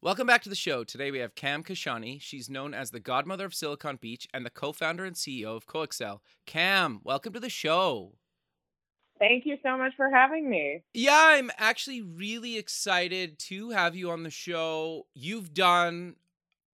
Welcome 0.00 0.28
back 0.28 0.42
to 0.42 0.48
the 0.48 0.54
show. 0.54 0.84
Today 0.84 1.10
we 1.10 1.18
have 1.18 1.34
Cam 1.34 1.64
Kashani. 1.64 2.22
She's 2.22 2.48
known 2.48 2.72
as 2.72 2.92
the 2.92 3.00
godmother 3.00 3.44
of 3.44 3.52
Silicon 3.52 3.96
Beach 3.96 4.28
and 4.32 4.46
the 4.46 4.50
co 4.50 4.72
founder 4.72 5.04
and 5.04 5.16
CEO 5.16 5.56
of 5.56 5.66
Coaccel. 5.66 6.20
Cam, 6.46 7.00
welcome 7.02 7.32
to 7.32 7.40
the 7.40 7.50
show. 7.50 8.12
Thank 9.18 9.44
you 9.44 9.56
so 9.60 9.76
much 9.76 9.94
for 9.96 10.08
having 10.08 10.48
me. 10.48 10.84
Yeah, 10.94 11.20
I'm 11.20 11.50
actually 11.58 12.00
really 12.00 12.56
excited 12.58 13.40
to 13.40 13.70
have 13.70 13.96
you 13.96 14.12
on 14.12 14.22
the 14.22 14.30
show. 14.30 15.08
You've 15.14 15.52
done 15.52 16.14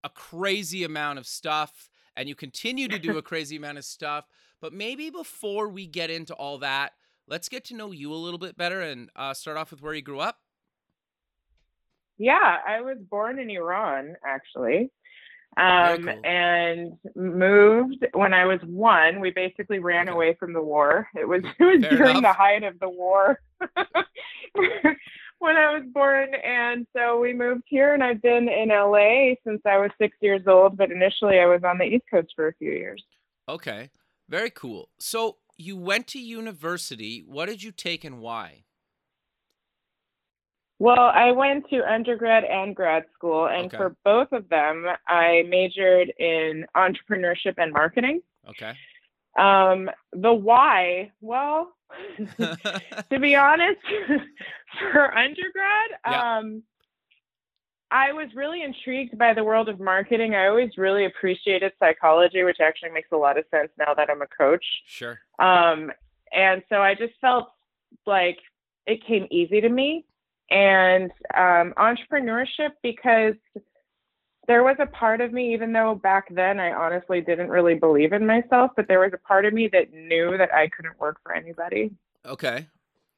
a 0.04 0.10
crazy 0.10 0.84
amount 0.84 1.18
of 1.18 1.26
stuff 1.26 1.90
and 2.18 2.28
you 2.28 2.36
continue 2.36 2.90
to 2.90 3.00
do 3.00 3.18
a 3.18 3.22
crazy 3.32 3.56
amount 3.56 3.78
of 3.78 3.86
stuff. 3.86 4.28
But 4.60 4.74
maybe 4.74 5.10
before 5.10 5.70
we 5.70 5.88
get 5.88 6.10
into 6.10 6.34
all 6.34 6.58
that, 6.58 6.92
let's 7.30 7.48
get 7.48 7.64
to 7.66 7.74
know 7.74 7.92
you 7.92 8.12
a 8.12 8.16
little 8.16 8.38
bit 8.38 8.58
better 8.58 8.82
and 8.82 9.10
uh, 9.16 9.34
start 9.34 9.56
off 9.56 9.72
with 9.72 9.82
where 9.82 9.94
you 9.94 10.02
grew 10.02 10.20
up. 10.20 10.40
Yeah, 12.18 12.58
I 12.68 12.82
was 12.82 12.98
born 13.10 13.40
in 13.40 13.50
Iran, 13.50 14.16
actually, 14.26 14.92
um, 15.58 16.04
cool. 16.06 16.22
and 16.24 16.94
moved 17.16 18.06
when 18.14 18.34
I 18.34 18.46
was 18.46 18.60
one. 18.64 19.20
We 19.20 19.32
basically 19.32 19.80
ran 19.80 20.08
Okay. 20.08 20.14
away 20.16 20.36
from 20.40 20.54
the 20.54 20.62
war. 20.62 21.08
It 21.16 21.28
was 21.28 21.42
it 21.60 21.64
was 21.64 21.82
Fair 21.82 21.98
during 21.98 22.22
the 22.22 22.34
height 22.34 22.64
of 22.64 22.80
the 22.80 22.90
war 22.90 23.40
when 25.40 25.56
I 25.58 25.74
was 25.74 25.84
born, 25.94 26.30
and 26.36 26.88
so 26.96 27.20
we 27.20 27.34
moved 27.34 27.64
here. 27.68 27.94
And 27.94 28.04
I've 28.04 28.22
been 28.22 28.48
in 28.48 28.70
LA 28.70 29.36
since 29.46 29.62
I 29.66 29.78
was 29.78 29.92
six 29.98 30.16
years 30.22 30.42
old. 30.48 30.78
But 30.78 30.92
initially, 30.92 31.40
I 31.40 31.46
was 31.46 31.64
on 31.64 31.78
the 31.78 31.86
East 31.86 32.06
Coast 32.12 32.32
for 32.36 32.48
a 32.48 32.54
few 32.56 32.72
years. 32.72 33.04
Okay, 33.50 33.90
very 34.30 34.50
cool. 34.52 34.90
So 35.00 35.38
you 35.58 35.76
went 35.78 36.08
to 36.08 36.20
university. 36.20 37.24
What 37.26 37.48
did 37.48 37.62
you 37.62 37.72
take 37.72 38.04
and 38.04 38.20
why? 38.20 38.64
Well, 40.80 41.12
I 41.14 41.32
went 41.32 41.70
to 41.70 41.90
undergrad 41.90 42.44
and 42.44 42.76
grad 42.76 43.06
school, 43.14 43.48
and 43.48 43.68
Okay. 43.68 43.78
for 43.78 43.96
both 44.04 44.32
of 44.32 44.50
them, 44.50 44.86
I 45.08 45.44
majored 45.48 46.12
in 46.20 46.66
entrepreneurship 46.76 47.56
and 47.58 47.72
marketing. 47.72 48.22
Okay. 48.50 48.74
Um, 49.38 49.90
the 50.12 50.34
why, 50.34 51.12
well, 51.22 51.76
to 52.18 53.20
be 53.20 53.36
honest, 53.36 53.80
for 54.92 55.18
undergrad, 55.18 55.90
Yeah. 56.10 56.38
um, 56.38 56.64
I 57.92 58.12
was 58.12 58.28
really 58.36 58.64
intrigued 58.64 59.18
by 59.20 59.34
the 59.36 59.44
world 59.44 59.70
of 59.70 59.80
marketing. 59.80 60.34
I 60.34 60.48
always 60.48 60.72
really 60.78 61.06
appreciated 61.06 61.74
psychology, 61.80 62.42
which 62.44 62.60
actually 62.60 62.90
makes 62.90 63.10
a 63.12 63.18
lot 63.18 63.38
of 63.38 63.46
sense 63.52 63.70
now 63.78 63.94
that 63.94 64.10
I'm 64.10 64.24
a 64.24 64.28
coach. 64.28 64.66
sure. 64.88 65.20
Um, 65.38 65.92
and 66.32 66.64
so 66.70 66.82
I 66.82 66.96
just 66.96 67.14
felt 67.22 67.52
like 68.08 68.40
it 68.88 69.06
came 69.06 69.28
easy 69.30 69.62
to 69.62 69.70
me. 69.70 70.06
And 70.50 71.12
um, 71.36 71.74
entrepreneurship, 71.78 72.72
because 72.82 73.36
there 74.48 74.64
was 74.64 74.76
a 74.80 74.86
part 74.86 75.22
of 75.22 75.32
me, 75.32 75.54
even 75.54 75.74
though 75.74 75.96
back 75.96 76.26
then 76.30 76.60
I 76.60 76.74
honestly 76.74 77.22
didn't 77.22 77.50
really 77.50 77.76
believe 77.76 78.14
in 78.14 78.26
myself, 78.26 78.72
but 78.76 78.88
there 78.88 79.00
was 79.00 79.12
a 79.14 79.28
part 79.28 79.46
of 79.46 79.54
me 79.54 79.70
that 79.72 79.94
knew 79.94 80.38
that 80.38 80.54
I 80.54 80.68
couldn't 80.70 81.00
work 81.00 81.18
for 81.24 81.34
anybody. 81.34 81.92
Okay. 82.26 82.68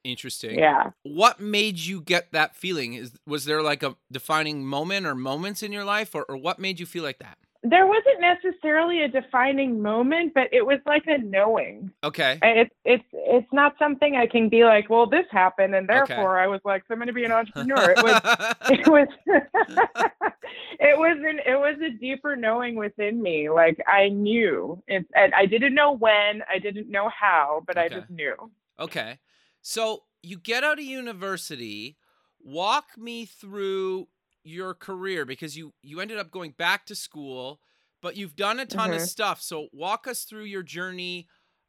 Interesting. 0.04 0.56
Yeah. 0.56 0.90
What 1.02 1.40
made 1.40 1.80
you 1.80 2.00
get 2.00 2.30
that 2.30 2.54
feeling? 2.54 2.94
Is 2.94 3.12
was 3.26 3.44
there 3.44 3.60
like 3.60 3.82
a 3.82 3.96
defining 4.10 4.64
moment 4.64 5.04
or 5.04 5.16
moments 5.16 5.64
in 5.64 5.72
your 5.72 5.84
life 5.84 6.14
or, 6.14 6.24
or 6.28 6.36
what 6.36 6.60
made 6.60 6.78
you 6.78 6.86
feel 6.86 7.02
like 7.02 7.18
that? 7.18 7.38
There 7.70 7.86
wasn't 7.86 8.20
necessarily 8.20 9.02
a 9.02 9.08
defining 9.08 9.80
moment, 9.82 10.34
but 10.34 10.48
it 10.52 10.64
was 10.64 10.80
like 10.86 11.04
a 11.06 11.18
knowing. 11.18 11.90
Okay. 12.04 12.38
It's 12.42 12.74
it's 12.84 13.04
it's 13.12 13.52
not 13.52 13.74
something 13.78 14.16
I 14.16 14.26
can 14.26 14.48
be 14.48 14.64
like, 14.64 14.90
well, 14.90 15.06
this 15.06 15.26
happened, 15.30 15.74
and 15.74 15.88
Okay. 15.88 16.14
therefore 16.14 16.38
I 16.38 16.46
was 16.46 16.60
like, 16.64 16.82
so 16.86 16.92
I'm 16.92 16.98
going 16.98 17.08
to 17.08 17.12
be 17.12 17.24
an 17.24 17.32
entrepreneur. 17.32 17.90
It 17.90 18.02
was 18.02 18.20
it 18.68 18.86
was 18.86 19.08
it 20.78 20.98
was 20.98 21.18
an 21.18 21.40
it 21.46 21.56
was 21.58 21.76
a 21.80 21.90
deeper 21.98 22.36
knowing 22.36 22.76
within 22.76 23.20
me 23.22 23.48
like 23.50 23.78
i 23.88 24.08
knew 24.08 24.80
it's 24.86 25.08
and 25.14 25.34
i 25.34 25.44
didn't 25.46 25.74
know 25.74 25.92
when 25.96 26.42
i 26.50 26.58
didn't 26.58 26.88
know 26.90 27.08
how 27.08 27.62
but 27.66 27.76
i 27.76 27.88
just 27.88 28.08
knew 28.10 28.34
Okay. 28.78 29.18
So 29.62 30.02
you 30.22 30.38
get 30.38 30.62
out 30.64 30.78
of 30.78 30.84
university. 30.84 31.96
Walk 32.44 32.98
me 32.98 33.24
through 33.24 34.08
your 34.46 34.74
career 34.74 35.24
because 35.24 35.56
you 35.56 35.74
you 35.82 36.00
ended 36.00 36.18
up 36.18 36.30
going 36.30 36.52
back 36.52 36.86
to 36.86 36.94
school, 36.94 37.60
but 38.02 38.16
you've 38.16 38.36
done 38.36 38.60
a 38.60 38.66
ton 38.66 38.92
of 38.92 39.00
Mhm. 39.00 39.06
stuff. 39.08 39.42
So 39.42 39.68
walk 39.72 40.06
us 40.06 40.24
through 40.24 40.44
your 40.44 40.62
journey. 40.62 41.28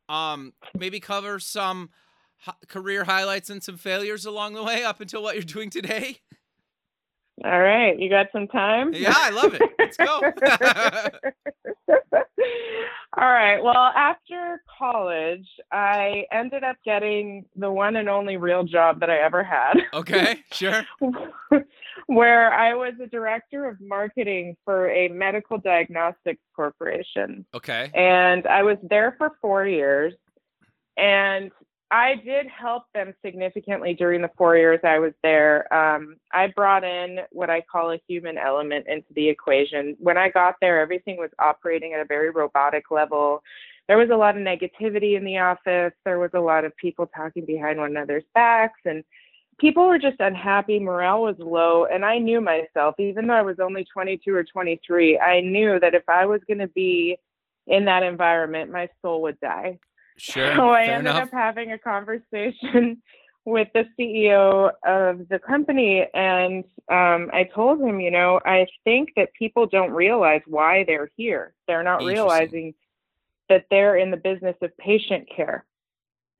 Um, 0.09 0.53
maybe 0.77 0.99
cover 0.99 1.39
some 1.39 1.89
career 2.67 3.03
highlights 3.05 3.49
and 3.49 3.63
some 3.63 3.77
failures 3.77 4.25
along 4.25 4.53
the 4.53 4.63
way 4.63 4.83
up 4.83 5.01
until 5.01 5.23
what 5.23 5.35
you're 5.35 5.43
doing 5.43 5.69
today. 5.69 6.21
All 7.43 7.59
right 7.59 7.99
you 7.99 8.09
got 8.09 8.27
some 8.31 8.47
time 8.47 8.93
Yeah, 8.93 9.13
I 9.15 9.29
love 9.29 9.53
it. 9.53 9.61
Let's 9.77 9.97
go. 9.97 10.21
all 13.17 13.31
right 13.31 13.63
well 13.63 13.75
after 13.75 14.61
college 14.77 15.47
i 15.71 16.25
ended 16.31 16.63
up 16.63 16.75
getting 16.85 17.45
the 17.55 17.71
one 17.71 17.95
and 17.95 18.09
only 18.09 18.37
real 18.37 18.63
job 18.63 18.99
that 18.99 19.09
i 19.09 19.17
ever 19.17 19.43
had 19.43 19.73
okay, 19.93 20.43
sure. 20.51 20.85
where 22.07 22.53
I 22.53 22.73
was 22.73 22.93
a 23.03 23.07
director 23.07 23.67
of 23.67 23.79
marketing 23.81 24.55
for 24.63 24.89
a 24.89 25.07
medical 25.09 25.57
diagnostics 25.57 26.41
corporation. 26.55 27.45
Okay. 27.53 27.91
And 27.93 28.47
I 28.47 28.63
was 28.63 28.77
there 28.81 29.15
for 29.17 29.31
four 29.41 29.67
years. 29.67 30.13
And 30.97 31.51
I 31.89 32.15
did 32.15 32.47
help 32.47 32.83
them 32.93 33.13
significantly 33.23 33.93
during 33.93 34.21
the 34.21 34.31
four 34.37 34.57
years 34.57 34.79
I 34.83 34.99
was 34.99 35.13
there. 35.23 35.73
Um, 35.73 36.17
I 36.33 36.47
brought 36.47 36.83
in 36.83 37.19
what 37.31 37.49
I 37.49 37.61
call 37.61 37.91
a 37.91 38.01
human 38.07 38.37
element 38.37 38.87
into 38.87 39.07
the 39.15 39.29
equation. 39.29 39.95
When 39.99 40.17
I 40.17 40.29
got 40.29 40.55
there, 40.59 40.81
everything 40.81 41.15
was 41.15 41.29
operating 41.39 41.93
at 41.93 42.01
a 42.01 42.05
very 42.05 42.29
robotic 42.29 42.91
level. 42.91 43.41
There 43.87 43.97
was 43.97 44.09
a 44.09 44.17
lot 44.17 44.35
of 44.35 44.43
negativity 44.43 45.15
in 45.15 45.23
the 45.23 45.37
office. 45.37 45.93
There 46.03 46.19
was 46.19 46.31
a 46.33 46.41
lot 46.41 46.65
of 46.65 46.75
people 46.75 47.07
talking 47.07 47.45
behind 47.45 47.79
one 47.79 47.91
another's 47.91 48.25
backs, 48.35 48.81
and 48.83 49.05
people 49.57 49.87
were 49.87 49.99
just 49.99 50.19
unhappy. 50.19 50.79
Morale 50.79 51.21
was 51.21 51.37
low. 51.39 51.85
And 51.85 52.03
I 52.03 52.17
knew 52.17 52.41
myself, 52.41 52.95
even 52.99 53.27
though 53.27 53.33
I 53.33 53.41
was 53.41 53.59
only 53.61 53.85
22 53.85 54.35
or 54.35 54.43
23, 54.43 55.19
I 55.19 55.39
knew 55.39 55.79
that 55.79 55.95
if 55.95 56.03
I 56.09 56.25
was 56.25 56.41
going 56.47 56.59
to 56.59 56.67
be 56.67 57.17
in 57.65 57.85
that 57.85 58.03
environment, 58.03 58.71
my 58.71 58.89
soul 59.01 59.21
would 59.21 59.39
die. 59.39 59.79
Sure. 60.17 60.55
So 60.55 60.69
I 60.69 60.83
ended 60.83 61.11
enough. 61.11 61.23
up 61.23 61.31
having 61.31 61.71
a 61.71 61.77
conversation 61.77 63.01
with 63.45 63.67
the 63.73 63.85
CEO 63.97 64.71
of 64.85 65.27
the 65.29 65.39
company, 65.39 66.05
and 66.13 66.63
um, 66.89 67.29
I 67.33 67.49
told 67.53 67.79
him, 67.81 67.99
you 67.99 68.11
know, 68.11 68.39
I 68.45 68.65
think 68.83 69.09
that 69.15 69.33
people 69.37 69.67
don't 69.67 69.91
realize 69.91 70.41
why 70.47 70.83
they're 70.85 71.11
here. 71.15 71.53
They're 71.67 71.83
not 71.83 72.03
realizing 72.03 72.73
that 73.49 73.65
they're 73.69 73.97
in 73.97 74.11
the 74.11 74.17
business 74.17 74.55
of 74.61 74.75
patient 74.77 75.29
care. 75.33 75.65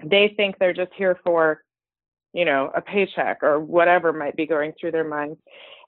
They 0.03 0.33
think 0.35 0.57
they're 0.57 0.73
just 0.73 0.91
here 0.95 1.19
for, 1.23 1.63
you 2.33 2.45
know, 2.45 2.71
a 2.75 2.81
paycheck 2.81 3.41
or 3.41 3.59
whatever 3.59 4.11
might 4.11 4.35
be 4.35 4.45
going 4.45 4.73
through 4.79 4.91
their 4.91 5.07
minds. 5.07 5.39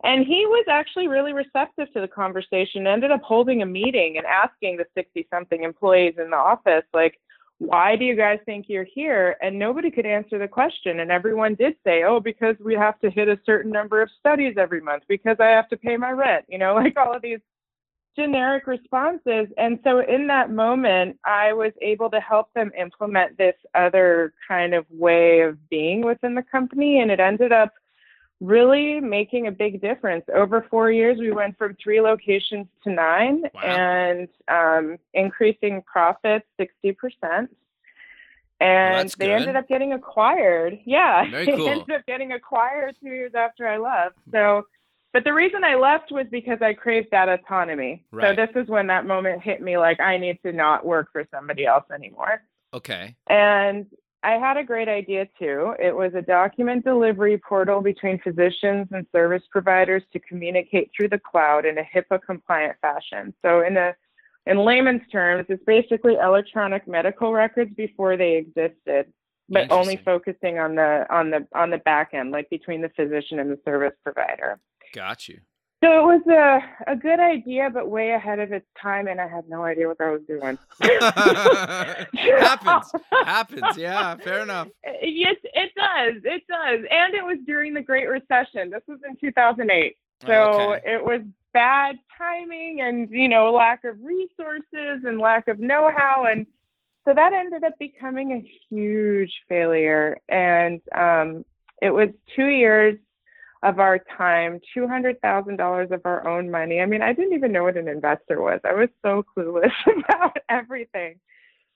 And 0.04 0.26
he 0.26 0.46
was 0.46 0.66
actually 0.70 1.08
really 1.08 1.34
receptive 1.34 1.92
to 1.94 2.02
the 2.02 2.08
conversation, 2.08 2.88
ended 2.88 3.12
up 3.12 3.22
holding 3.22 3.62
a 3.62 3.66
meeting 3.66 4.18
and 4.18 4.26
asking 4.26 4.78
the 4.78 4.86
60 4.96 5.28
something 5.30 5.64
employees 5.64 6.16
in 6.18 6.30
the 6.30 6.38
office, 6.38 6.86
like, 6.94 7.20
why 7.60 7.98
do 7.98 8.06
you 8.06 8.16
guys 8.16 8.40
think 8.46 8.66
you're 8.70 8.86
here? 8.86 9.36
And 9.42 9.60
nobody 9.60 9.92
could 9.92 10.06
answer 10.06 10.40
the 10.40 10.48
question. 10.48 11.02
And 11.02 11.12
everyone 11.12 11.56
did 11.56 11.76
say, 11.84 12.04
oh, 12.04 12.20
because 12.20 12.56
we 12.60 12.74
have 12.74 13.00
to 13.02 13.10
hit 13.10 13.28
a 13.28 13.40
certain 13.46 13.72
number 13.72 14.02
of 14.02 14.10
studies 14.18 14.56
every 14.58 14.82
month, 14.82 15.04
because 15.08 15.38
I 15.40 15.48
have 15.48 15.68
to 15.70 15.78
pay 15.78 15.98
my 15.98 16.12
rent, 16.12 16.46
you 16.48 16.58
know, 16.58 16.74
like 16.84 16.98
all 16.98 17.14
of 17.14 17.22
these 17.22 17.40
generic 18.16 18.66
responses. 18.66 19.48
And 19.58 19.80
so 19.84 20.00
in 20.00 20.28
that 20.28 20.52
moment, 20.52 21.20
I 21.26 21.54
was 21.54 21.74
able 21.82 22.10
to 22.12 22.20
help 22.20 22.54
them 22.54 22.72
implement 22.78 23.38
this 23.38 23.56
other 23.76 24.34
kind 24.48 24.74
of 24.74 24.86
way 24.90 25.42
of 25.42 25.70
being 25.70 26.02
within 26.02 26.36
the 26.36 26.44
company. 26.44 27.02
And 27.02 27.12
it 27.12 27.20
ended 27.20 27.52
up 27.52 27.74
really 28.40 29.00
making 29.00 29.48
a 29.48 29.52
big 29.52 29.82
difference. 29.82 30.26
Over 30.34 30.66
four 30.70 30.92
years, 30.92 31.18
we 31.20 31.32
went 31.32 31.58
from 31.58 31.76
three 31.82 32.02
locations 32.02 32.68
to 32.84 32.90
nine 32.92 33.44
Wow. 33.54 33.62
and 33.62 34.28
um, 34.48 34.98
increasing 35.14 35.82
profits 35.84 36.46
60%. 36.60 37.50
And 38.62 38.96
that's 38.96 39.16
they 39.16 39.28
good. 39.28 39.42
ended 39.42 39.56
up 39.56 39.68
getting 39.68 39.94
acquired. 39.94 40.80
Yeah. 40.86 41.26
Very 41.32 41.46
they 41.46 41.70
ended 41.70 41.92
up 41.92 42.06
getting 42.06 42.34
acquired 42.34 42.96
two 43.02 43.10
years 43.10 43.32
after 43.36 43.68
I 43.68 43.78
left. 43.78 44.16
So, 44.32 44.64
but 45.14 45.24
the 45.24 45.34
reason 45.34 45.64
I 45.64 45.76
left 45.76 46.12
was 46.12 46.26
because 46.30 46.62
I 46.62 46.74
craved 46.74 47.08
that 47.12 47.30
autonomy. 47.30 48.04
Right. 48.12 48.38
So 48.38 48.46
this 48.46 48.62
is 48.64 48.70
when 48.70 48.88
that 48.88 49.06
moment 49.06 49.42
hit 49.42 49.62
me 49.62 49.78
like 49.78 50.00
I 50.00 50.18
need 50.18 50.40
to 50.44 50.52
not 50.52 50.86
work 50.86 51.10
for 51.12 51.26
somebody 51.32 51.66
else 51.66 51.86
anymore. 51.94 52.42
Okay. 52.74 53.16
And 53.28 53.86
I 54.22 54.32
had 54.32 54.58
a 54.58 54.64
great 54.64 54.90
idea 54.90 55.28
too. 55.40 55.76
It 55.80 55.96
was 55.96 56.14
a 56.14 56.22
document 56.22 56.84
delivery 56.84 57.38
portal 57.38 57.82
between 57.82 58.20
physicians 58.20 58.88
and 58.92 59.06
service 59.14 59.44
providers 59.50 60.04
to 60.12 60.20
communicate 60.20 60.92
through 60.96 61.10
the 61.10 61.20
cloud 61.20 61.66
in 61.66 61.78
a 61.78 61.84
HIPAA 61.84 62.20
compliant 62.26 62.76
fashion. 62.82 63.34
So 63.42 63.62
in 63.62 63.78
a 63.78 63.96
in 64.46 64.58
layman's 64.58 65.08
terms, 65.12 65.46
it's 65.48 65.64
basically 65.66 66.16
electronic 66.16 66.88
medical 66.88 67.32
records 67.32 67.72
before 67.76 68.18
they 68.18 68.36
existed, 68.36 69.14
but 69.48 69.72
only 69.72 69.98
focusing 69.98 70.60
on 70.60 70.76
the 70.76 71.06
on 71.10 71.30
the 71.30 71.48
on 71.54 71.70
the 71.70 71.78
back 71.78 72.14
end, 72.14 72.32
like 72.32 72.50
between 72.50 72.82
the 72.82 72.90
physician 72.90 73.40
and 73.40 73.50
the 73.50 73.60
service 73.64 73.94
provider. 74.04 74.60
Got 74.94 75.30
you. 75.30 75.40
So 75.82 75.88
it 75.88 76.04
was 76.04 76.22
a, 76.28 76.92
a 76.92 76.96
good 76.98 77.22
idea, 77.22 77.70
but 77.74 77.90
way 77.90 78.12
ahead 78.12 78.40
of 78.40 78.52
its 78.52 78.66
time, 78.82 79.08
and 79.08 79.22
I 79.22 79.28
had 79.30 79.48
no 79.48 79.64
idea 79.64 79.88
what 79.88 80.02
I 80.02 80.12
was 80.12 80.22
doing. 80.28 80.58
happens. 82.40 82.92
Happens. 83.24 83.78
Yeah, 83.78 84.16
fair 84.18 84.42
enough. 84.42 84.68
Yes, 85.02 85.36
it 85.44 85.72
does. 85.76 86.22
It 86.26 86.44
does. 86.48 86.86
And 86.92 87.14
it 87.14 87.24
was 87.24 87.38
during 87.46 87.74
the 87.74 87.82
Great 87.82 88.08
Recession. 88.08 88.70
This 88.70 88.82
was 88.88 89.00
in 89.08 89.16
2008. 89.18 89.96
So 90.26 90.34
Okay. 90.34 90.82
it 90.94 91.04
was 91.04 91.22
bad 91.54 91.98
timing 92.18 92.82
and, 92.82 93.10
you 93.10 93.28
know, 93.30 93.52
lack 93.52 93.84
of 93.86 93.96
resources 94.04 95.04
and 95.06 95.20
lack 95.20 95.48
of 95.48 95.60
know 95.60 95.90
how. 95.96 96.26
And 96.26 96.46
so 97.06 97.14
that 97.14 97.32
ended 97.34 97.64
up 97.64 97.74
becoming 97.80 98.34
a 98.34 98.52
huge 98.70 99.34
failure. 99.48 100.18
And 100.28 100.82
um, 100.96 101.46
it 101.82 101.92
was 101.92 102.10
two 102.36 102.48
years 102.48 102.98
of 103.62 103.80
our 103.80 104.00
time, 104.18 104.60
$200,000 104.76 105.92
of 105.92 106.02
our 106.06 106.28
own 106.28 106.50
money. 106.50 106.80
I 106.80 106.86
mean, 106.86 107.02
I 107.02 107.14
didn't 107.14 107.34
even 107.34 107.52
know 107.52 107.64
what 107.64 107.78
an 107.78 107.88
investor 107.88 108.42
was. 108.42 108.60
I 108.64 108.74
was 108.74 108.90
so 109.02 109.24
clueless 109.36 109.72
about 110.06 110.38
everything. 110.48 111.20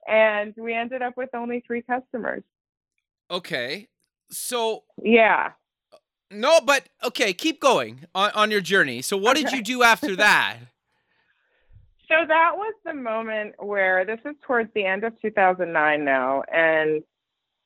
And 0.07 0.53
we 0.57 0.73
ended 0.73 1.01
up 1.01 1.17
with 1.17 1.29
only 1.33 1.63
three 1.65 1.81
customers. 1.81 2.43
Okay. 3.29 3.87
So 4.29 4.83
Yeah. 5.01 5.51
no, 6.31 6.59
but 6.61 6.87
okay, 7.03 7.33
keep 7.33 7.59
going 7.59 8.05
on, 8.15 8.31
on 8.31 8.51
your 8.51 8.61
journey. 8.61 9.01
So 9.01 9.17
what 9.17 9.35
did 9.35 9.51
you 9.51 9.61
do 9.61 9.83
after 9.83 10.15
that? 10.17 10.57
So 12.07 12.15
that 12.27 12.51
was 12.55 12.73
the 12.85 12.93
moment 12.93 13.55
where 13.59 14.05
this 14.05 14.19
is 14.25 14.35
towards 14.45 14.69
the 14.75 14.85
end 14.85 15.03
of 15.03 15.13
2009 15.21 16.03
now, 16.05 16.43
and 16.53 17.01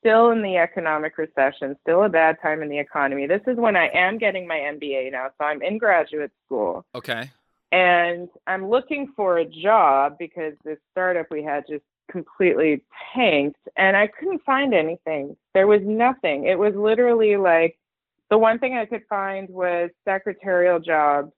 still 0.08 0.30
in 0.30 0.42
the 0.42 0.56
economic 0.56 1.18
recession, 1.18 1.76
still 1.82 2.04
a 2.04 2.08
bad 2.08 2.36
time 2.40 2.62
in 2.62 2.68
the 2.70 2.78
economy. 2.78 3.26
This 3.26 3.42
is 3.46 3.56
when 3.58 3.76
I 3.76 3.88
am 3.92 4.16
getting 4.16 4.46
my 4.46 4.56
MBA 4.56 5.12
now. 5.12 5.28
So 5.38 5.44
I'm 5.44 5.60
in 5.62 5.76
graduate 5.76 6.32
school 6.46 6.86
Okay. 6.94 7.30
and 7.72 8.28
I'm 8.46 8.70
looking 8.70 9.12
for 9.14 9.38
a 9.38 9.44
job 9.44 10.16
because 10.18 10.54
this 10.64 10.78
startup 10.92 11.26
we 11.30 11.42
had 11.42 11.64
just 11.68 11.84
completely 12.10 12.82
tanked 13.14 13.60
and 13.76 13.96
I 13.96 14.06
couldn't 14.06 14.42
find 14.44 14.72
anything. 14.72 15.36
There 15.52 15.66
was 15.66 15.82
nothing. 15.84 16.46
It 16.46 16.58
was 16.58 16.74
literally 16.74 17.36
like 17.36 17.78
the 18.30 18.38
one 18.38 18.58
thing 18.58 18.76
I 18.78 18.86
could 18.86 19.02
find 19.10 19.48
was 19.50 19.90
secretarial 20.06 20.78
jobs. 20.80 21.32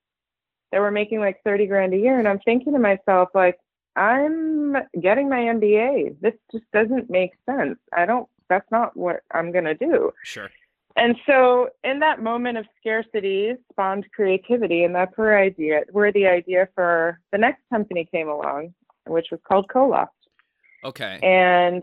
that 0.70 0.78
were 0.80 0.92
making 0.92 1.18
like 1.18 1.40
30 1.42 1.66
grand 1.66 1.92
a 1.92 1.98
year 1.98 2.20
and 2.20 2.28
I'm 2.28 2.38
thinking 2.40 2.72
to 2.74 2.78
myself 2.78 3.30
like 3.34 3.58
I'm 3.96 4.76
getting 5.00 5.28
my 5.28 5.40
MBA. 5.40 6.20
This 6.20 6.34
just 6.52 6.64
doesn't 6.72 7.10
make 7.10 7.32
sense. 7.44 7.76
I 7.92 8.06
don't 8.06 8.28
that's 8.50 8.70
not 8.70 8.94
what 8.96 9.20
I'm 9.32 9.50
going 9.52 9.64
to 9.64 9.74
do. 9.74 10.10
Sure. 10.24 10.50
And 10.96 11.16
so, 11.24 11.70
in 11.84 12.00
that 12.00 12.20
moment 12.20 12.58
of 12.58 12.66
scarcity, 12.78 13.54
spawned 13.72 14.06
creativity, 14.14 14.82
and 14.84 14.94
that's 14.94 15.16
where 15.16 15.38
idea, 15.38 15.82
where 15.92 16.12
the 16.12 16.26
idea 16.26 16.68
for 16.74 17.20
the 17.32 17.38
next 17.38 17.62
company 17.72 18.06
came 18.12 18.28
along, 18.28 18.74
which 19.06 19.28
was 19.30 19.40
called 19.48 19.68
Coloft. 19.68 20.12
Okay. 20.84 21.18
And 21.22 21.82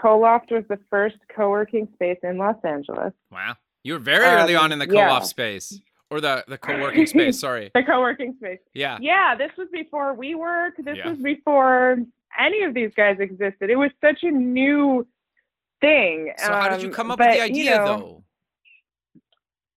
Coloft 0.00 0.50
was 0.52 0.64
the 0.68 0.78
first 0.88 1.16
co-working 1.34 1.88
space 1.94 2.18
in 2.22 2.38
Los 2.38 2.56
Angeles. 2.64 3.12
Wow. 3.32 3.56
You 3.82 3.94
were 3.94 3.98
very 3.98 4.24
early 4.24 4.54
Um, 4.54 4.64
on 4.64 4.72
in 4.72 4.78
the 4.78 4.88
yeah. 4.88 5.08
co-op 5.08 5.24
space 5.24 5.80
or 6.10 6.20
the 6.20 6.44
the 6.46 6.58
co-working 6.58 7.06
space, 7.06 7.40
sorry. 7.46 7.70
The 7.74 7.82
co-working 7.82 8.34
space. 8.38 8.60
Yeah. 8.72 8.98
Yeah, 9.00 9.34
this 9.36 9.50
was 9.58 9.68
before 9.72 10.14
WeWork. 10.16 10.72
This 10.78 10.96
Yeah. 10.98 11.10
was 11.10 11.18
before 11.18 11.98
any 12.38 12.62
of 12.62 12.72
these 12.74 12.92
guys 12.96 13.16
existed. 13.18 13.70
It 13.70 13.76
was 13.76 13.90
such 14.00 14.22
a 14.22 14.30
new 14.30 15.06
thing. 15.80 16.32
So 16.38 16.52
how 16.52 16.68
did 16.68 16.82
you 16.82 16.88
Um, 16.88 16.94
come 16.94 17.10
up 17.10 17.18
with 17.18 17.28
the 17.28 17.38
but, 17.38 17.50
you 17.50 17.62
idea 17.62 17.76
know, 17.76 17.86
though? 17.86 18.24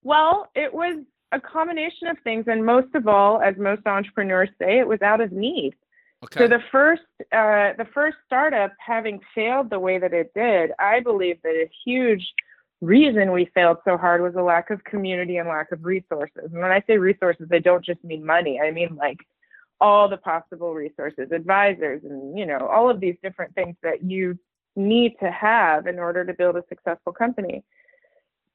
Well, 0.03 0.49
it 0.55 0.73
was 0.73 1.03
a 1.31 1.39
combination 1.39 2.07
of 2.07 2.17
things, 2.23 2.45
and 2.47 2.65
most 2.65 2.93
of 2.95 3.07
all, 3.07 3.41
as 3.41 3.55
most 3.57 3.85
entrepreneurs 3.85 4.49
say, 4.59 4.79
it 4.79 4.87
was 4.87 5.01
out 5.01 5.21
of 5.21 5.31
need. 5.31 5.75
Okay. 6.23 6.39
So 6.39 6.47
the 6.47 6.61
first, 6.71 7.01
uh, 7.31 7.73
the 7.77 7.87
first 7.93 8.17
startup 8.25 8.73
having 8.79 9.21
failed 9.33 9.69
the 9.69 9.79
way 9.79 9.97
that 9.97 10.13
it 10.13 10.31
did, 10.35 10.71
I 10.77 10.99
believe 10.99 11.41
that 11.43 11.55
a 11.55 11.69
huge 11.83 12.33
reason 12.79 13.31
we 13.31 13.45
failed 13.53 13.77
so 13.85 13.97
hard 13.97 14.21
was 14.21 14.35
a 14.35 14.41
lack 14.41 14.69
of 14.69 14.83
community 14.83 15.37
and 15.37 15.47
lack 15.47 15.71
of 15.71 15.85
resources. 15.85 16.49
And 16.51 16.61
when 16.61 16.71
I 16.71 16.83
say 16.87 16.97
resources, 16.97 17.47
I 17.51 17.59
don't 17.59 17.85
just 17.85 18.03
mean 18.03 18.25
money. 18.25 18.59
I 18.59 18.71
mean 18.71 18.95
like 18.95 19.19
all 19.79 20.07
the 20.09 20.17
possible 20.17 20.73
resources, 20.73 21.31
advisors, 21.31 22.03
and 22.03 22.37
you 22.37 22.45
know 22.45 22.67
all 22.67 22.89
of 22.89 22.99
these 22.99 23.15
different 23.23 23.55
things 23.55 23.75
that 23.81 24.03
you 24.03 24.37
need 24.75 25.13
to 25.21 25.31
have 25.31 25.87
in 25.87 25.99
order 25.99 26.25
to 26.25 26.33
build 26.33 26.55
a 26.55 26.63
successful 26.69 27.11
company. 27.13 27.63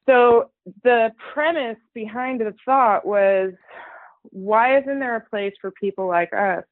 So 0.06 0.50
the 0.84 1.10
premise 1.34 1.78
behind 1.94 2.40
the 2.40 2.54
thought 2.64 3.04
was 3.04 3.52
why 4.30 4.78
isn't 4.78 4.98
there 4.98 5.16
a 5.16 5.20
place 5.20 5.54
for 5.60 5.70
people 5.70 6.06
like 6.06 6.32
us? 6.32 6.64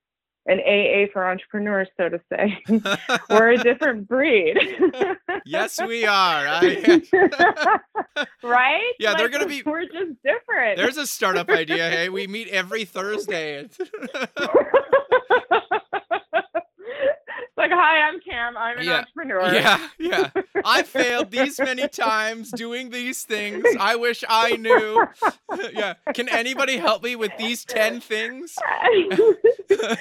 An 0.46 0.60
AA 0.60 1.06
for 1.10 1.26
entrepreneurs, 1.26 1.88
so 1.96 2.10
to 2.10 2.20
say. 2.30 2.62
We're 3.30 3.52
a 3.52 3.56
different 3.56 4.06
breed. 4.06 4.58
yes, 5.46 5.80
we 5.80 6.04
are. 6.04 6.46
I, 6.46 7.00
right? 8.42 8.92
Yeah, 8.98 9.14
they're 9.14 9.30
gonna 9.30 9.46
be- 9.46 9.62
We're 9.64 9.86
just 9.86 10.22
different. 10.22 10.76
there's 10.76 10.98
a 10.98 11.06
startup 11.06 11.48
idea. 11.48 11.88
Hey, 11.88 12.10
we 12.10 12.26
meet 12.26 12.48
every 12.48 12.84
Thursday. 12.84 13.70
Hi, 17.74 18.00
I'm 18.08 18.20
Cam. 18.20 18.56
I'm 18.56 18.78
an 18.78 18.84
Yeah. 18.84 18.98
entrepreneur. 18.98 19.52
yeah, 19.54 19.88
yeah. 19.98 20.30
I 20.64 20.82
failed 20.82 21.30
these 21.30 21.58
many 21.58 21.88
times 21.88 22.50
doing 22.50 22.90
these 22.90 23.22
things. 23.24 23.64
I 23.78 23.96
wish 23.96 24.24
I 24.28 24.56
knew. 24.56 25.06
yeah. 25.72 25.94
Can 26.14 26.28
anybody 26.28 26.76
help 26.78 27.02
me 27.02 27.16
with 27.16 27.32
these 27.38 27.64
10 27.64 28.00
things? 28.00 28.56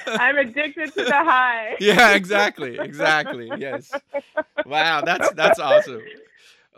I'm 0.06 0.36
addicted 0.38 0.94
to 0.94 1.04
the 1.04 1.12
high. 1.12 1.76
yeah, 1.80 2.12
exactly. 2.14 2.78
Exactly. 2.78 3.50
Yes. 3.58 3.90
Wow, 4.66 5.02
that's 5.02 5.30
that's 5.32 5.58
awesome. 5.58 6.02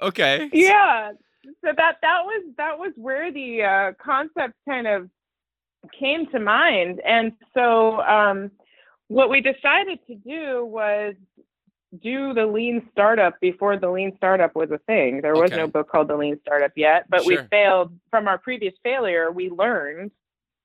Okay. 0.03 0.51
yeah 0.53 1.13
so 1.63 1.71
that 1.77 1.97
that 2.03 2.23
was 2.25 2.45
that 2.57 2.79
was 2.79 2.93
where 2.97 3.33
the 3.33 3.63
uh, 3.63 3.93
concept 4.03 4.55
kind 4.69 4.87
of 4.87 5.09
came 5.99 6.27
to 6.27 6.39
mind 6.41 7.01
and 7.07 7.33
so 7.55 8.01
um, 8.03 8.51
what 9.09 9.31
we 9.31 9.41
decided 9.41 9.99
to 10.07 10.15
do 10.15 10.65
was 10.65 11.15
do 12.03 12.35
the 12.35 12.45
lean 12.45 12.89
startup 12.93 13.39
before 13.41 13.79
the 13.79 13.89
lean 13.89 14.13
startup 14.17 14.55
was 14.57 14.71
a 14.71 14.79
thing. 14.79 15.21
There 15.23 15.35
was 15.37 15.53
Okay. 15.53 15.57
no 15.57 15.67
book 15.67 15.89
called 15.89 16.09
the 16.09 16.17
lean 16.17 16.39
startup 16.43 16.73
yet 16.77 17.09
but 17.09 17.25
we 17.25 17.39
failed. 17.51 17.97
From 18.11 18.29
our 18.29 18.39
previous 18.39 18.75
failure 18.83 19.31
we 19.31 19.49
learned 19.51 20.11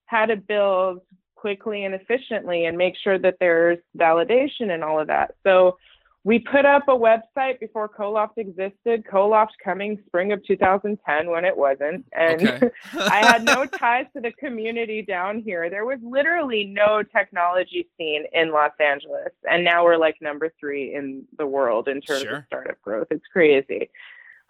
how 0.08 0.26
to 0.26 0.36
build 0.36 1.02
quickly 1.36 1.86
and 1.86 1.96
efficiently 1.96 2.66
and 2.66 2.78
make 2.78 2.96
sure 2.98 3.18
that 3.18 3.38
there's 3.40 3.80
validation 3.98 4.72
and 4.72 4.84
all 4.84 5.00
of 5.00 5.08
that. 5.08 5.36
So 5.44 5.78
we 6.24 6.38
put 6.38 6.66
up 6.66 6.84
a 6.88 6.92
website 6.92 7.60
before 7.60 7.88
Coloft 7.88 8.38
existed. 8.38 9.04
Coloft 9.10 9.54
coming 9.64 9.98
spring 10.06 10.32
of 10.32 10.46
2010 10.46 11.30
when 11.30 11.46
it 11.46 11.58
wasn't. 11.58 12.06
And 12.14 12.48
Okay. 12.48 12.70
I 12.94 13.26
had 13.26 13.44
no 13.44 13.66
ties 13.66 14.06
to 14.16 14.22
the 14.22 14.32
community 14.34 15.02
down 15.02 15.42
here. 15.42 15.70
There 15.70 15.86
was 15.86 15.98
literally 16.04 16.66
no 16.66 17.02
technology 17.02 17.88
scene 17.98 18.26
in 18.34 18.52
Los 18.52 18.72
Angeles. 18.80 19.30
And 19.50 19.64
now 19.66 19.84
we're 19.84 19.98
like 19.98 20.16
number 20.22 20.54
three 20.60 20.94
in 20.94 21.24
the 21.40 21.48
world 21.48 21.88
in 21.88 22.02
terms 22.02 22.22
Sure. 22.22 22.36
of 22.38 22.44
startup 22.46 22.80
growth. 22.84 23.08
It's 23.10 23.26
crazy. 23.34 23.90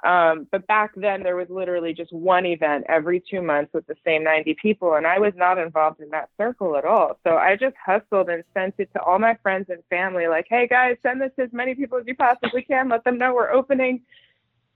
Um, 0.04 0.48
but 0.52 0.66
back 0.68 0.92
then, 0.96 1.22
there 1.24 1.36
was 1.36 1.48
literally 1.50 1.94
just 1.94 2.12
one 2.12 2.46
event 2.46 2.86
every 2.90 3.22
two 3.30 3.42
months 3.42 3.72
with 3.74 3.86
the 3.86 3.96
same 4.06 4.24
90 4.24 4.56
people, 4.62 4.96
and 4.96 5.06
I 5.06 5.20
was 5.20 5.34
not 5.36 5.60
involved 5.60 6.02
in 6.02 6.10
that 6.10 6.30
circle 6.38 6.76
at 6.76 6.86
all. 6.86 7.20
So 7.24 7.38
I 7.38 7.56
just 7.56 7.76
hustled 7.84 8.30
and 8.30 8.44
sent 8.54 8.76
it 8.80 8.90
to 8.94 9.02
all 9.02 9.20
my 9.20 9.36
friends 9.44 9.68
and 9.70 9.84
family, 9.90 10.28
like, 10.28 10.48
hey 10.50 10.68
guys, 10.68 10.98
send 11.04 11.22
this 11.22 11.32
to 11.38 11.44
as 11.44 11.54
many 11.54 11.76
people 11.76 12.00
as 12.00 12.06
you 12.08 12.16
possibly 12.16 12.64
can. 12.64 12.90
Let 12.90 13.04
them 13.04 13.18
know 13.20 13.34
we're 13.34 13.52
opening. 13.52 14.02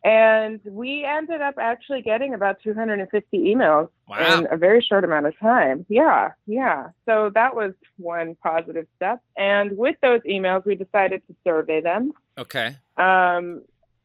And 0.04 0.60
we 0.64 1.04
ended 1.04 1.42
up 1.42 1.56
actually 1.60 2.04
getting 2.04 2.36
about 2.36 2.58
250 2.64 3.38
emails 3.40 3.90
Wow. 4.08 4.38
in 4.38 4.48
a 4.52 4.58
very 4.58 4.80
short 4.88 5.04
amount 5.04 5.26
of 5.26 5.38
time. 5.40 5.84
Yeah, 5.90 6.34
yeah. 6.46 6.90
So 7.08 7.32
that 7.34 7.56
was 7.56 7.74
one 7.98 8.36
positive 8.44 8.86
step. 8.98 9.24
And 9.36 9.76
with 9.76 9.96
those 10.04 10.22
emails, 10.22 10.64
we 10.64 10.76
decided 10.76 11.24
to 11.26 11.36
survey 11.44 11.82
them. 11.82 12.14
Okay. 12.38 12.76
Um, 12.98 13.64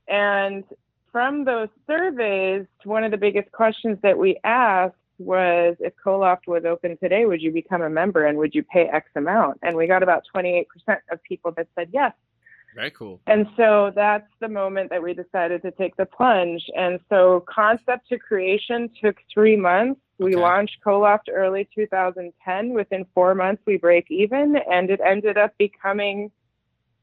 and 0.09 0.65
from 1.13 1.45
those 1.45 1.69
surveys, 1.87 2.67
one 2.85 3.05
of 3.05 3.11
the 3.11 3.17
biggest 3.17 3.51
questions 3.53 3.99
that 4.03 4.17
we 4.17 4.39
asked 4.45 4.95
was 5.19 5.77
if 5.81 5.93
Coloft 6.03 6.47
was 6.47 6.65
open 6.65 6.97
today, 6.99 7.27
would 7.27 7.43
you 7.43 7.53
become 7.53 7.83
a 7.83 7.91
member 7.91 8.25
and 8.27 8.39
would 8.39 8.55
you 8.55 8.63
pay 8.63 8.89
X 8.89 9.11
amount? 9.15 9.59
And 9.63 9.77
we 9.77 9.87
got 9.87 10.03
about 10.03 10.25
28% 10.35 10.67
of 11.11 11.23
people 11.23 11.53
that 11.57 11.69
said 11.75 11.91
yes. 11.93 12.13
Very 12.75 12.91
cool. 12.93 13.21
And 13.27 13.47
so 13.57 13.93
that's 13.95 14.31
the 14.39 14.49
moment 14.49 14.91
that 14.91 15.03
we 15.03 15.13
decided 15.13 15.63
to 15.63 15.73
take 15.73 15.97
the 15.97 16.07
plunge. 16.07 16.65
And 16.77 17.01
so 17.09 17.45
concept 17.49 18.09
to 18.11 18.19
creation 18.19 18.89
took 19.03 19.17
three 19.33 19.57
months. 19.57 20.01
We 20.19 20.35
Okay. 20.35 20.41
launched 20.41 20.81
Coloft 20.83 21.29
early 21.33 21.69
2010. 21.75 22.73
Within 22.73 23.05
four 23.15 23.35
months, 23.35 23.63
we 23.67 23.77
break 23.77 24.07
even, 24.11 24.57
and 24.71 24.91
it 24.91 25.01
ended 25.05 25.37
up 25.37 25.53
becoming 25.59 26.31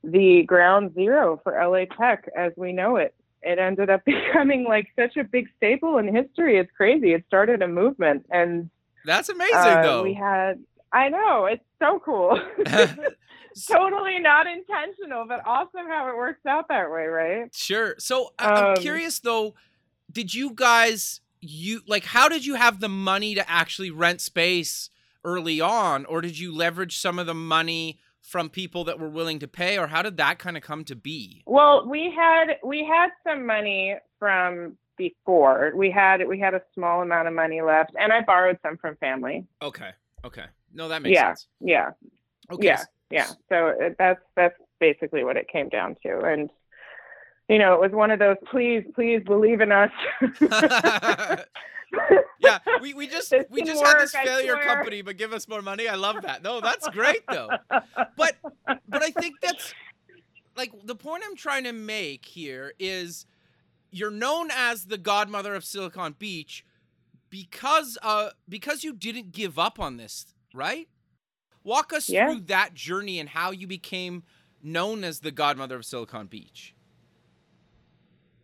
the 0.04 0.44
ground 0.44 0.94
zero 0.94 1.40
for 1.44 1.54
LA 1.54 1.86
Tech 1.86 2.30
as 2.36 2.54
we 2.56 2.72
know 2.72 2.96
it. 2.96 3.14
It 3.42 3.60
ended 3.60 3.90
up 3.90 4.04
becoming 4.06 4.64
like 4.66 4.88
such 4.98 5.16
a 5.18 5.24
big 5.24 5.48
staple 5.58 5.98
in 5.98 6.14
history. 6.14 6.58
It's 6.58 6.72
crazy. 6.76 7.14
It 7.14 7.24
started 7.28 7.62
a 7.62 7.68
movement, 7.68 8.26
and 8.32 8.70
That's 9.06 9.30
amazing, 9.30 9.56
Uh, 9.56 9.82
though. 9.82 10.04
we 10.04 10.14
had. 10.14 10.64
I 10.92 11.10
know 11.10 11.46
it's 11.46 11.64
so 11.80 12.00
cool. 12.04 12.40
totally 13.70 14.20
not 14.20 14.48
intentional, 14.48 15.26
but 15.28 15.42
awesome 15.46 15.88
how 15.88 16.10
it 16.10 16.16
works 16.18 16.46
out 16.46 16.68
that 16.70 16.90
way, 16.92 17.06
right? 17.08 17.54
Sure. 17.56 17.96
So 18.00 18.34
I- 18.40 18.46
I'm 18.50 18.66
Um, 18.66 18.76
curious 18.76 19.20
though, 19.20 19.56
did 20.12 20.34
you 20.34 20.52
guys 20.54 21.22
you 21.40 21.82
like 21.88 22.04
how 22.06 22.28
did 22.28 22.46
you 22.46 22.56
have 22.56 22.80
the 22.80 22.90
money 22.90 23.36
to 23.36 23.48
actually 23.50 23.92
rent 23.92 24.22
space 24.22 24.90
early 25.24 25.62
on 25.62 26.04
or 26.06 26.20
did 26.20 26.40
you 26.40 26.52
leverage 26.56 26.98
some 26.98 27.20
of 27.20 27.28
the 27.28 27.34
money 27.36 28.00
from 28.28 28.50
people 28.50 28.84
that 28.84 29.00
were 29.00 29.08
willing 29.08 29.40
to 29.40 29.48
pay 29.48 29.78
or 29.78 29.88
how 29.88 30.02
did 30.02 30.18
that 30.18 30.38
kind 30.38 30.58
of 30.58 30.64
come 30.64 30.84
to 30.84 30.96
be? 30.96 31.44
Well, 31.48 31.88
we 31.88 32.12
had 32.14 32.58
we 32.62 32.84
had 32.86 33.10
some 33.26 33.46
money 33.46 33.96
from 34.20 34.78
before. 34.98 35.72
We 35.74 35.90
had 35.90 36.28
we 36.28 36.38
had 36.38 36.54
a 36.54 36.62
small 36.74 37.02
amount 37.02 37.30
of 37.30 37.34
money 37.34 37.62
left, 37.62 37.92
and 37.98 38.12
I 38.12 38.22
borrowed 38.22 38.60
some 38.62 38.76
from 38.78 38.98
family. 38.98 39.46
Okay. 39.62 39.92
Okay. 40.26 40.44
No, 40.74 40.90
that 40.90 41.02
makes 41.02 41.14
Yeah. 41.16 41.30
sense. 41.30 41.48
Yeah, 41.62 41.92
Okay. 42.52 42.66
yeah, 42.68 42.84
yeah. 43.10 43.28
So 43.48 43.70
uh, 43.70 43.90
that's 43.98 44.20
that's 44.36 44.56
basically 44.80 45.24
what 45.24 45.38
it 45.38 45.48
came 45.48 45.70
down 45.70 45.96
to, 46.04 46.20
and 46.20 46.50
you 47.48 47.60
know, 47.60 47.74
it 47.76 47.80
was 47.80 47.92
one 47.94 48.12
of 48.12 48.20
those. 48.20 48.36
Please, 48.52 48.84
please 48.94 49.22
believe 49.24 49.62
in 49.62 49.72
us. 49.72 49.92
yeah, 52.40 52.60
we, 52.82 52.94
we 52.94 53.08
just 53.08 53.32
This 53.32 53.46
we 53.50 53.62
just 53.64 53.84
had 53.84 54.00
this 54.00 54.12
failure 54.12 54.58
company, 54.58 55.02
but 55.02 55.18
give 55.18 55.34
us 55.34 55.48
more 55.48 55.62
money. 55.62 55.88
I 55.88 55.96
love 55.96 56.22
that. 56.22 56.44
No, 56.44 56.62
that's 56.62 56.88
great 56.88 57.30
though. 57.30 57.58
But 58.16 58.36
but 58.88 59.02
I 59.04 59.12
think 59.12 59.36
that's 59.42 59.74
like 60.56 60.72
the 60.84 60.96
point 60.96 61.24
I'm 61.26 61.36
trying 61.36 61.64
to 61.66 61.74
make 61.74 62.26
here 62.26 62.74
is 62.80 63.26
you're 63.92 64.12
known 64.12 64.50
as 64.52 64.86
the 64.86 64.98
godmother 64.98 65.56
of 65.56 65.64
Silicon 65.64 66.16
Beach 66.18 66.66
because 67.30 67.98
uh 68.04 68.30
because 68.48 68.84
you 68.84 68.94
didn't 68.94 69.32
give 69.32 69.60
up 69.60 69.80
on 69.80 69.98
this, 69.98 70.34
right? 70.54 70.88
Walk 71.64 71.94
us 71.94 72.08
Yeah. 72.08 72.28
through 72.28 72.42
that 72.42 72.74
journey 72.74 73.20
and 73.20 73.30
how 73.30 73.52
you 73.52 73.68
became 73.68 74.24
known 74.64 75.04
as 75.04 75.20
the 75.20 75.32
godmother 75.32 75.76
of 75.76 75.86
Silicon 75.86 76.28
Beach. 76.28 76.74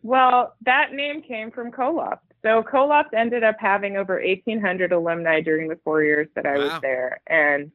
Well, 0.02 0.56
that 0.66 0.92
name 0.92 1.22
came 1.22 1.50
from 1.52 1.72
Coloft. 1.72 2.33
So 2.44 2.62
Coloft 2.62 3.14
ended 3.14 3.44
up 3.44 3.56
having 3.60 3.96
over 3.98 4.20
1,800 4.22 4.92
alumni 4.92 5.40
during 5.42 5.70
the 5.70 5.80
four 5.84 6.04
years 6.04 6.28
that 6.36 6.46
I 6.46 6.58
Wow. 6.58 6.64
was 6.66 6.82
there, 6.82 7.22
and 7.28 7.72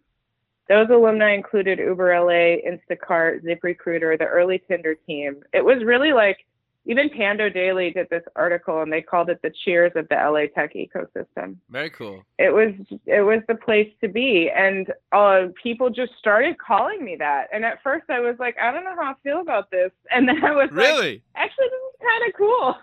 those 0.68 0.88
alumni 0.90 1.32
included 1.34 1.78
Uber 1.78 2.12
LA, 2.20 2.60
Instacart, 2.70 3.42
ZipRecruiter, 3.42 4.18
the 4.18 4.26
early 4.26 4.62
Tinder 4.68 4.94
team. 4.94 5.42
It 5.54 5.64
was 5.64 5.82
really 5.82 6.12
like 6.12 6.44
even 6.84 7.10
Pando 7.10 7.48
Daily 7.50 7.90
did 7.90 8.08
this 8.10 8.22
article, 8.36 8.80
and 8.82 8.90
they 8.92 9.02
called 9.02 9.28
it 9.30 9.40
the 9.42 9.50
Cheers 9.64 9.92
of 9.94 10.08
the 10.08 10.14
LA 10.14 10.46
tech 10.54 10.74
ecosystem. 10.74 11.56
Very 11.70 11.90
cool. 11.90 12.22
It 12.38 12.52
was 12.52 12.72
it 13.06 13.22
was 13.22 13.40
the 13.48 13.54
place 13.54 13.90
to 14.02 14.08
be, 14.08 14.50
and 14.54 14.92
uh, 15.12 15.46
people 15.62 15.88
just 15.90 16.12
started 16.18 16.56
calling 16.58 17.02
me 17.02 17.16
that. 17.16 17.48
And 17.52 17.64
at 17.64 17.82
first, 17.82 18.04
I 18.10 18.20
was 18.20 18.36
like, 18.38 18.56
I 18.62 18.70
don't 18.70 18.84
know 18.84 18.94
how 18.94 19.12
I 19.12 19.14
feel 19.22 19.40
about 19.40 19.70
this, 19.70 19.90
and 20.10 20.28
then 20.28 20.44
I 20.44 20.52
was 20.52 20.68
like, 20.70 20.76
Really? 20.84 21.22
actually, 21.34 21.66
this 21.70 21.80
is 21.94 22.06
kind 22.06 22.28
of 22.28 22.34
cool. 22.36 22.76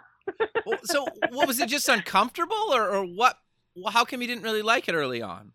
Well, 0.65 0.79
so 0.83 1.05
what 1.31 1.47
was 1.47 1.59
it 1.59 1.69
just 1.69 1.87
uncomfortable 1.89 2.73
or, 2.73 2.89
or 2.89 3.05
what 3.05 3.37
how 3.91 4.05
come 4.05 4.21
you 4.21 4.27
didn't 4.27 4.43
really 4.43 4.61
like 4.61 4.87
it 4.87 4.95
early 4.95 5.21
on? 5.21 5.51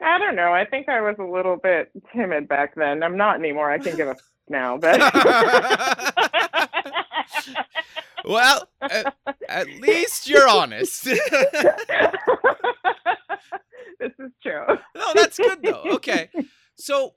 I 0.00 0.18
don't 0.18 0.34
know. 0.36 0.52
I 0.52 0.64
think 0.64 0.88
I 0.88 1.00
was 1.00 1.16
a 1.18 1.24
little 1.24 1.56
bit 1.56 1.90
timid 2.14 2.48
back 2.48 2.74
then. 2.74 3.02
I'm 3.02 3.16
not 3.16 3.38
anymore. 3.38 3.70
I 3.70 3.78
can 3.78 3.96
give 3.96 4.08
a 4.08 4.10
f- 4.18 4.30
now, 4.48 4.76
but 4.76 5.00
well, 8.24 8.68
at, 8.82 9.14
at 9.48 9.68
least 9.80 10.28
you're 10.28 10.48
honest. 10.48 11.04
this 11.04 11.16
is 14.18 14.30
true. 14.42 14.66
no, 14.94 15.12
that's 15.14 15.38
good 15.38 15.62
though. 15.62 15.82
Okay. 15.94 16.28
So 16.76 17.14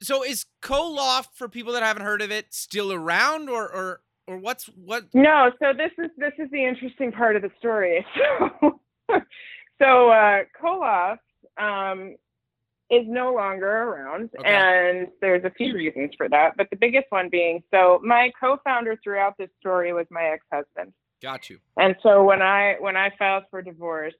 so 0.00 0.24
is 0.24 0.46
Coloft 0.62 1.36
for 1.36 1.48
people 1.48 1.72
that 1.74 1.82
haven't 1.82 2.04
heard 2.04 2.22
of 2.22 2.30
it 2.30 2.54
still 2.54 2.92
around 2.92 3.50
or 3.50 3.64
or 3.64 4.00
or 4.28 4.36
what's 4.38 4.66
what 4.66 5.04
No, 5.14 5.50
so 5.58 5.72
this 5.72 5.90
is 5.98 6.10
this 6.16 6.32
is 6.38 6.50
the 6.50 6.64
interesting 6.64 7.10
part 7.10 7.34
of 7.36 7.42
the 7.42 7.50
story. 7.58 8.04
So, 9.10 9.22
so 9.80 10.10
uh, 10.10 10.40
Coloft 10.60 11.22
um, 11.56 12.16
is 12.90 13.04
no 13.06 13.32
longer 13.32 13.66
around, 13.70 14.28
Okay. 14.38 14.48
and 14.54 15.08
there's 15.20 15.44
a 15.44 15.50
few 15.50 15.72
reasons 15.74 16.10
for 16.16 16.28
that. 16.28 16.56
But 16.56 16.68
the 16.70 16.76
biggest 16.76 17.06
one 17.10 17.28
being, 17.30 17.62
so 17.70 18.00
my 18.04 18.30
co-founder 18.38 18.98
throughout 19.02 19.38
this 19.38 19.48
story 19.60 19.92
was 19.92 20.06
my 20.10 20.24
ex-husband. 20.24 20.92
got 21.22 21.48
you. 21.48 21.58
And 21.78 21.94
so 22.02 22.22
when 22.24 22.42
I 22.42 22.74
when 22.80 22.96
I 22.96 23.10
filed 23.18 23.44
for 23.50 23.62
divorce, 23.62 24.14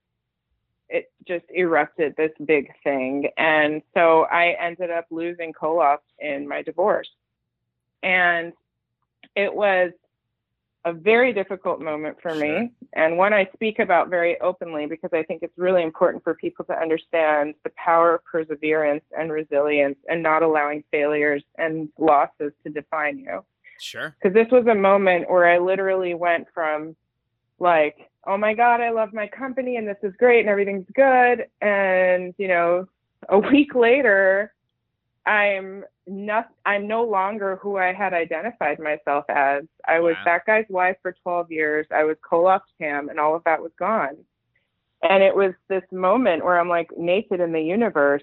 it 0.88 1.11
just 1.27 1.45
erupted 1.55 2.15
this 2.17 2.33
big 2.47 2.71
thing, 2.85 3.29
and 3.37 3.83
so 3.95 4.23
I 4.31 4.57
ended 4.61 4.91
up 4.91 5.07
losing 5.11 5.53
Coloft 5.53 6.05
in 6.19 6.49
my 6.49 6.62
divorce, 6.62 7.11
and 8.03 8.53
it 9.38 9.54
was 9.54 9.92
a 10.85 10.92
very 10.92 11.33
difficult 11.33 11.80
moment 11.80 12.21
for 12.21 12.35
Sure. 12.35 12.40
me, 12.40 12.73
and 12.95 13.16
one 13.16 13.33
I 13.33 13.49
speak 13.54 13.78
about 13.78 14.09
very 14.09 14.40
openly 14.40 14.87
because 14.87 15.11
I 15.12 15.23
think 15.23 15.42
it's 15.42 15.57
really 15.57 15.83
important 15.83 16.25
for 16.25 16.35
people 16.35 16.64
to 16.66 16.73
understand 16.73 17.54
the 17.62 17.71
power 17.76 18.14
of 18.16 18.25
perseverance 18.25 19.04
and 19.16 19.30
resilience, 19.30 19.99
and 20.09 20.23
not 20.23 20.42
allowing 20.42 20.83
failures 20.90 21.45
and 21.57 21.88
losses 21.99 22.52
to 22.64 22.71
define 22.71 23.18
you 23.18 23.45
Sure. 23.80 24.14
because 24.21 24.35
this 24.35 24.50
was 24.50 24.66
a 24.66 24.75
moment 24.75 25.30
where 25.30 25.47
I 25.47 25.59
literally 25.59 26.14
went 26.14 26.49
from 26.52 26.97
like, 27.61 27.97
oh 28.26 28.37
my 28.37 28.54
God, 28.54 28.80
I 28.80 28.90
love 28.90 29.12
my 29.12 29.28
company 29.28 29.76
and 29.76 29.87
this 29.87 30.02
is 30.02 30.14
great 30.16 30.40
and 30.40 30.49
everything's 30.49 30.88
good. 30.95 31.47
And, 31.61 32.35
you 32.38 32.49
know, 32.49 32.88
a 33.28 33.38
week 33.38 33.75
later, 33.75 34.52
I'm 35.28 35.85
not, 36.06 36.49
I'm 36.64 36.87
no 36.88 37.04
longer 37.04 37.56
who 37.56 37.76
I 37.76 37.92
had 37.92 38.14
identified 38.14 38.78
myself 38.78 39.25
as. 39.28 39.64
I 39.87 40.00
was 40.00 40.14
Wow. 40.16 40.23
that 40.25 40.47
guy's 40.47 40.66
wife 40.68 40.97
for 41.02 41.12
12 41.23 41.52
years. 41.52 41.87
I 41.94 42.04
was 42.04 42.16
Coloft 42.28 42.66
Cam 42.80 43.08
and 43.11 43.20
all 43.20 43.35
of 43.37 43.44
that 43.44 43.62
was 43.62 43.73
gone. 43.78 44.16
And 45.02 45.23
it 45.23 45.35
was 45.35 45.52
this 45.68 45.85
moment 45.92 46.44
where 46.44 46.58
I'm 46.58 46.68
like 46.68 46.90
naked 46.97 47.40
in 47.40 47.52
the 47.52 47.61
universe 47.62 48.23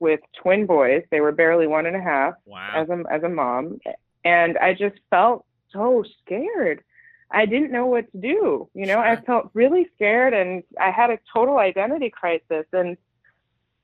with 0.00 0.20
twin 0.42 0.66
boys. 0.66 1.02
They 1.10 1.20
were 1.20 1.32
barely 1.32 1.66
one 1.66 1.86
and 1.86 1.96
a 1.96 2.00
half 2.00 2.34
Wow. 2.46 2.70
as 2.74 2.88
a 2.88 3.04
as 3.10 3.22
a 3.22 3.28
mom, 3.28 3.78
and 4.24 4.58
I 4.58 4.74
just 4.74 4.96
felt 5.10 5.44
so 5.72 6.04
scared. 6.24 6.82
I 7.30 7.46
didn't 7.46 7.70
know 7.72 7.86
what 7.86 8.10
to 8.12 8.18
do. 8.18 8.68
You 8.74 8.86
know, 8.86 8.98
I 8.98 9.16
felt 9.16 9.50
really 9.54 9.88
scared, 9.94 10.34
and 10.34 10.62
I 10.80 10.90
had 10.90 11.10
a 11.10 11.18
total 11.32 11.58
identity 11.58 12.10
crisis. 12.10 12.66
And 12.72 12.96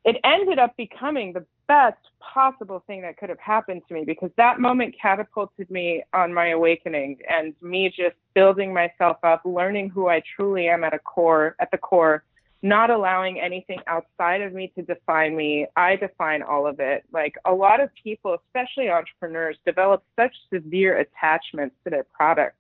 it 0.04 0.16
ended 0.25 0.59
up 0.59 0.76
becoming 0.76 1.33
the 1.35 1.47
best 1.66 1.99
possible 2.21 2.83
thing 2.87 3.02
that 3.02 3.16
could 3.16 3.28
have 3.28 3.38
happened 3.38 3.83
to 3.88 3.94
me 3.94 4.04
because 4.04 4.30
that 4.37 4.61
moment 4.61 4.94
catapulted 5.00 5.71
me 5.71 6.02
on 6.12 6.33
my 6.33 6.49
awakening 6.49 7.18
and 7.28 7.54
me 7.61 7.88
just 7.88 8.16
building 8.35 8.73
myself 8.73 9.18
up, 9.23 9.42
learning 9.44 9.90
who 9.90 10.09
I 10.09 10.23
truly 10.37 10.68
am 10.68 10.85
at 10.85 10.94
a 10.94 10.99
core, 10.99 11.54
at 11.59 11.71
the 11.71 11.78
core, 11.78 12.25
not 12.62 12.90
allowing 12.90 13.40
anything 13.40 13.80
outside 13.87 14.40
of 14.40 14.52
me 14.54 14.73
to 14.75 14.83
define 14.83 15.37
me. 15.37 15.66
I 15.76 15.97
define 15.97 16.42
all 16.42 16.66
of 16.66 16.80
it. 16.80 17.04
Like 17.12 17.35
a 17.44 17.52
lot 17.52 17.80
of 17.80 17.90
people, 18.02 18.35
especially 18.47 18.88
entrepreneurs, 18.88 19.56
develop 19.66 20.02
such 20.16 20.35
severe 20.52 20.99
attachments 20.99 21.76
to 21.85 21.90
their 21.90 22.04
product 22.04 22.56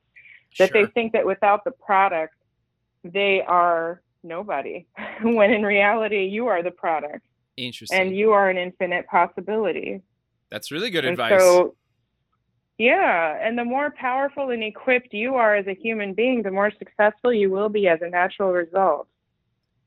that 0.58 0.70
Sure. 0.70 0.84
they 0.84 0.90
think 0.92 1.12
that 1.12 1.26
without 1.26 1.64
the 1.64 1.70
product, 1.70 2.34
they 3.02 3.42
are 3.42 4.02
nobody. 4.22 4.86
when 5.22 5.52
in 5.52 5.62
reality, 5.62 6.24
you 6.26 6.48
are 6.48 6.62
the 6.62 6.70
product 6.70 7.26
Interesting. 7.56 8.00
and 8.00 8.16
you 8.16 8.32
are 8.32 8.50
an 8.50 8.56
infinite 8.56 9.06
possibility. 9.06 10.02
That's 10.50 10.70
really 10.70 10.90
good 10.90 11.04
and 11.04 11.12
advice. 11.12 11.40
so, 11.40 11.74
yeah, 12.78 13.38
and 13.40 13.56
the 13.56 13.64
more 13.64 13.90
powerful 13.90 14.50
and 14.50 14.62
equipped 14.62 15.12
you 15.12 15.36
are 15.36 15.54
as 15.54 15.66
a 15.66 15.74
human 15.74 16.14
being, 16.14 16.42
the 16.42 16.50
more 16.50 16.72
successful 16.78 17.32
you 17.32 17.50
will 17.50 17.68
be 17.68 17.86
as 17.88 18.00
a 18.02 18.08
natural 18.10 18.52
result. 18.52 19.06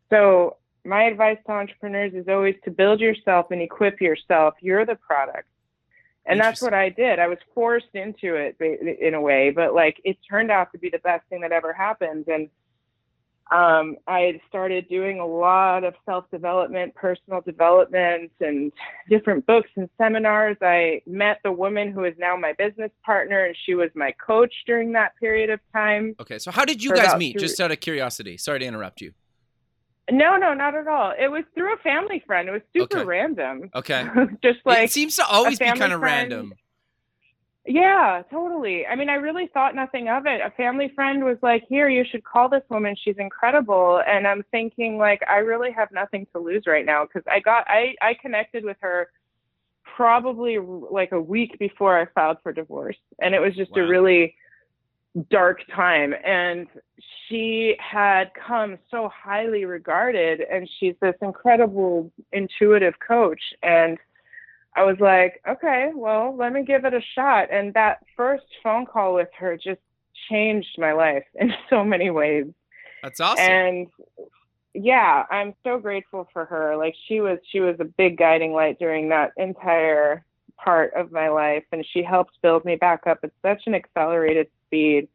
So, 0.10 0.58
my 0.86 1.04
advice 1.04 1.38
to 1.46 1.52
entrepreneurs 1.52 2.14
is 2.14 2.28
always 2.30 2.56
to 2.64 2.72
build 2.72 3.02
yourself 3.02 3.52
and 3.52 3.62
equip 3.62 4.00
yourself. 4.00 4.54
You're 4.62 4.86
the 4.86 4.96
product. 4.96 5.50
And 6.28 6.40
that's 6.40 6.62
what 6.62 6.74
I 6.74 6.90
did. 6.90 7.20
I 7.20 7.28
was 7.28 7.38
forced 7.56 7.94
into 7.94 8.36
it 8.36 8.58
in 8.60 9.14
a 9.14 9.22
way, 9.22 9.50
but 9.50 9.74
like 9.74 10.02
it 10.04 10.18
turned 10.30 10.52
out 10.52 10.72
to 10.74 10.78
be 10.78 10.90
the 10.90 11.00
best 11.00 11.26
thing 11.30 11.42
that 11.42 11.54
ever 11.54 11.72
happened. 11.72 12.26
And 12.28 12.50
um, 13.52 13.96
I 14.08 14.20
had 14.22 14.40
started 14.50 14.90
doing 14.90 15.20
a 15.20 15.26
lot 15.26 15.84
of 15.84 15.94
self 16.06 16.30
development, 16.32 16.94
personal 16.96 17.42
development, 17.42 18.32
and 18.42 18.72
different 19.10 19.46
books 19.46 19.70
and 19.76 19.90
seminars. 19.98 20.58
I 20.62 21.02
met 21.08 21.40
the 21.44 21.52
woman 21.52 21.92
who 21.92 22.04
is 22.04 22.14
now 22.18 22.36
my 22.36 22.54
business 22.54 22.92
partner, 23.06 23.46
and 23.46 23.56
she 23.66 23.74
was 23.74 23.90
my 23.96 24.12
coach 24.26 24.54
during 24.66 24.92
that 24.94 25.12
period 25.20 25.50
of 25.50 25.60
time. 25.74 26.16
okay, 26.20 26.40
so 26.40 26.52
how 26.52 26.66
did 26.66 26.84
you 26.84 26.92
guys 26.94 27.18
meet? 27.18 27.38
Just 27.38 27.60
out 27.60 27.72
of 27.72 27.80
curiosity. 27.80 28.38
Sorry 28.38 28.60
to 28.60 28.66
interrupt 28.66 29.02
you. 29.02 29.14
No, 30.10 30.38
no, 30.38 30.54
not 30.54 30.74
at 30.74 30.88
all. 30.88 31.14
It 31.20 31.28
was 31.28 31.44
through 31.54 31.74
a 31.74 31.78
family 31.78 32.24
friend. 32.26 32.48
It 32.48 32.52
was 32.54 32.62
super 32.74 33.00
Okay. 33.00 33.06
random. 33.06 33.70
Okay. 33.76 34.06
Just 34.44 34.60
like 34.66 34.86
it 34.86 34.92
seems 34.92 35.18
to 35.18 35.26
always 35.26 35.60
be 35.60 35.66
kind 35.66 35.82
of 35.92 36.00
friend. 36.00 36.32
random. 36.32 36.54
Yeah, 37.68 38.24
totally. 38.32 38.86
I 38.88 38.96
mean, 38.96 39.10
I 39.10 39.16
really 39.16 39.48
thought 39.54 39.76
nothing 39.76 40.08
of 40.08 40.26
it. 40.26 40.40
A 40.40 40.52
family 40.52 40.90
friend 40.96 41.24
was 41.26 41.38
like, 41.42 41.64
"Here, 41.68 41.90
you 41.90 42.06
should 42.10 42.24
call 42.24 42.48
this 42.48 42.64
woman. 42.70 42.96
She's 42.96 43.18
incredible." 43.18 44.02
And 44.08 44.26
I'm 44.26 44.44
thinking 44.52 44.98
like 44.98 45.22
I 45.28 45.40
really 45.40 45.72
have 45.72 45.92
nothing 45.92 46.26
to 46.32 46.40
lose 46.40 46.64
right 46.66 46.86
now 46.86 47.06
because 47.06 47.24
I 47.30 47.42
got 47.42 47.66
I 47.68 47.94
I 48.02 48.14
connected 48.22 48.64
with 48.64 48.78
her 48.80 49.10
probably 49.98 50.58
like 50.60 51.12
a 51.12 51.22
week 51.22 51.60
before 51.60 52.00
I 52.00 52.06
filed 52.16 52.38
for 52.42 52.54
divorce. 52.54 52.98
And 53.20 53.36
it 53.36 53.42
was 53.42 53.54
just 53.56 53.72
wow. 53.72 53.84
a 53.84 53.88
really 53.88 54.36
dark 55.30 55.62
time 55.76 56.14
and 56.24 56.68
she 57.28 57.76
had 57.80 58.30
come 58.36 58.78
so 58.92 59.10
highly 59.10 59.66
regarded 59.66 60.42
and 60.42 60.70
she's 60.80 60.94
this 61.02 61.16
incredible 61.24 62.12
intuitive 62.34 62.94
coach 63.06 63.42
and 63.64 63.98
I 64.78 64.84
was 64.84 64.98
like, 65.00 65.42
okay, 65.50 65.90
well, 65.96 66.36
let 66.38 66.54
me 66.54 66.64
give 66.64 66.86
it 66.86 66.94
a 66.94 67.02
shot. 67.16 67.52
And 67.52 67.74
that 67.74 67.98
first 68.16 68.46
phone 68.62 68.86
call 68.86 69.16
with 69.16 69.30
her 69.40 69.58
just 69.58 69.82
changed 70.30 70.78
my 70.78 70.94
life 70.94 71.26
in 71.36 71.52
so 71.70 71.84
many 71.84 72.12
ways. 72.12 72.46
That's 73.02 73.20
awesome. 73.20 73.44
And 73.44 73.88
yeah, 74.76 75.24
I'm 75.32 75.56
so 75.64 75.80
grateful 75.80 76.30
for 76.32 76.46
her. 76.46 76.78
Like 76.78 76.96
she 77.08 77.22
was 77.22 77.40
she 77.52 77.60
was 77.60 77.76
a 77.80 77.86
big 77.86 78.18
guiding 78.18 78.54
light 78.54 78.78
during 78.78 79.10
that 79.10 79.32
entire 79.38 80.24
part 80.64 80.94
of 80.94 81.12
my 81.12 81.30
life 81.30 81.64
and 81.72 81.86
she 81.94 82.04
helped 82.04 82.40
build 82.42 82.66
me 82.66 82.76
back 82.76 83.06
up 83.06 83.20
at 83.24 83.32
such 83.44 83.64
an 83.68 83.76
accelerated 83.76 84.48
speed 84.66 85.08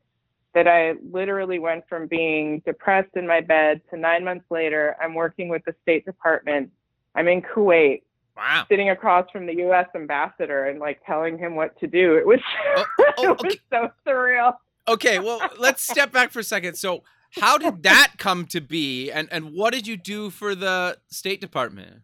that 0.54 0.68
I 0.68 0.94
literally 1.10 1.58
went 1.58 1.88
from 1.88 2.06
being 2.06 2.62
depressed 2.64 3.16
in 3.16 3.26
my 3.26 3.40
bed 3.40 3.80
to 3.90 3.96
9 3.96 4.24
months 4.24 4.44
later 4.50 4.96
I'm 5.00 5.14
working 5.14 5.48
with 5.48 5.64
the 5.64 5.74
State 5.82 6.04
Department. 6.04 6.70
I'm 7.16 7.26
in 7.26 7.42
Kuwait 7.42 8.02
Wow. 8.36 8.64
Sitting 8.68 8.90
across 8.90 9.30
from 9.30 9.46
the 9.46 9.54
U.S. 9.56 9.86
ambassador 9.94 10.64
and 10.64 10.78
like 10.78 11.00
telling 11.06 11.36
him 11.38 11.54
what 11.54 11.78
to 11.80 11.86
do. 11.86 12.16
It 12.16 12.26
was, 12.26 12.40
oh, 12.76 12.84
oh, 13.18 13.32
it 13.32 13.42
was 13.42 13.56
so 13.70 13.90
surreal. 14.06 14.54
Okay, 14.88 15.18
well, 15.18 15.40
let's 15.58 15.82
step 15.82 16.12
back 16.12 16.30
for 16.30 16.40
a 16.40 16.44
second. 16.44 16.76
So, 16.76 17.04
how 17.40 17.58
did 17.58 17.82
that 17.82 18.14
come 18.18 18.46
to 18.46 18.60
be, 18.60 19.10
and 19.10 19.28
and 19.30 19.52
what 19.52 19.72
did 19.72 19.86
you 19.86 19.96
do 19.96 20.30
for 20.30 20.54
the 20.54 20.98
State 21.10 21.40
Department? 21.40 22.02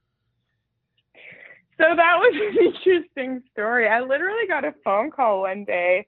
So 1.79 1.85
that 1.95 2.17
was 2.19 2.35
an 2.35 2.67
interesting 2.75 3.43
story. 3.53 3.89
I 3.89 4.01
literally 4.01 4.47
got 4.49 4.65
a 4.65 4.75
phone 4.85 5.11
call 5.11 5.43
one 5.43 5.65
day 5.65 6.07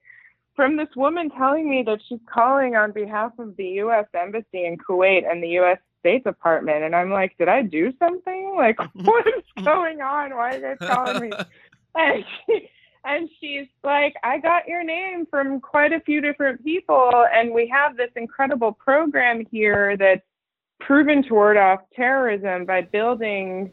from 0.55 0.75
this 0.75 0.89
woman 0.95 1.29
telling 1.31 1.69
me 1.69 1.81
that 1.83 1.99
she's 2.07 2.19
calling 2.31 2.75
on 2.75 2.91
behalf 2.91 3.31
of 3.39 3.55
the 3.55 3.65
U.S. 3.65 4.05
Embassy 4.13 4.65
in 4.65 4.77
Kuwait 4.77 5.29
and 5.29 5.41
the 5.41 5.47
U.S. 5.49 5.79
State 6.01 6.25
Department. 6.25 6.83
And 6.83 6.95
I'm 6.95 7.09
like, 7.09 7.37
did 7.37 7.47
I 7.47 7.61
do 7.61 7.93
something? 7.97 8.53
Like, 8.57 8.77
what 8.93 9.25
is 9.27 9.63
going 9.63 10.01
on? 10.01 10.35
Why 10.35 10.49
are 10.49 10.55
you 10.55 10.61
guys 10.61 10.77
calling 10.89 11.29
me? 11.29 11.31
And, 11.93 12.23
she, 12.47 12.69
and 13.03 13.29
she's 13.41 13.67
like, 13.83 14.13
I 14.23 14.37
got 14.37 14.65
your 14.65 14.81
name 14.81 15.27
from 15.29 15.59
quite 15.59 15.91
a 15.91 15.99
few 15.99 16.21
different 16.21 16.63
people. 16.63 17.11
And 17.33 17.51
we 17.53 17.67
have 17.67 17.97
this 17.97 18.11
incredible 18.15 18.71
program 18.71 19.45
here 19.51 19.97
that's 19.97 20.23
proven 20.79 21.21
to 21.23 21.33
ward 21.33 21.57
off 21.57 21.81
terrorism 21.93 22.65
by 22.65 22.83
building 22.83 23.71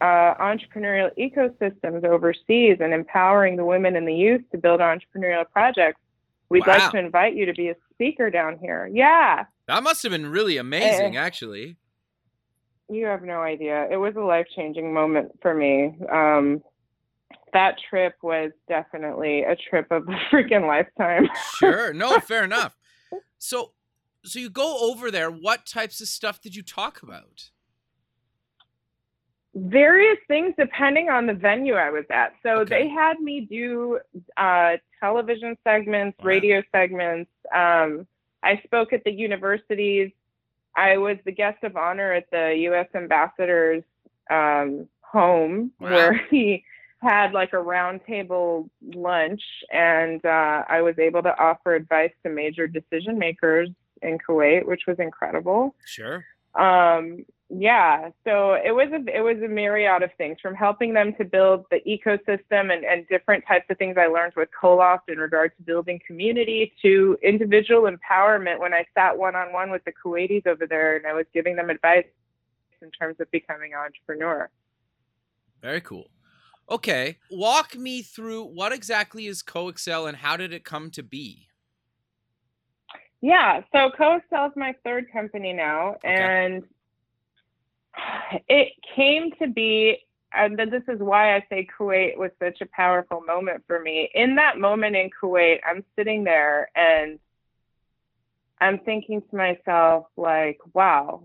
uh, 0.00 0.34
entrepreneurial 0.40 1.10
ecosystems 1.18 2.04
overseas 2.04 2.78
and 2.80 2.92
empowering 2.92 3.56
the 3.56 3.64
women 3.64 3.96
and 3.96 4.06
the 4.06 4.14
youth 4.14 4.42
to 4.52 4.58
build 4.58 4.80
entrepreneurial 4.80 5.44
projects. 5.50 6.00
We'd 6.48 6.66
wow. 6.66 6.78
like 6.78 6.92
to 6.92 6.98
invite 6.98 7.34
you 7.34 7.46
to 7.46 7.52
be 7.52 7.68
a 7.68 7.76
speaker 7.92 8.30
down 8.30 8.58
here. 8.58 8.88
Yeah. 8.92 9.44
That 9.68 9.82
must 9.82 10.02
have 10.02 10.10
been 10.12 10.26
really 10.26 10.56
amazing, 10.56 11.16
uh, 11.16 11.20
actually. 11.20 11.76
You 12.88 13.04
have 13.06 13.22
no 13.22 13.42
idea. 13.42 13.86
It 13.90 13.98
was 13.98 14.16
a 14.16 14.20
life 14.20 14.46
changing 14.56 14.92
moment 14.92 15.30
for 15.42 15.54
me. 15.54 15.94
Um, 16.10 16.62
that 17.52 17.76
trip 17.88 18.14
was 18.22 18.50
definitely 18.66 19.42
a 19.42 19.54
trip 19.56 19.86
of 19.90 20.08
a 20.08 20.12
freaking 20.34 20.66
lifetime. 20.66 21.28
sure. 21.56 21.92
No, 21.92 22.18
fair 22.20 22.44
enough. 22.44 22.76
So, 23.38 23.72
so 24.24 24.38
you 24.38 24.48
go 24.48 24.90
over 24.90 25.10
there. 25.10 25.30
What 25.30 25.66
types 25.66 26.00
of 26.00 26.08
stuff 26.08 26.40
did 26.40 26.56
you 26.56 26.62
talk 26.62 27.02
about? 27.02 27.50
various 29.54 30.18
things 30.28 30.54
depending 30.56 31.08
on 31.08 31.26
the 31.26 31.34
venue 31.34 31.74
I 31.74 31.90
was 31.90 32.04
at. 32.10 32.32
So 32.44 32.60
okay. 32.60 32.84
they 32.84 32.88
had 32.88 33.18
me 33.18 33.40
do 33.40 33.98
uh, 34.36 34.76
television 35.00 35.56
segments, 35.64 36.16
wow. 36.20 36.26
radio 36.26 36.62
segments. 36.70 37.30
Um, 37.52 38.06
I 38.42 38.60
spoke 38.64 38.92
at 38.92 39.04
the 39.04 39.12
universities. 39.12 40.10
I 40.76 40.98
was 40.98 41.16
the 41.24 41.32
guest 41.32 41.64
of 41.64 41.76
honor 41.76 42.12
at 42.12 42.30
the 42.30 42.54
U.S. 42.62 42.86
ambassador's 42.94 43.82
um, 44.30 44.88
home 45.00 45.72
wow. 45.80 45.90
where 45.90 46.26
he 46.30 46.64
had 47.00 47.32
like 47.32 47.52
a 47.52 47.56
roundtable 47.56 48.68
lunch, 48.94 49.42
and 49.72 50.24
uh, 50.24 50.64
I 50.68 50.82
was 50.82 50.98
able 50.98 51.22
to 51.22 51.38
offer 51.38 51.74
advice 51.74 52.12
to 52.24 52.30
major 52.30 52.66
decision 52.66 53.18
makers 53.18 53.68
in 54.02 54.18
Kuwait, 54.18 54.66
which 54.66 54.82
was 54.86 54.98
incredible. 54.98 55.74
Sure. 55.84 56.24
Um, 56.54 57.24
yeah 57.50 58.10
so 58.24 58.52
it 58.52 58.72
was 58.72 58.88
a 58.92 59.16
it 59.16 59.22
was 59.22 59.42
a 59.42 59.48
myriad 59.48 60.02
of 60.02 60.10
things 60.18 60.36
from 60.40 60.54
helping 60.54 60.92
them 60.92 61.14
to 61.14 61.24
build 61.24 61.64
the 61.70 61.80
ecosystem 61.86 62.70
and, 62.72 62.84
and 62.84 63.08
different 63.08 63.42
types 63.46 63.64
of 63.70 63.78
things 63.78 63.96
i 63.98 64.06
learned 64.06 64.34
with 64.36 64.50
Coloft 64.58 65.08
in 65.08 65.16
regard 65.16 65.56
to 65.56 65.62
building 65.62 65.98
community 66.06 66.72
to 66.82 67.16
individual 67.22 67.90
empowerment 67.90 68.60
when 68.60 68.74
i 68.74 68.84
sat 68.94 69.16
one-on-one 69.16 69.70
with 69.70 69.82
the 69.84 69.92
kuwaitis 69.92 70.46
over 70.46 70.66
there 70.66 70.96
and 70.96 71.06
i 71.06 71.14
was 71.14 71.24
giving 71.32 71.56
them 71.56 71.70
advice 71.70 72.04
in 72.82 72.90
terms 72.92 73.16
of 73.18 73.28
becoming 73.32 73.72
an 73.72 73.80
entrepreneur. 73.80 74.48
Very 75.60 75.80
cool. 75.80 76.10
Okay 76.70 77.16
walk 77.30 77.74
me 77.74 78.02
through 78.02 78.44
what 78.44 78.72
exactly 78.72 79.26
is 79.26 79.42
Coaccel 79.42 80.06
and 80.06 80.18
how 80.18 80.36
did 80.36 80.52
it 80.52 80.64
come 80.64 80.90
to 80.90 81.02
be? 81.02 81.46
Yeah 83.22 83.62
so 83.72 83.88
Coaccel 83.98 84.50
is 84.50 84.52
my 84.54 84.74
third 84.84 85.10
company 85.10 85.54
now 85.54 85.94
okay. 86.04 86.08
and 86.14 86.64
it 88.48 88.72
came 88.94 89.30
to 89.40 89.48
be 89.48 89.98
and 90.32 90.58
this 90.58 90.82
is 90.88 91.00
why 91.00 91.36
I 91.36 91.46
say 91.48 91.66
Kuwait 91.78 92.18
was 92.18 92.30
such 92.38 92.60
a 92.60 92.66
powerful 92.66 93.22
moment 93.22 93.64
for 93.66 93.80
me. 93.80 94.10
In 94.14 94.34
that 94.34 94.58
moment 94.58 94.94
in 94.94 95.08
Kuwait, 95.10 95.60
I'm 95.66 95.84
sitting 95.96 96.24
there 96.24 96.68
and 96.74 97.18
I'm 98.60 98.78
thinking 98.80 99.22
to 99.30 99.36
myself, 99.36 100.06
like, 100.16 100.58
wow, 100.74 101.22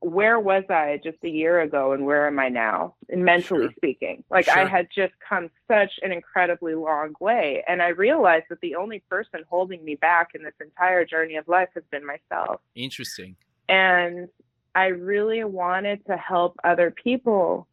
where 0.00 0.38
was 0.38 0.64
I 0.68 1.00
just 1.02 1.18
a 1.24 1.28
year 1.28 1.60
ago 1.62 1.92
and 1.92 2.04
where 2.04 2.26
am 2.26 2.38
I 2.38 2.48
now? 2.48 2.94
And 3.08 3.24
mentally 3.24 3.66
sure. 3.66 3.72
speaking, 3.76 4.22
like 4.30 4.44
sure. 4.46 4.58
I 4.58 4.66
had 4.66 4.88
just 4.94 5.14
come 5.26 5.50
such 5.66 5.92
an 6.02 6.12
incredibly 6.12 6.74
long 6.74 7.14
way. 7.20 7.64
And 7.66 7.82
I 7.82 7.88
realized 7.88 8.46
that 8.50 8.60
the 8.60 8.76
only 8.76 9.00
person 9.10 9.40
holding 9.48 9.84
me 9.84 9.96
back 9.96 10.30
in 10.34 10.42
this 10.42 10.54
entire 10.60 11.04
journey 11.04 11.36
of 11.36 11.48
life 11.48 11.70
has 11.74 11.84
been 11.90 12.06
myself. 12.06 12.60
Interesting. 12.74 13.36
And 13.68 14.28
I 14.74 14.86
really 14.86 15.44
wanted 15.44 16.04
to 16.06 16.16
help 16.16 16.58
other 16.64 16.90
people 16.90 17.66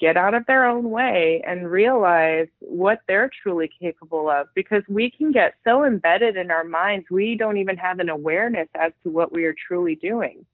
get 0.00 0.16
out 0.16 0.34
of 0.34 0.44
their 0.46 0.66
own 0.66 0.90
way 0.90 1.42
and 1.46 1.70
realize 1.70 2.48
what 2.60 3.00
they're 3.06 3.30
truly 3.42 3.70
capable 3.80 4.28
of 4.28 4.48
because 4.54 4.82
we 4.88 5.10
can 5.10 5.32
get 5.32 5.54
so 5.64 5.84
embedded 5.84 6.36
in 6.36 6.50
our 6.50 6.64
minds 6.64 7.06
we 7.10 7.36
don't 7.36 7.56
even 7.56 7.76
have 7.76 8.00
an 8.00 8.08
awareness 8.08 8.68
as 8.74 8.92
to 9.02 9.10
what 9.10 9.32
we 9.32 9.44
are 9.44 9.54
truly 9.66 9.94
doing. 9.94 10.44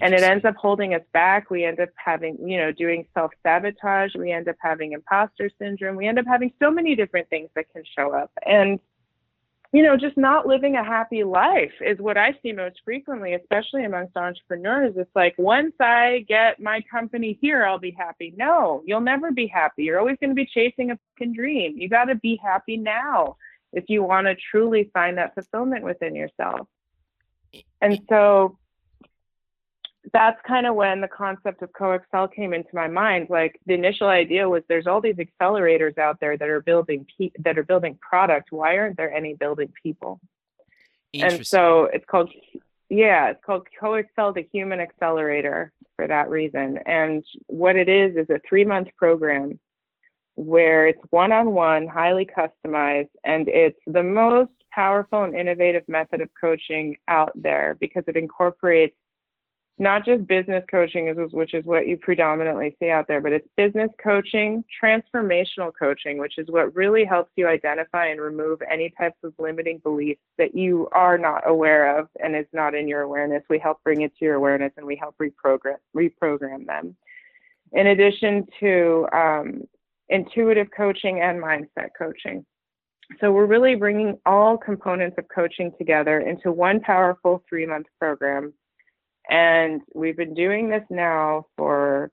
And 0.00 0.12
it 0.12 0.22
ends 0.22 0.44
up 0.44 0.56
holding 0.56 0.94
us 0.94 1.02
back. 1.12 1.50
We 1.50 1.64
end 1.64 1.78
up 1.78 1.90
having 1.96 2.36
you 2.48 2.56
know 2.56 2.72
doing 2.72 3.06
self-sabotage. 3.14 4.16
We 4.16 4.32
end 4.32 4.48
up 4.48 4.56
having 4.58 4.92
imposter 4.92 5.50
syndrome. 5.56 5.94
We 5.94 6.08
end 6.08 6.18
up 6.18 6.26
having 6.26 6.52
so 6.60 6.68
many 6.68 6.96
different 6.96 7.28
things 7.30 7.48
that 7.54 7.72
can 7.72 7.84
show 7.96 8.12
up. 8.12 8.32
And 8.44 8.80
you 9.74 9.82
know, 9.82 9.96
just 9.96 10.16
not 10.16 10.46
living 10.46 10.76
a 10.76 10.84
happy 10.84 11.24
life 11.24 11.72
is 11.80 11.98
what 11.98 12.16
I 12.16 12.38
see 12.44 12.52
most 12.52 12.80
frequently, 12.84 13.34
especially 13.34 13.84
amongst 13.84 14.16
entrepreneurs. 14.16 14.94
It's 14.96 15.10
like 15.16 15.34
once 15.36 15.74
I 15.80 16.24
get 16.28 16.62
my 16.62 16.80
company 16.88 17.36
here, 17.40 17.66
I'll 17.66 17.80
be 17.80 17.90
happy. 17.90 18.32
No, 18.36 18.84
you'll 18.86 19.00
never 19.00 19.32
be 19.32 19.48
happy. 19.48 19.82
You're 19.82 19.98
always 19.98 20.16
going 20.20 20.30
to 20.30 20.36
be 20.36 20.46
chasing 20.46 20.92
a 20.92 20.98
fucking 21.18 21.32
dream. 21.32 21.76
You 21.76 21.88
got 21.88 22.04
to 22.04 22.14
be 22.14 22.38
happy 22.40 22.76
now 22.76 23.36
if 23.72 23.86
you 23.88 24.04
want 24.04 24.28
to 24.28 24.36
truly 24.36 24.92
find 24.94 25.18
that 25.18 25.34
fulfillment 25.34 25.82
within 25.82 26.14
yourself. 26.14 26.68
And 27.80 27.98
so 28.08 28.56
that's 30.12 30.40
kind 30.46 30.66
of 30.66 30.74
when 30.74 31.00
the 31.00 31.08
concept 31.08 31.62
of 31.62 31.70
Coaccel 31.72 32.32
came 32.32 32.52
into 32.52 32.68
my 32.74 32.88
mind. 32.88 33.28
Like 33.30 33.58
the 33.66 33.74
initial 33.74 34.08
idea 34.08 34.48
was 34.48 34.62
there's 34.68 34.86
all 34.86 35.00
these 35.00 35.16
accelerators 35.16 35.98
out 35.98 36.20
there 36.20 36.36
that 36.36 36.48
are 36.48 36.60
building 36.60 37.06
pe- 37.18 37.30
that 37.38 37.58
are 37.58 37.62
building 37.62 37.98
product. 38.00 38.52
Why 38.52 38.76
aren't 38.76 38.96
there 38.96 39.12
any 39.12 39.34
building 39.34 39.72
people? 39.82 40.20
And 41.14 41.46
so 41.46 41.84
it's 41.84 42.04
called 42.04 42.30
yeah 42.90 43.30
it's 43.30 43.40
called 43.44 43.66
Coaccel 43.80 44.34
the 44.34 44.46
human 44.52 44.80
accelerator 44.80 45.72
for 45.96 46.06
that 46.06 46.28
reason. 46.28 46.78
And 46.86 47.24
what 47.46 47.76
it 47.76 47.88
is 47.88 48.16
is 48.16 48.28
a 48.30 48.40
three 48.46 48.64
month 48.64 48.88
program 48.96 49.58
where 50.36 50.88
it's 50.88 51.00
one-on-one 51.10 51.86
highly 51.86 52.26
customized 52.26 53.10
and 53.22 53.48
it's 53.48 53.78
the 53.86 54.02
most 54.02 54.50
powerful 54.72 55.22
and 55.22 55.34
innovative 55.34 55.84
method 55.88 56.20
of 56.20 56.28
coaching 56.38 56.96
out 57.06 57.30
there 57.36 57.76
because 57.78 58.02
it 58.08 58.16
incorporates 58.16 58.96
not 59.78 60.04
just 60.04 60.26
business 60.26 60.62
coaching, 60.70 61.12
which 61.32 61.52
is 61.52 61.64
what 61.64 61.88
you 61.88 61.96
predominantly 61.96 62.76
see 62.78 62.90
out 62.90 63.08
there, 63.08 63.20
but 63.20 63.32
it's 63.32 63.48
business 63.56 63.90
coaching, 64.02 64.62
transformational 64.82 65.72
coaching, 65.76 66.18
which 66.18 66.38
is 66.38 66.46
what 66.48 66.74
really 66.76 67.04
helps 67.04 67.32
you 67.34 67.48
identify 67.48 68.06
and 68.06 68.20
remove 68.20 68.62
any 68.70 68.92
types 68.96 69.18
of 69.24 69.34
limiting 69.36 69.78
beliefs 69.78 70.20
that 70.38 70.54
you 70.54 70.88
are 70.92 71.18
not 71.18 71.42
aware 71.48 71.98
of 71.98 72.08
and 72.22 72.36
is 72.36 72.46
not 72.52 72.74
in 72.74 72.86
your 72.86 73.00
awareness. 73.00 73.42
We 73.50 73.58
help 73.58 73.82
bring 73.82 74.02
it 74.02 74.16
to 74.18 74.24
your 74.24 74.34
awareness 74.34 74.72
and 74.76 74.86
we 74.86 74.94
help 74.94 75.16
reprogram 75.20 75.76
reprogram 75.96 76.66
them. 76.66 76.96
In 77.72 77.88
addition 77.88 78.46
to 78.60 79.08
um, 79.12 79.62
intuitive 80.08 80.68
coaching 80.76 81.20
and 81.20 81.42
mindset 81.42 81.88
coaching. 81.98 82.44
So 83.20 83.32
we're 83.32 83.46
really 83.46 83.74
bringing 83.74 84.18
all 84.24 84.56
components 84.56 85.16
of 85.18 85.26
coaching 85.34 85.72
together 85.76 86.20
into 86.20 86.52
one 86.52 86.80
powerful 86.80 87.42
three 87.48 87.66
month 87.66 87.86
program 87.98 88.54
and 89.30 89.80
we've 89.94 90.16
been 90.16 90.34
doing 90.34 90.68
this 90.68 90.84
now 90.90 91.46
for 91.56 92.10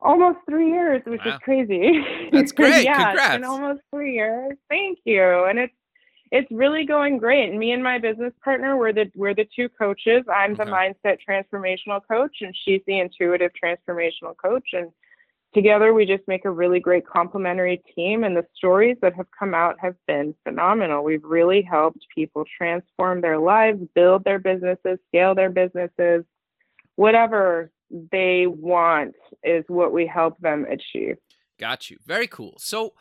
almost 0.00 0.38
three 0.48 0.70
years, 0.70 1.02
which 1.06 1.20
wow. 1.24 1.32
is 1.32 1.38
crazy. 1.42 2.04
That's 2.32 2.52
great. 2.52 2.84
yeah, 2.84 3.04
Congrats. 3.06 3.34
it's 3.34 3.34
been 3.36 3.44
almost 3.44 3.80
three 3.90 4.14
years. 4.14 4.56
Thank 4.68 4.98
you. 5.04 5.44
And 5.44 5.58
it's 5.58 5.74
it's 6.30 6.50
really 6.50 6.86
going 6.86 7.18
great. 7.18 7.50
And 7.50 7.58
me 7.58 7.72
and 7.72 7.82
my 7.82 7.98
business 7.98 8.32
partner, 8.42 8.76
we're 8.76 8.92
the 8.92 9.10
we're 9.14 9.34
the 9.34 9.46
two 9.54 9.68
coaches. 9.68 10.24
I'm 10.34 10.52
okay. 10.52 10.64
the 10.64 10.70
mindset 10.70 11.18
transformational 11.28 12.00
coach, 12.10 12.38
and 12.40 12.56
she's 12.64 12.80
the 12.86 13.00
intuitive 13.00 13.50
transformational 13.62 14.34
coach. 14.42 14.64
And 14.72 14.90
together 15.54 15.92
we 15.92 16.06
just 16.06 16.26
make 16.26 16.44
a 16.44 16.50
really 16.50 16.80
great 16.80 17.06
complementary 17.06 17.82
team 17.94 18.24
and 18.24 18.36
the 18.36 18.46
stories 18.56 18.96
that 19.02 19.14
have 19.14 19.26
come 19.38 19.54
out 19.54 19.76
have 19.80 19.94
been 20.06 20.34
phenomenal. 20.44 21.04
We've 21.04 21.24
really 21.24 21.62
helped 21.62 22.06
people 22.14 22.44
transform 22.56 23.20
their 23.20 23.38
lives 23.38 23.78
build 23.94 24.24
their 24.24 24.38
businesses 24.38 24.98
scale 25.08 25.34
their 25.34 25.50
businesses. 25.50 26.24
Whatever 26.96 27.70
they 28.10 28.46
want 28.46 29.14
is 29.42 29.64
what 29.68 29.92
we 29.92 30.06
help 30.06 30.38
them 30.40 30.66
achieve. 30.70 31.16
Got 31.58 31.90
you. 31.90 31.98
Very 32.06 32.26
cool. 32.26 32.54
So 32.58 32.94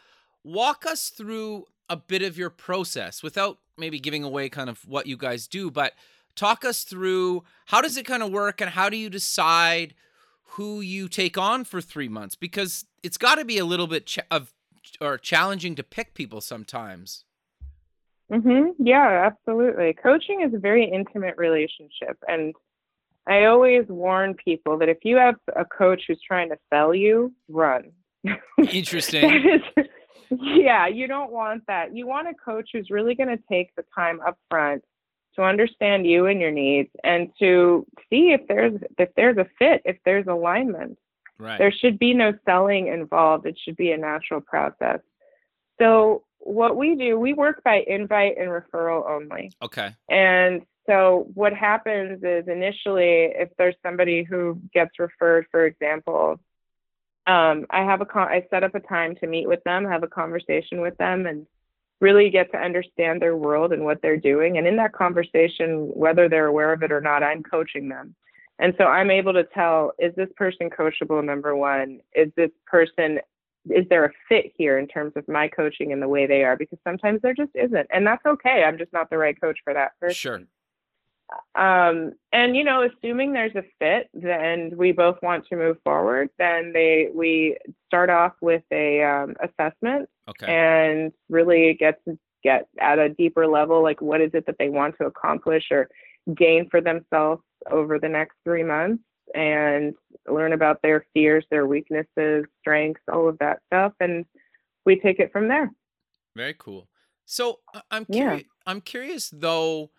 walk 0.44 0.86
us 0.86 1.10
through 1.10 1.66
a 1.90 1.96
bit 1.96 2.22
of 2.22 2.38
your 2.38 2.50
process 2.50 3.24
without 3.24 3.60
maybe 3.78 4.00
giving 4.00 4.24
away 4.24 4.50
kind 4.50 4.70
of 4.70 4.88
what 4.88 5.08
you 5.08 5.18
guys 5.18 5.48
do 5.48 5.70
but 5.70 5.94
talk 6.36 6.64
us 6.64 6.84
through 6.84 7.44
how 7.68 7.82
does 7.82 7.98
it 7.98 8.06
kind 8.06 8.24
of 8.24 8.32
work 8.32 8.62
and 8.62 8.72
how 8.72 8.90
do 8.90 8.98
you 8.98 9.10
decide 9.10 9.94
who 10.56 10.82
you 10.82 11.08
take 11.08 11.38
on 11.38 11.64
for 11.64 11.80
three 11.82 12.10
months 12.10 12.36
because 12.36 12.86
it's 13.04 13.18
got 13.18 13.36
to 13.36 13.46
be 13.46 13.58
a 13.58 13.66
little 13.66 13.88
bit 13.88 14.06
ch- 14.06 14.20
of 14.30 14.54
or 15.00 15.18
challenging 15.18 15.76
to 15.76 15.84
pick 15.84 16.14
people 16.14 16.42
sometimes. 16.42 17.24
Mhm. 18.32 18.74
Yeah, 18.80 19.30
absolutely. 19.32 19.94
Coaching 19.94 20.42
is 20.42 20.54
a 20.54 20.58
very 20.58 20.86
intimate 20.86 21.36
relationship 21.38 22.18
and 22.28 22.54
I 23.28 23.46
always 23.46 23.86
warn 23.88 24.34
people 24.34 24.78
that 24.80 24.90
if 24.90 24.98
you 25.04 25.18
have 25.18 25.36
a 25.56 25.64
coach 25.64 26.04
who's 26.08 26.20
trying 26.26 26.50
to 26.50 26.58
sell 26.72 26.94
you, 26.96 27.34
run. 27.48 27.92
Interesting. 28.58 29.62
yeah, 30.32 30.88
you 30.88 31.08
don't 31.08 31.32
want 31.32 31.64
that. 31.68 31.96
You 31.96 32.08
want 32.08 32.28
a 32.30 32.34
coach 32.34 32.70
who's 32.74 32.90
really 32.90 33.14
going 33.14 33.30
to 33.30 33.42
take 33.50 33.76
the 33.76 33.84
time 33.94 34.20
up 34.26 34.38
front 34.50 34.84
to 35.36 35.44
understand 35.44 36.06
you 36.06 36.26
and 36.26 36.42
your 36.42 36.52
needs 36.52 36.90
and 37.04 37.32
to 37.40 37.86
see 38.10 38.32
if 38.32 38.42
there's 38.48 38.80
if 38.98 39.10
there's 39.16 39.38
a 39.38 39.48
fit 39.58 39.82
if 39.86 39.98
there's 40.06 40.28
alignment. 40.28 40.98
Right. 41.38 41.58
There 41.58 41.72
should 41.72 41.98
be 41.98 42.14
no 42.14 42.34
selling 42.46 42.88
involved. 42.88 43.48
It 43.48 43.58
should 43.64 43.76
be 43.76 43.92
a 43.92 43.98
natural 43.98 44.42
process. 44.42 45.00
So 45.80 46.24
what 46.40 46.76
we 46.76 46.96
do 46.96 47.20
we 47.20 47.34
work 47.34 47.64
by 47.64 47.84
invite 47.88 48.38
and 48.38 48.50
referral 48.50 49.10
only. 49.10 49.52
Okay. 49.64 49.96
And 50.10 50.64
so 50.88 51.28
what 51.34 51.54
happens 51.54 52.24
is 52.24 52.48
initially 52.48 53.32
if 53.36 53.50
there's 53.58 53.76
somebody 53.84 54.24
who 54.24 54.60
gets 54.74 55.00
referred 55.00 55.46
for 55.52 55.66
example 55.66 56.40
um, 57.28 57.66
i 57.70 57.84
have 57.84 58.02
a 58.02 58.06
con- 58.06 58.28
i 58.28 58.46
set 58.50 58.64
up 58.64 58.76
a 58.76 58.80
time 58.80 59.16
to 59.16 59.28
meet 59.28 59.48
with 59.48 59.64
them 59.64 59.86
have 59.86 60.04
a 60.04 60.08
conversation 60.08 60.82
with 60.82 60.98
them 60.98 61.26
and 61.26 61.46
really 62.02 62.30
get 62.30 62.52
to 62.52 62.58
understand 62.58 63.22
their 63.22 63.38
world 63.38 63.72
and 63.72 63.86
what 63.86 64.02
they're 64.02 64.18
doing. 64.18 64.58
And 64.58 64.68
in 64.68 64.76
that 64.78 64.92
conversation, 64.92 65.92
whether 65.94 66.28
they're 66.28 66.48
aware 66.48 66.74
of 66.74 66.84
it 66.84 66.92
or 66.92 67.00
not, 67.00 67.24
I'm 67.24 67.44
coaching 67.44 67.88
them. 67.88 68.16
And 68.60 68.74
so 68.78 68.86
I'm 68.86 69.10
able 69.10 69.34
to 69.34 69.44
tell 69.44 69.94
is 69.98 70.14
this 70.16 70.30
person 70.36 70.70
coachable, 70.70 71.24
number 71.24 71.56
one? 71.56 72.00
Is 72.14 72.32
this 72.36 72.52
person, 72.66 73.20
is 73.70 73.86
there 73.90 74.06
a 74.06 74.12
fit 74.28 74.52
here 74.58 74.78
in 74.78 74.88
terms 74.88 75.14
of 75.16 75.28
my 75.28 75.48
coaching 75.48 75.94
and 75.94 76.02
the 76.02 76.08
way 76.08 76.28
they 76.28 76.44
are? 76.44 76.58
Because 76.58 76.80
sometimes 76.84 77.22
there 77.22 77.34
just 77.34 77.52
isn't. 77.56 77.88
And 77.92 78.06
that's 78.06 78.26
okay. 78.26 78.64
I'm 78.64 78.78
just 78.78 78.94
not 78.94 79.10
the 79.10 79.18
right 79.18 79.40
coach 79.40 79.60
for 79.64 79.74
that 79.74 79.92
person. 80.00 80.16
Sure. 80.16 80.42
Um, 81.56 82.14
and 82.32 82.56
you 82.56 82.64
know, 82.64 82.84
assuming 82.84 83.34
there's 83.34 83.56
a 83.56 83.64
fit, 83.80 84.10
then 84.14 84.72
we 84.76 84.92
both 84.92 85.18
want 85.22 85.48
to 85.48 85.56
move 85.56 85.78
forward. 85.84 86.30
Then 86.38 86.72
they 86.74 87.10
we 87.14 87.58
start 87.88 88.10
off 88.10 88.34
with 88.42 88.64
a 88.72 89.04
um, 89.04 89.36
assessment 89.42 90.10
okay. 90.30 90.48
and 90.48 91.12
really 91.30 91.74
get 91.74 92.04
to 92.06 92.18
get 92.44 92.68
at 92.80 93.00
a 93.00 93.10
deeper 93.10 93.48
level, 93.48 93.84
like 93.84 94.02
what 94.02 94.22
is 94.22 94.32
it 94.34 94.46
that 94.48 94.56
they 94.58 94.70
want 94.70 94.96
to 94.98 95.06
accomplish 95.06 95.66
or 95.72 95.90
gain 96.36 96.68
for 96.70 96.82
themselves 96.82 97.42
over 97.70 98.00
the 98.00 98.10
next 98.10 98.36
three 98.44 98.64
months, 98.64 99.04
and 99.36 99.94
learn 100.28 100.54
about 100.54 100.82
their 100.82 101.06
fears, 101.14 101.46
their 101.52 101.68
weaknesses, 101.68 102.46
strengths, 102.60 103.02
all 103.12 103.28
of 103.28 103.38
that 103.40 103.60
stuff, 103.68 103.94
and 104.00 104.26
we 104.86 105.00
take 105.00 105.20
it 105.20 105.32
from 105.32 105.48
there. 105.48 105.72
Very 106.36 106.56
cool. 106.58 106.88
So 107.26 107.60
I'm 107.90 108.06
curious. 108.06 108.42
Yeah. 108.42 108.48
I'm 108.66 108.82
curious 108.82 109.30
though 109.30 109.92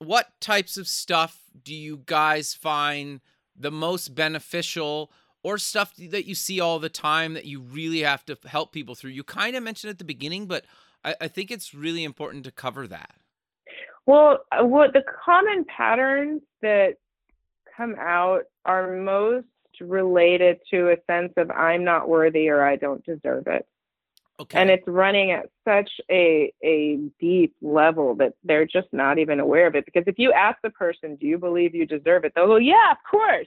what 0.00 0.40
types 0.40 0.76
of 0.76 0.88
stuff 0.88 1.42
do 1.62 1.74
you 1.74 2.02
guys 2.06 2.54
find 2.54 3.20
the 3.54 3.70
most 3.70 4.14
beneficial 4.14 5.12
or 5.42 5.58
stuff 5.58 5.94
that 5.96 6.26
you 6.26 6.34
see 6.34 6.58
all 6.58 6.78
the 6.78 6.88
time 6.88 7.34
that 7.34 7.44
you 7.44 7.60
really 7.60 8.00
have 8.00 8.24
to 8.26 8.36
help 8.46 8.72
people 8.72 8.94
through? 8.94 9.10
You 9.10 9.22
kind 9.22 9.54
of 9.54 9.62
mentioned 9.62 9.90
at 9.90 9.98
the 9.98 10.04
beginning, 10.04 10.46
but 10.46 10.64
I, 11.04 11.14
I 11.20 11.28
think 11.28 11.50
it's 11.50 11.74
really 11.74 12.02
important 12.02 12.44
to 12.44 12.50
cover 12.50 12.86
that. 12.88 13.12
Well, 14.06 14.38
uh, 14.50 14.64
what 14.64 14.94
the 14.94 15.02
common 15.24 15.64
patterns 15.64 16.40
that 16.62 16.94
come 17.76 17.94
out 17.98 18.44
are 18.64 18.96
most 18.96 19.46
related 19.80 20.60
to 20.70 20.90
a 20.90 20.96
sense 21.06 21.32
of 21.36 21.50
I'm 21.50 21.84
not 21.84 22.08
worthy 22.08 22.48
or 22.48 22.64
I 22.64 22.76
don't 22.76 23.04
deserve 23.04 23.46
it. 23.46 23.66
Okay. 24.40 24.58
And 24.58 24.70
it's 24.70 24.86
running 24.86 25.32
at 25.32 25.50
such 25.66 25.90
a 26.10 26.50
a 26.64 26.98
deep 27.20 27.54
level 27.60 28.14
that 28.14 28.32
they're 28.42 28.64
just 28.64 28.88
not 28.90 29.18
even 29.18 29.38
aware 29.38 29.66
of 29.66 29.74
it. 29.74 29.84
Because 29.84 30.04
if 30.06 30.18
you 30.18 30.32
ask 30.32 30.58
the 30.62 30.70
person, 30.70 31.16
"Do 31.16 31.26
you 31.26 31.36
believe 31.36 31.74
you 31.74 31.84
deserve 31.84 32.24
it?" 32.24 32.32
They'll 32.34 32.46
go, 32.46 32.56
"Yeah, 32.56 32.92
of 32.92 32.96
course." 33.08 33.46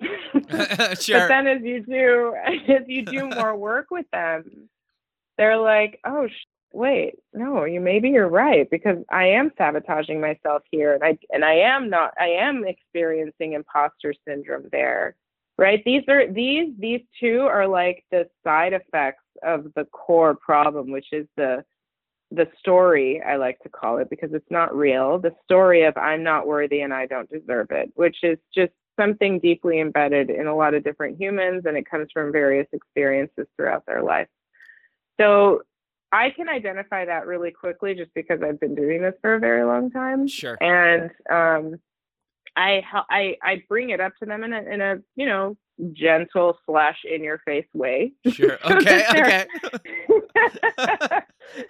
sure. 1.00 1.20
But 1.20 1.28
then 1.28 1.46
as 1.46 1.62
you 1.62 1.80
do 1.82 2.34
as 2.44 2.82
you 2.86 3.06
do 3.06 3.30
more 3.30 3.56
work 3.56 3.86
with 3.90 4.04
them, 4.12 4.68
they're 5.38 5.56
like, 5.56 5.98
"Oh, 6.04 6.28
sh- 6.28 6.46
wait, 6.74 7.14
no, 7.32 7.64
you 7.64 7.80
maybe 7.80 8.10
you're 8.10 8.28
right 8.28 8.68
because 8.70 8.98
I 9.10 9.28
am 9.28 9.50
sabotaging 9.56 10.20
myself 10.20 10.62
here, 10.70 10.92
and 10.92 11.02
I 11.02 11.18
and 11.30 11.42
I 11.42 11.54
am 11.54 11.88
not. 11.88 12.12
I 12.20 12.28
am 12.28 12.66
experiencing 12.66 13.54
imposter 13.54 14.12
syndrome 14.26 14.68
there." 14.70 15.16
Right? 15.58 15.82
These 15.84 16.04
are 16.08 16.32
these 16.32 16.72
these 16.78 17.00
two 17.20 17.40
are 17.40 17.66
like 17.66 18.04
the 18.12 18.28
side 18.44 18.72
effects 18.72 19.24
of 19.42 19.66
the 19.74 19.84
core 19.86 20.36
problem, 20.36 20.90
which 20.90 21.08
is 21.12 21.26
the 21.36 21.64
the 22.30 22.46
story 22.58 23.22
I 23.22 23.36
like 23.36 23.58
to 23.60 23.68
call 23.68 23.98
it 23.98 24.10
because 24.10 24.32
it's 24.32 24.50
not 24.50 24.76
real. 24.76 25.18
The 25.18 25.34
story 25.44 25.84
of 25.84 25.96
I'm 25.96 26.22
not 26.22 26.46
worthy 26.46 26.82
and 26.82 26.92
I 26.92 27.06
don't 27.06 27.28
deserve 27.30 27.68
it, 27.70 27.90
which 27.94 28.18
is 28.22 28.38
just 28.54 28.72
something 28.98 29.38
deeply 29.38 29.80
embedded 29.80 30.28
in 30.30 30.46
a 30.46 30.54
lot 30.54 30.74
of 30.74 30.84
different 30.84 31.20
humans 31.20 31.62
and 31.66 31.76
it 31.76 31.88
comes 31.88 32.08
from 32.12 32.32
various 32.32 32.66
experiences 32.72 33.46
throughout 33.56 33.84
their 33.86 34.02
life. 34.02 34.28
So 35.20 35.62
I 36.12 36.30
can 36.30 36.48
identify 36.48 37.04
that 37.04 37.26
really 37.26 37.50
quickly 37.50 37.94
just 37.94 38.12
because 38.14 38.40
I've 38.42 38.60
been 38.60 38.74
doing 38.74 39.02
this 39.02 39.14
for 39.20 39.34
a 39.34 39.38
very 39.38 39.64
long 39.64 39.90
time. 39.90 40.26
Sure. 40.26 40.58
And 40.62 41.10
um, 41.30 41.80
I 42.58 42.82
I 43.08 43.36
I 43.42 43.62
bring 43.68 43.90
it 43.90 44.00
up 44.00 44.12
to 44.18 44.26
them 44.26 44.42
in 44.42 44.52
a 44.52 44.62
in 44.62 44.80
a 44.80 44.96
you 45.14 45.26
know 45.26 45.56
gentle 45.92 46.58
slash 46.66 46.98
in 47.04 47.22
your 47.22 47.38
face 47.46 47.68
way. 47.72 48.12
Sure. 48.28 48.58
Okay. 48.70 49.04
okay. 49.10 49.46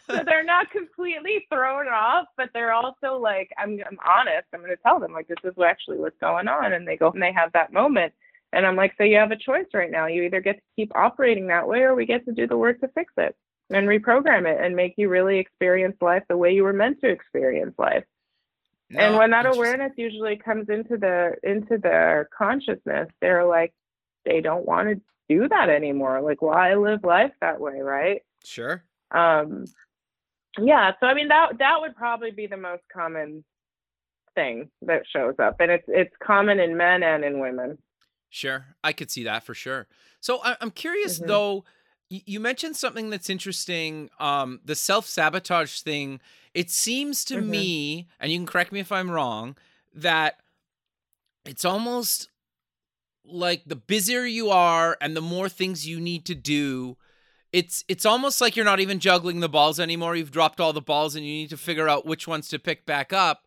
so 0.06 0.22
they're 0.24 0.44
not 0.44 0.70
completely 0.70 1.46
thrown 1.52 1.88
off, 1.88 2.26
but 2.36 2.48
they're 2.54 2.72
also 2.72 3.18
like, 3.18 3.50
I'm 3.58 3.78
I'm 3.86 3.98
honest. 4.06 4.46
I'm 4.52 4.60
going 4.60 4.70
to 4.70 4.82
tell 4.84 4.98
them 4.98 5.12
like 5.12 5.28
this 5.28 5.38
is 5.44 5.54
actually 5.62 5.98
what's 5.98 6.18
going 6.20 6.48
on, 6.48 6.72
and 6.72 6.88
they 6.88 6.96
go 6.96 7.10
and 7.10 7.22
they 7.22 7.32
have 7.32 7.52
that 7.52 7.72
moment, 7.72 8.12
and 8.52 8.66
I'm 8.66 8.76
like, 8.76 8.94
so 8.96 9.04
you 9.04 9.16
have 9.16 9.30
a 9.30 9.36
choice 9.36 9.66
right 9.74 9.90
now. 9.90 10.06
You 10.06 10.22
either 10.22 10.40
get 10.40 10.56
to 10.56 10.62
keep 10.76 10.90
operating 10.94 11.48
that 11.48 11.68
way, 11.68 11.80
or 11.80 11.94
we 11.94 12.06
get 12.06 12.24
to 12.26 12.32
do 12.32 12.46
the 12.46 12.56
work 12.56 12.80
to 12.80 12.88
fix 12.88 13.12
it 13.18 13.36
and 13.70 13.86
reprogram 13.86 14.46
it 14.50 14.58
and 14.64 14.74
make 14.74 14.94
you 14.96 15.08
really 15.08 15.38
experience 15.38 15.96
life 16.00 16.22
the 16.28 16.36
way 16.36 16.52
you 16.52 16.62
were 16.62 16.72
meant 16.72 17.00
to 17.00 17.08
experience 17.08 17.74
life. 17.78 18.04
No, 18.90 19.00
and 19.00 19.16
when 19.16 19.30
that 19.30 19.44
awareness 19.46 19.92
usually 19.96 20.36
comes 20.36 20.68
into 20.70 20.96
the 20.96 21.34
into 21.42 21.76
their 21.78 22.28
consciousness, 22.36 23.08
they're 23.20 23.44
like, 23.44 23.74
they 24.24 24.40
don't 24.40 24.64
want 24.66 24.88
to 24.88 25.00
do 25.28 25.46
that 25.48 25.68
anymore. 25.68 26.22
Like, 26.22 26.40
why 26.40 26.74
live 26.74 27.04
life 27.04 27.32
that 27.42 27.60
way, 27.60 27.80
right? 27.80 28.22
Sure. 28.44 28.82
Um, 29.10 29.64
yeah. 30.58 30.92
So 31.00 31.06
I 31.06 31.14
mean, 31.14 31.28
that 31.28 31.58
that 31.58 31.80
would 31.80 31.94
probably 31.96 32.30
be 32.30 32.46
the 32.46 32.56
most 32.56 32.82
common 32.92 33.44
thing 34.34 34.70
that 34.82 35.02
shows 35.12 35.34
up, 35.38 35.56
and 35.60 35.70
it's 35.70 35.84
it's 35.88 36.14
common 36.22 36.58
in 36.60 36.76
men 36.76 37.02
and 37.02 37.24
in 37.24 37.40
women. 37.40 37.78
Sure, 38.30 38.66
I 38.84 38.92
could 38.92 39.10
see 39.10 39.24
that 39.24 39.42
for 39.42 39.54
sure. 39.54 39.86
So 40.20 40.40
I- 40.42 40.56
I'm 40.60 40.70
curious 40.70 41.18
Mhm. 41.20 41.26
though. 41.26 41.64
You 42.10 42.40
mentioned 42.40 42.76
something 42.76 43.10
that's 43.10 43.28
interesting. 43.28 44.08
Um, 44.18 44.60
the 44.64 44.74
self 44.74 45.06
sabotage 45.06 45.80
thing. 45.80 46.20
It 46.54 46.70
seems 46.70 47.24
to 47.26 47.36
Mhm. 47.36 47.46
me, 47.46 48.08
and 48.18 48.32
you 48.32 48.38
can 48.38 48.46
correct 48.46 48.72
me 48.72 48.80
if 48.80 48.90
I'm 48.90 49.10
wrong, 49.10 49.56
that 49.94 50.40
it's 51.44 51.64
almost 51.64 52.30
like 53.24 53.62
the 53.66 53.76
busier 53.76 54.24
you 54.24 54.50
are 54.50 54.96
and 55.00 55.14
the 55.16 55.20
more 55.20 55.48
things 55.48 55.86
you 55.86 56.00
need 56.00 56.24
to 56.24 56.34
do 56.34 56.96
it's 57.52 57.84
it's 57.88 58.04
almost 58.06 58.40
like 58.40 58.56
you're 58.56 58.64
not 58.64 58.80
even 58.80 58.98
juggling 58.98 59.40
the 59.40 59.48
balls 59.48 59.78
anymore 59.80 60.16
you've 60.16 60.30
dropped 60.30 60.60
all 60.60 60.72
the 60.72 60.80
balls 60.80 61.14
and 61.14 61.26
you 61.26 61.32
need 61.32 61.50
to 61.50 61.56
figure 61.56 61.88
out 61.88 62.06
which 62.06 62.26
ones 62.26 62.48
to 62.48 62.58
pick 62.58 62.86
back 62.86 63.12
up 63.12 63.46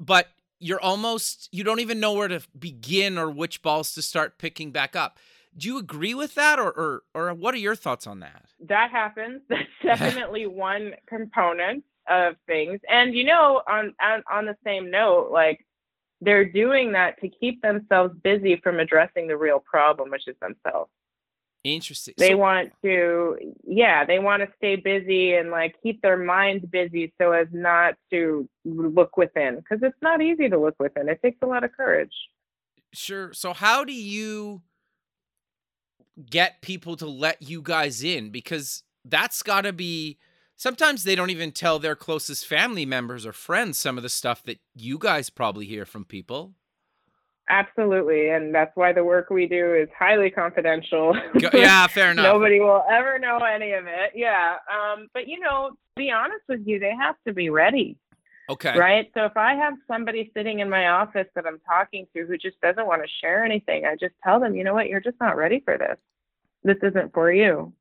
but 0.00 0.28
you're 0.60 0.80
almost 0.80 1.48
you 1.52 1.62
don't 1.64 1.80
even 1.80 2.00
know 2.00 2.12
where 2.12 2.28
to 2.28 2.40
begin 2.58 3.18
or 3.18 3.30
which 3.30 3.60
balls 3.62 3.92
to 3.94 4.00
start 4.02 4.38
picking 4.38 4.70
back 4.70 4.96
up 4.96 5.18
do 5.56 5.68
you 5.68 5.78
agree 5.78 6.14
with 6.14 6.34
that 6.34 6.58
or 6.58 6.70
or, 6.70 7.02
or 7.14 7.34
what 7.34 7.54
are 7.54 7.58
your 7.58 7.74
thoughts 7.76 8.06
on 8.06 8.20
that 8.20 8.44
that 8.68 8.90
happens. 8.90 9.42
That's 9.48 9.68
definitely 9.82 10.46
one 10.46 10.92
component 11.08 11.84
of 12.08 12.34
things. 12.46 12.80
And 12.88 13.14
you 13.14 13.24
know, 13.24 13.62
on, 13.68 13.94
on 14.00 14.22
on 14.30 14.46
the 14.46 14.56
same 14.64 14.90
note, 14.90 15.30
like 15.30 15.64
they're 16.20 16.44
doing 16.50 16.92
that 16.92 17.20
to 17.20 17.28
keep 17.28 17.60
themselves 17.62 18.14
busy 18.22 18.56
from 18.62 18.78
addressing 18.80 19.26
the 19.26 19.36
real 19.36 19.58
problem, 19.60 20.10
which 20.10 20.28
is 20.28 20.36
themselves. 20.40 20.90
interesting 21.64 22.14
They 22.16 22.30
So- 22.30 22.36
want 22.36 22.72
to, 22.84 23.36
yeah, 23.64 24.04
they 24.04 24.18
want 24.20 24.42
to 24.42 24.48
stay 24.56 24.76
busy 24.76 25.34
and 25.34 25.50
like 25.50 25.74
keep 25.82 26.00
their 26.02 26.16
minds 26.16 26.64
busy 26.66 27.12
so 27.20 27.32
as 27.32 27.48
not 27.52 27.94
to 28.10 28.48
look 28.64 29.16
within, 29.16 29.56
because 29.56 29.80
it's 29.82 30.00
not 30.00 30.22
easy 30.22 30.48
to 30.48 30.58
look 30.58 30.76
within. 30.78 31.08
It 31.08 31.20
takes 31.22 31.38
a 31.42 31.46
lot 31.46 31.64
of 31.64 31.72
courage. 31.72 32.14
Sure. 32.92 33.32
So 33.32 33.52
how 33.52 33.84
do 33.84 33.92
you 33.92 34.62
get 36.30 36.62
people 36.62 36.96
to 36.96 37.06
let 37.06 37.42
you 37.42 37.62
guys 37.62 38.02
in? 38.02 38.30
Because 38.30 38.82
that's 39.04 39.42
got 39.42 39.62
to 39.62 39.72
be 39.72 40.18
sometimes 40.56 41.04
they 41.04 41.14
don't 41.14 41.30
even 41.30 41.52
tell 41.52 41.78
their 41.78 41.96
closest 41.96 42.46
family 42.46 42.86
members 42.86 43.26
or 43.26 43.32
friends 43.32 43.78
some 43.78 43.96
of 43.96 44.02
the 44.02 44.08
stuff 44.08 44.42
that 44.44 44.58
you 44.74 44.98
guys 44.98 45.30
probably 45.30 45.66
hear 45.66 45.84
from 45.84 46.04
people. 46.04 46.54
Absolutely, 47.48 48.30
and 48.30 48.54
that's 48.54 48.70
why 48.76 48.92
the 48.92 49.04
work 49.04 49.28
we 49.28 49.46
do 49.46 49.74
is 49.74 49.88
highly 49.98 50.30
confidential. 50.30 51.14
Yeah, 51.52 51.86
fair 51.88 52.12
enough. 52.12 52.24
Nobody 52.24 52.60
will 52.60 52.84
ever 52.90 53.18
know 53.18 53.38
any 53.38 53.72
of 53.72 53.86
it. 53.86 54.12
Yeah. 54.14 54.56
Um, 54.72 55.08
but 55.12 55.26
you 55.26 55.40
know, 55.40 55.70
to 55.70 55.76
be 55.96 56.10
honest 56.10 56.42
with 56.48 56.60
you, 56.64 56.78
they 56.78 56.92
have 56.98 57.16
to 57.26 57.34
be 57.34 57.50
ready, 57.50 57.96
Okay. 58.48 58.76
right? 58.76 59.10
So 59.14 59.24
if 59.24 59.36
I 59.36 59.54
have 59.54 59.74
somebody 59.86 60.30
sitting 60.34 60.60
in 60.60 60.68
my 60.68 60.88
office 60.88 61.26
that 61.34 61.46
I'm 61.46 61.60
talking 61.60 62.06
to 62.14 62.26
who 62.26 62.36
just 62.36 62.60
doesn't 62.60 62.86
want 62.86 63.02
to 63.02 63.08
share 63.20 63.44
anything, 63.44 63.84
I 63.86 63.96
just 63.96 64.14
tell 64.22 64.40
them, 64.40 64.54
you 64.54 64.64
know 64.64 64.74
what, 64.74 64.88
you're 64.88 65.00
just 65.00 65.20
not 65.20 65.36
ready 65.36 65.60
for 65.64 65.78
this. 65.78 65.96
This 66.64 66.76
isn't 66.82 67.12
for 67.14 67.32
you. 67.32 67.72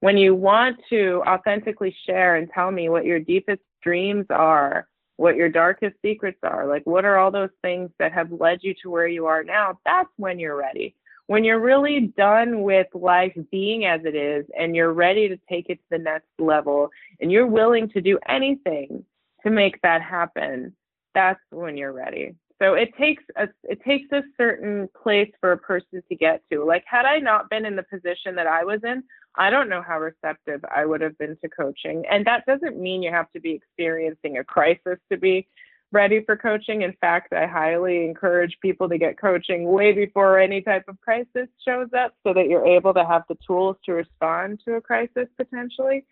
When 0.00 0.16
you 0.16 0.34
want 0.34 0.78
to 0.90 1.22
authentically 1.26 1.94
share 2.06 2.36
and 2.36 2.50
tell 2.54 2.70
me 2.70 2.88
what 2.88 3.04
your 3.04 3.20
deepest 3.20 3.62
dreams 3.82 4.26
are, 4.30 4.88
what 5.16 5.36
your 5.36 5.48
darkest 5.48 5.96
secrets 6.02 6.38
are, 6.42 6.66
like 6.66 6.86
what 6.86 7.04
are 7.04 7.18
all 7.18 7.30
those 7.30 7.50
things 7.62 7.90
that 7.98 8.12
have 8.12 8.32
led 8.32 8.60
you 8.62 8.74
to 8.82 8.90
where 8.90 9.08
you 9.08 9.26
are 9.26 9.42
now, 9.42 9.78
that's 9.84 10.10
when 10.16 10.38
you're 10.38 10.56
ready 10.56 10.94
when 11.30 11.44
you're 11.44 11.60
really 11.60 12.12
done 12.16 12.62
with 12.62 12.88
life 12.92 13.32
being 13.52 13.84
as 13.84 14.00
it 14.04 14.16
is 14.16 14.44
and 14.58 14.74
you're 14.74 14.92
ready 14.92 15.28
to 15.28 15.38
take 15.48 15.70
it 15.70 15.76
to 15.76 15.84
the 15.92 15.98
next 15.98 16.26
level 16.40 16.90
and 17.20 17.30
you're 17.30 17.46
willing 17.46 17.88
to 17.88 18.00
do 18.00 18.18
anything 18.28 19.04
to 19.44 19.50
make 19.50 19.80
that 19.82 20.02
happen, 20.02 20.74
that's 21.14 21.40
when 21.50 21.76
you're 21.76 21.92
ready. 21.92 22.34
So 22.60 22.74
it 22.74 22.90
takes 22.98 23.24
a 23.36 23.48
it 23.64 23.80
takes 23.86 24.12
a 24.12 24.22
certain 24.36 24.88
place 25.02 25.30
for 25.40 25.52
a 25.52 25.58
person 25.58 26.02
to 26.08 26.14
get 26.14 26.42
to. 26.52 26.62
Like 26.62 26.84
had 26.86 27.06
I 27.06 27.18
not 27.18 27.48
been 27.48 27.64
in 27.64 27.74
the 27.74 27.84
position 27.84 28.34
that 28.34 28.46
I 28.46 28.64
was 28.64 28.80
in, 28.84 29.02
I 29.36 29.48
don't 29.48 29.70
know 29.70 29.80
how 29.80 29.98
receptive 29.98 30.62
I 30.70 30.84
would 30.84 31.00
have 31.00 31.16
been 31.16 31.36
to 31.42 31.48
coaching. 31.48 32.04
And 32.10 32.26
that 32.26 32.44
doesn't 32.46 32.78
mean 32.78 33.02
you 33.02 33.10
have 33.10 33.32
to 33.32 33.40
be 33.40 33.52
experiencing 33.52 34.36
a 34.38 34.44
crisis 34.44 34.98
to 35.10 35.16
be 35.16 35.48
ready 35.92 36.22
for 36.24 36.36
coaching. 36.36 36.82
In 36.82 36.92
fact, 37.00 37.32
I 37.32 37.46
highly 37.46 38.04
encourage 38.04 38.56
people 38.60 38.88
to 38.90 38.98
get 38.98 39.18
coaching 39.18 39.64
way 39.64 39.92
before 39.92 40.38
any 40.38 40.60
type 40.60 40.84
of 40.86 41.00
crisis 41.00 41.48
shows 41.66 41.88
up 41.96 42.14
so 42.24 42.34
that 42.34 42.48
you're 42.48 42.66
able 42.66 42.94
to 42.94 43.04
have 43.04 43.22
the 43.28 43.38
tools 43.46 43.76
to 43.86 43.92
respond 43.92 44.60
to 44.66 44.74
a 44.74 44.80
crisis 44.80 45.28
potentially. 45.36 46.04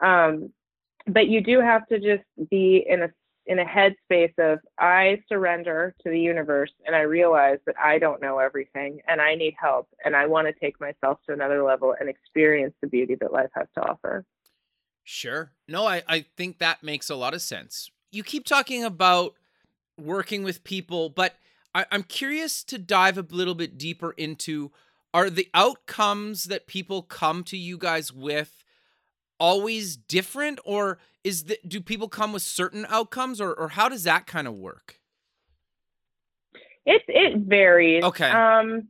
Um, 0.00 0.50
but 1.06 1.28
you 1.28 1.40
do 1.40 1.60
have 1.60 1.86
to 1.88 1.98
just 1.98 2.24
be 2.50 2.84
in 2.88 3.02
a 3.02 3.08
in 3.46 3.60
a 3.60 3.64
headspace 3.64 4.36
of 4.38 4.58
I 4.78 5.22
surrender 5.28 5.94
to 6.02 6.10
the 6.10 6.18
universe 6.18 6.72
and 6.84 6.96
I 6.96 7.02
realize 7.02 7.58
that 7.66 7.76
I 7.82 7.98
don't 7.98 8.20
know 8.20 8.38
everything 8.38 9.00
and 9.06 9.20
I 9.20 9.36
need 9.36 9.54
help 9.56 9.88
and 10.04 10.16
I 10.16 10.26
want 10.26 10.48
to 10.48 10.52
take 10.52 10.80
myself 10.80 11.20
to 11.26 11.32
another 11.32 11.62
level 11.62 11.94
and 11.98 12.08
experience 12.08 12.74
the 12.82 12.88
beauty 12.88 13.14
that 13.20 13.32
life 13.32 13.50
has 13.54 13.68
to 13.76 13.88
offer. 13.88 14.24
Sure. 15.04 15.52
No, 15.68 15.86
I, 15.86 16.02
I 16.08 16.24
think 16.36 16.58
that 16.58 16.82
makes 16.82 17.08
a 17.08 17.14
lot 17.14 17.34
of 17.34 17.40
sense. 17.40 17.88
You 18.10 18.24
keep 18.24 18.44
talking 18.44 18.82
about 18.82 19.34
working 19.96 20.42
with 20.42 20.64
people, 20.64 21.08
but 21.08 21.36
I, 21.72 21.86
I'm 21.92 22.02
curious 22.02 22.64
to 22.64 22.78
dive 22.78 23.16
a 23.16 23.26
little 23.30 23.54
bit 23.54 23.78
deeper 23.78 24.10
into 24.12 24.72
are 25.14 25.30
the 25.30 25.48
outcomes 25.54 26.44
that 26.44 26.66
people 26.66 27.02
come 27.02 27.44
to 27.44 27.56
you 27.56 27.78
guys 27.78 28.12
with 28.12 28.64
always 29.38 29.96
different 29.96 30.58
or 30.64 30.98
is 31.24 31.44
that 31.44 31.68
do 31.68 31.80
people 31.80 32.08
come 32.08 32.32
with 32.32 32.42
certain 32.42 32.86
outcomes 32.88 33.40
or, 33.40 33.52
or 33.52 33.68
how 33.68 33.88
does 33.88 34.04
that 34.04 34.26
kind 34.26 34.46
of 34.46 34.54
work? 34.54 35.00
It 36.84 37.02
it 37.08 37.38
varies. 37.38 38.04
Okay. 38.04 38.30
Um, 38.30 38.88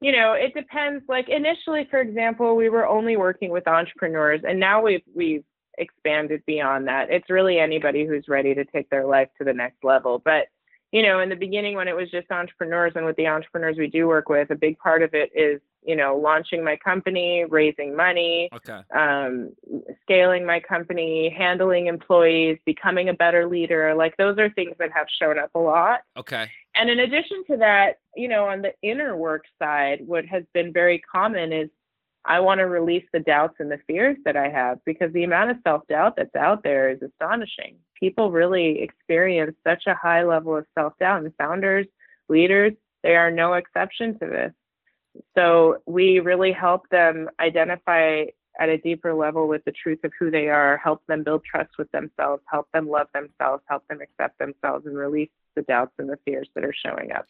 you 0.00 0.12
know, 0.12 0.32
it 0.32 0.52
depends. 0.54 1.04
Like 1.08 1.28
initially, 1.28 1.86
for 1.90 2.00
example, 2.00 2.56
we 2.56 2.68
were 2.68 2.86
only 2.86 3.16
working 3.16 3.50
with 3.50 3.68
entrepreneurs, 3.68 4.40
and 4.46 4.58
now 4.58 4.82
we've 4.82 5.02
we've 5.14 5.44
expanded 5.78 6.42
beyond 6.46 6.88
that. 6.88 7.10
It's 7.10 7.30
really 7.30 7.58
anybody 7.58 8.06
who's 8.06 8.26
ready 8.28 8.54
to 8.54 8.64
take 8.64 8.90
their 8.90 9.06
life 9.06 9.28
to 9.38 9.44
the 9.44 9.52
next 9.52 9.84
level. 9.84 10.20
But 10.24 10.46
you 10.92 11.02
know, 11.02 11.20
in 11.20 11.28
the 11.28 11.36
beginning 11.36 11.76
when 11.76 11.88
it 11.88 11.96
was 11.96 12.10
just 12.10 12.30
entrepreneurs 12.30 12.92
and 12.94 13.04
with 13.04 13.16
the 13.16 13.26
entrepreneurs 13.26 13.76
we 13.76 13.88
do 13.88 14.06
work 14.06 14.28
with, 14.28 14.50
a 14.50 14.54
big 14.54 14.78
part 14.78 15.02
of 15.02 15.14
it 15.14 15.30
is, 15.34 15.60
you 15.84 15.96
know, 15.96 16.16
launching 16.16 16.64
my 16.64 16.76
company, 16.76 17.44
raising 17.48 17.94
money, 17.94 18.48
Okay. 18.52 18.80
um, 18.94 19.52
scaling 20.02 20.44
my 20.44 20.60
company, 20.60 21.28
handling 21.36 21.86
employees, 21.86 22.58
becoming 22.64 23.08
a 23.08 23.14
better 23.14 23.46
leader. 23.46 23.94
Like 23.94 24.16
those 24.16 24.38
are 24.38 24.50
things 24.50 24.74
that 24.78 24.90
have 24.92 25.06
shown 25.20 25.38
up 25.38 25.50
a 25.54 25.58
lot. 25.58 26.00
Okay. 26.16 26.50
And 26.74 26.90
in 26.90 27.00
addition 27.00 27.44
to 27.50 27.56
that, 27.58 27.98
you 28.14 28.28
know, 28.28 28.46
on 28.46 28.62
the 28.62 28.72
inner 28.82 29.16
work 29.16 29.44
side, 29.58 30.06
what 30.06 30.24
has 30.26 30.44
been 30.54 30.72
very 30.72 31.00
common 31.00 31.52
is 31.52 31.68
I 32.24 32.40
want 32.40 32.58
to 32.58 32.66
release 32.66 33.04
the 33.12 33.20
doubts 33.20 33.54
and 33.60 33.70
the 33.70 33.78
fears 33.86 34.16
that 34.24 34.36
I 34.36 34.48
have 34.48 34.84
because 34.84 35.12
the 35.12 35.24
amount 35.24 35.50
of 35.52 35.58
self 35.62 35.86
doubt 35.88 36.16
that's 36.16 36.34
out 36.34 36.62
there 36.62 36.90
is 36.90 37.00
astonishing. 37.02 37.76
People 37.98 38.30
really 38.30 38.80
experience 38.80 39.56
such 39.66 39.84
a 39.86 39.94
high 39.94 40.24
level 40.24 40.56
of 40.56 40.66
self 40.74 40.92
doubt, 40.98 41.24
and 41.24 41.32
founders, 41.36 41.86
leaders, 42.28 42.72
they 43.02 43.16
are 43.16 43.30
no 43.30 43.54
exception 43.54 44.18
to 44.18 44.26
this. 44.26 44.52
So 45.36 45.78
we 45.86 46.20
really 46.20 46.52
help 46.52 46.88
them 46.90 47.30
identify 47.40 48.24
at 48.58 48.68
a 48.68 48.78
deeper 48.78 49.14
level 49.14 49.48
with 49.48 49.64
the 49.64 49.72
truth 49.72 50.00
of 50.04 50.12
who 50.18 50.30
they 50.30 50.48
are, 50.48 50.78
help 50.78 51.02
them 51.06 51.22
build 51.22 51.44
trust 51.44 51.70
with 51.78 51.90
themselves, 51.92 52.42
help 52.50 52.66
them 52.72 52.88
love 52.88 53.06
themselves, 53.12 53.62
help 53.68 53.86
them 53.88 54.00
accept 54.00 54.38
themselves, 54.38 54.86
and 54.86 54.96
release 54.96 55.30
the 55.54 55.62
doubts 55.62 55.92
and 55.98 56.08
the 56.08 56.18
fears 56.24 56.48
that 56.54 56.64
are 56.64 56.74
showing 56.74 57.12
up. 57.12 57.26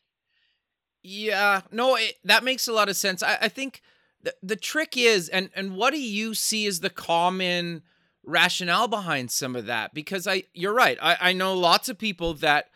Yeah, 1.02 1.62
no, 1.70 1.96
it, 1.96 2.14
that 2.24 2.44
makes 2.44 2.68
a 2.68 2.72
lot 2.72 2.88
of 2.88 2.96
sense. 2.96 3.22
I, 3.22 3.38
I 3.42 3.48
think 3.48 3.82
the 4.22 4.34
the 4.42 4.56
trick 4.56 4.96
is, 4.96 5.28
and 5.28 5.50
and 5.54 5.76
what 5.76 5.92
do 5.92 6.00
you 6.00 6.34
see 6.34 6.66
as 6.66 6.80
the 6.80 6.90
common 6.90 7.82
rationale 8.26 8.88
behind 8.88 9.30
some 9.30 9.56
of 9.56 9.66
that? 9.66 9.94
Because 9.94 10.26
I, 10.26 10.44
you're 10.52 10.74
right. 10.74 10.98
I, 11.00 11.16
I 11.20 11.32
know 11.32 11.54
lots 11.54 11.88
of 11.88 11.98
people 11.98 12.34
that 12.34 12.68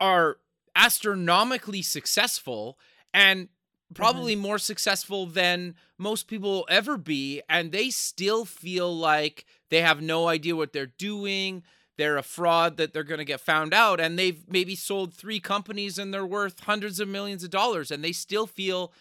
are 0.00 0.38
astronomically 0.74 1.82
successful 1.82 2.78
and 3.12 3.48
probably 3.94 4.32
mm-hmm. 4.34 4.42
more 4.42 4.58
successful 4.58 5.26
than 5.26 5.74
most 5.98 6.26
people 6.26 6.50
will 6.50 6.66
ever 6.70 6.96
be, 6.96 7.42
and 7.48 7.70
they 7.70 7.90
still 7.90 8.44
feel 8.44 8.94
like 8.96 9.44
they 9.70 9.82
have 9.82 10.00
no 10.00 10.28
idea 10.28 10.56
what 10.56 10.72
they're 10.72 10.86
doing 10.86 11.62
they're 11.96 12.16
a 12.16 12.22
fraud 12.22 12.78
that 12.78 12.92
they're 12.92 13.04
going 13.04 13.18
to 13.18 13.24
get 13.24 13.40
found 13.40 13.74
out 13.74 14.00
and 14.00 14.18
they've 14.18 14.42
maybe 14.48 14.74
sold 14.74 15.14
three 15.14 15.40
companies 15.40 15.98
and 15.98 16.12
they're 16.12 16.26
worth 16.26 16.60
hundreds 16.60 17.00
of 17.00 17.08
millions 17.08 17.44
of 17.44 17.50
dollars 17.50 17.90
and 17.90 18.02
they 18.02 18.12
still 18.12 18.46
feel 18.46 18.92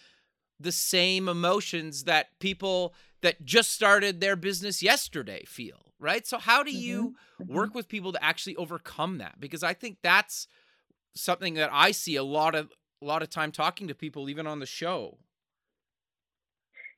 the 0.59 0.71
same 0.71 1.27
emotions 1.27 2.03
that 2.03 2.27
people 2.39 2.93
that 3.21 3.45
just 3.45 3.71
started 3.71 4.19
their 4.19 4.35
business 4.35 4.81
yesterday 4.83 5.43
feel 5.45 5.93
right 5.99 6.25
so 6.27 6.37
how 6.37 6.63
do 6.63 6.71
you 6.71 7.13
Mhm. 7.39 7.47
work 7.47 7.75
with 7.75 7.87
people 7.87 8.11
to 8.11 8.23
actually 8.23 8.55
overcome 8.55 9.17
that 9.17 9.39
because 9.39 9.63
i 9.63 9.73
think 9.73 9.97
that's 10.01 10.47
something 11.15 11.53
that 11.55 11.69
i 11.73 11.91
see 11.91 12.15
a 12.15 12.23
lot 12.23 12.55
of 12.55 12.71
a 13.01 13.05
lot 13.05 13.21
of 13.21 13.29
time 13.29 13.51
talking 13.51 13.87
to 13.87 13.95
people 13.95 14.29
even 14.29 14.47
on 14.47 14.59
the 14.59 14.65
show 14.65 15.17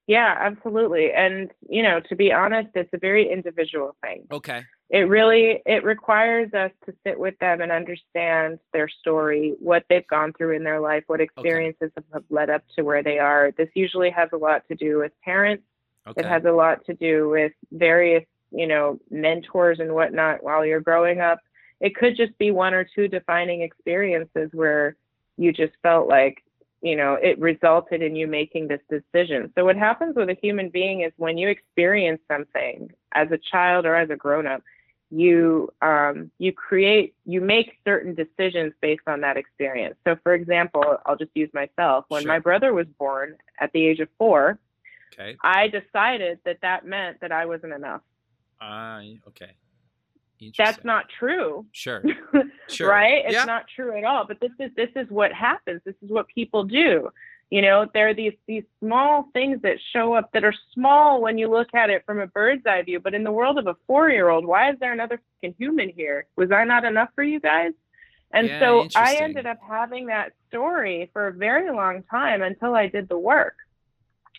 Yeah, 0.08 0.36
absolutely. 0.38 1.12
And, 1.14 1.52
you 1.70 1.82
know, 1.82 2.02
to 2.10 2.16
be 2.16 2.32
honest, 2.34 2.70
it's 2.76 2.94
a 2.94 2.98
very 2.98 3.32
individual 3.32 3.96
thing. 4.02 4.28
okay 4.32 4.64
it 4.90 5.10
really 5.10 5.64
it 5.66 5.84
requires 5.84 6.54
us 6.54 6.72
to 6.86 6.94
sit 7.06 7.18
with 7.20 7.38
them 7.40 7.62
and 7.62 7.72
understand 7.72 8.60
their 8.74 8.90
story 8.90 9.56
what 9.60 9.84
they've 9.90 10.08
gone 10.08 10.34
through 10.34 10.56
in 10.56 10.64
their 10.64 10.80
life 10.80 11.04
what 11.08 11.22
experiences 11.22 11.92
okay. 11.96 12.04
have 12.14 12.24
led 12.30 12.50
up 12.52 12.64
to 12.76 12.84
where 12.84 13.04
they 13.04 13.20
are 13.20 13.52
this 13.58 13.70
usually 13.76 14.12
has 14.12 14.30
a 14.34 14.38
lot 14.38 14.62
to 14.70 14.76
do 14.76 15.00
with 15.00 15.12
parents 15.24 15.64
okay. 16.08 16.22
it 16.22 16.26
has 16.26 16.46
a 16.46 16.52
lot 16.52 16.86
to 16.86 16.94
do 16.94 17.30
with 17.30 17.52
various 17.72 18.24
you 18.52 18.68
know 18.68 19.00
mentors 19.10 19.80
and 19.80 19.94
whatnot 19.94 20.44
while 20.44 20.66
you're 20.66 20.82
growing 20.82 21.20
up 21.20 21.39
it 21.80 21.96
could 21.96 22.16
just 22.16 22.38
be 22.38 22.52
one 22.52 22.74
or 22.74 22.84
two 22.84 23.08
defining 23.08 23.62
experiences 23.62 24.50
where 24.54 24.96
you 25.38 25.52
just 25.52 25.74
felt 25.82 26.08
like 26.08 26.44
you 26.82 26.96
know 26.96 27.16
it 27.16 27.39
resulted 27.39 28.02
in 28.02 28.16
you 28.16 28.28
making 28.28 28.68
this 28.68 28.82
decision 28.89 29.52
so 29.56 29.66
what 29.66 29.76
happens 29.76 30.16
with 30.16 30.30
a 30.30 30.38
human 30.42 30.70
being 30.70 31.02
is 31.02 31.12
when 31.18 31.38
you 31.38 31.50
experience 31.50 32.22
something 32.30 32.92
as 33.13 33.32
a 33.32 33.38
child 33.38 33.86
or 33.86 33.96
as 33.96 34.10
a 34.10 34.16
grown 34.16 34.46
up 34.46 34.62
you 35.10 35.72
um, 35.82 36.32
you 36.39 36.52
create 36.52 37.13
you 37.26 37.39
make 37.39 37.78
certain 37.86 38.16
decisions 38.16 38.74
based 38.82 39.04
on 39.08 39.22
that 39.22 39.38
experience 39.38 39.96
so 40.06 40.16
for 40.24 40.34
example 40.34 40.98
i'll 41.06 41.16
just 41.16 41.32
use 41.36 41.50
myself 41.54 42.06
when 42.10 42.24
sure. 42.24 42.32
my 42.32 42.39
brother 42.39 42.74
was 42.74 42.88
born 42.98 43.36
at 43.60 43.72
the 43.74 43.86
age 43.86 44.00
of 44.00 44.10
four 44.18 44.60
okay. 45.13 45.38
i 45.43 45.67
decided 45.67 46.39
that 46.45 46.58
that 46.62 46.86
meant 46.86 47.19
that 47.21 47.32
i 47.32 47.45
wasn't 47.45 47.71
enough 47.71 48.02
uh, 48.62 49.02
okay 49.28 49.56
that's 50.58 50.84
not 50.84 51.06
true 51.19 51.65
sure 51.71 52.04
sure 52.67 52.89
right 52.89 53.23
it's 53.26 53.34
yeah. 53.34 53.45
not 53.45 53.65
true 53.73 53.97
at 53.97 54.04
all 54.04 54.26
but 54.28 54.39
this 54.41 54.52
is 54.60 54.71
this 54.76 54.89
is 54.95 55.10
what 55.10 55.32
happens 55.32 55.82
this 55.86 55.95
is 56.02 56.10
what 56.10 56.28
people 56.28 56.63
do 56.63 57.10
you 57.54 57.62
know, 57.62 57.86
there 57.93 58.10
are 58.10 58.15
these 58.15 58.34
these 58.47 58.63
small 58.80 59.30
things 59.32 59.62
that 59.62 59.78
show 59.91 60.15
up 60.15 60.32
that 60.34 60.43
are 60.43 60.56
small 60.73 61.21
when 61.21 61.38
you 61.38 61.47
look 61.47 61.67
at 61.76 61.91
it 61.91 62.04
from 62.04 62.19
a 62.19 62.26
bird's 62.26 62.65
eye 62.65 62.82
view, 62.82 62.99
but 62.99 63.13
in 63.13 63.23
the 63.23 63.32
world 63.32 63.60
of 63.60 63.67
a 63.67 63.76
four 63.86 64.10
year 64.10 64.30
old, 64.30 64.43
why 64.43 64.71
is 64.71 64.80
there 64.80 64.91
another 64.91 65.21
fucking 65.36 65.54
human 65.60 65.89
here? 65.89 66.26
Was 66.36 66.52
I 66.52 66.63
not 66.63 66.84
enough 66.84 67.10
for 67.13 67.23
you 67.23 67.39
guys? 67.39 67.73
And 68.34 68.47
yeah, 68.47 68.60
so 68.60 68.88
I 68.95 69.17
ended 69.17 69.45
up 69.45 69.60
having 69.62 70.08
that 70.08 70.32
story 70.47 71.12
for 71.13 71.28
a 71.28 71.32
very 71.32 71.71
long 71.71 72.02
time 72.10 72.41
until 72.41 72.73
I 72.73 72.88
did 72.88 73.08
the 73.08 73.19
work. 73.19 73.54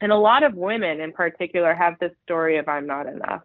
And 0.00 0.12
a 0.12 0.16
lot 0.16 0.42
of 0.42 0.54
women 0.54 1.00
in 1.00 1.12
particular 1.12 1.74
have 1.74 1.98
this 1.98 2.12
story 2.24 2.58
of 2.58 2.68
I'm 2.68 2.86
not 2.86 3.06
enough. 3.06 3.42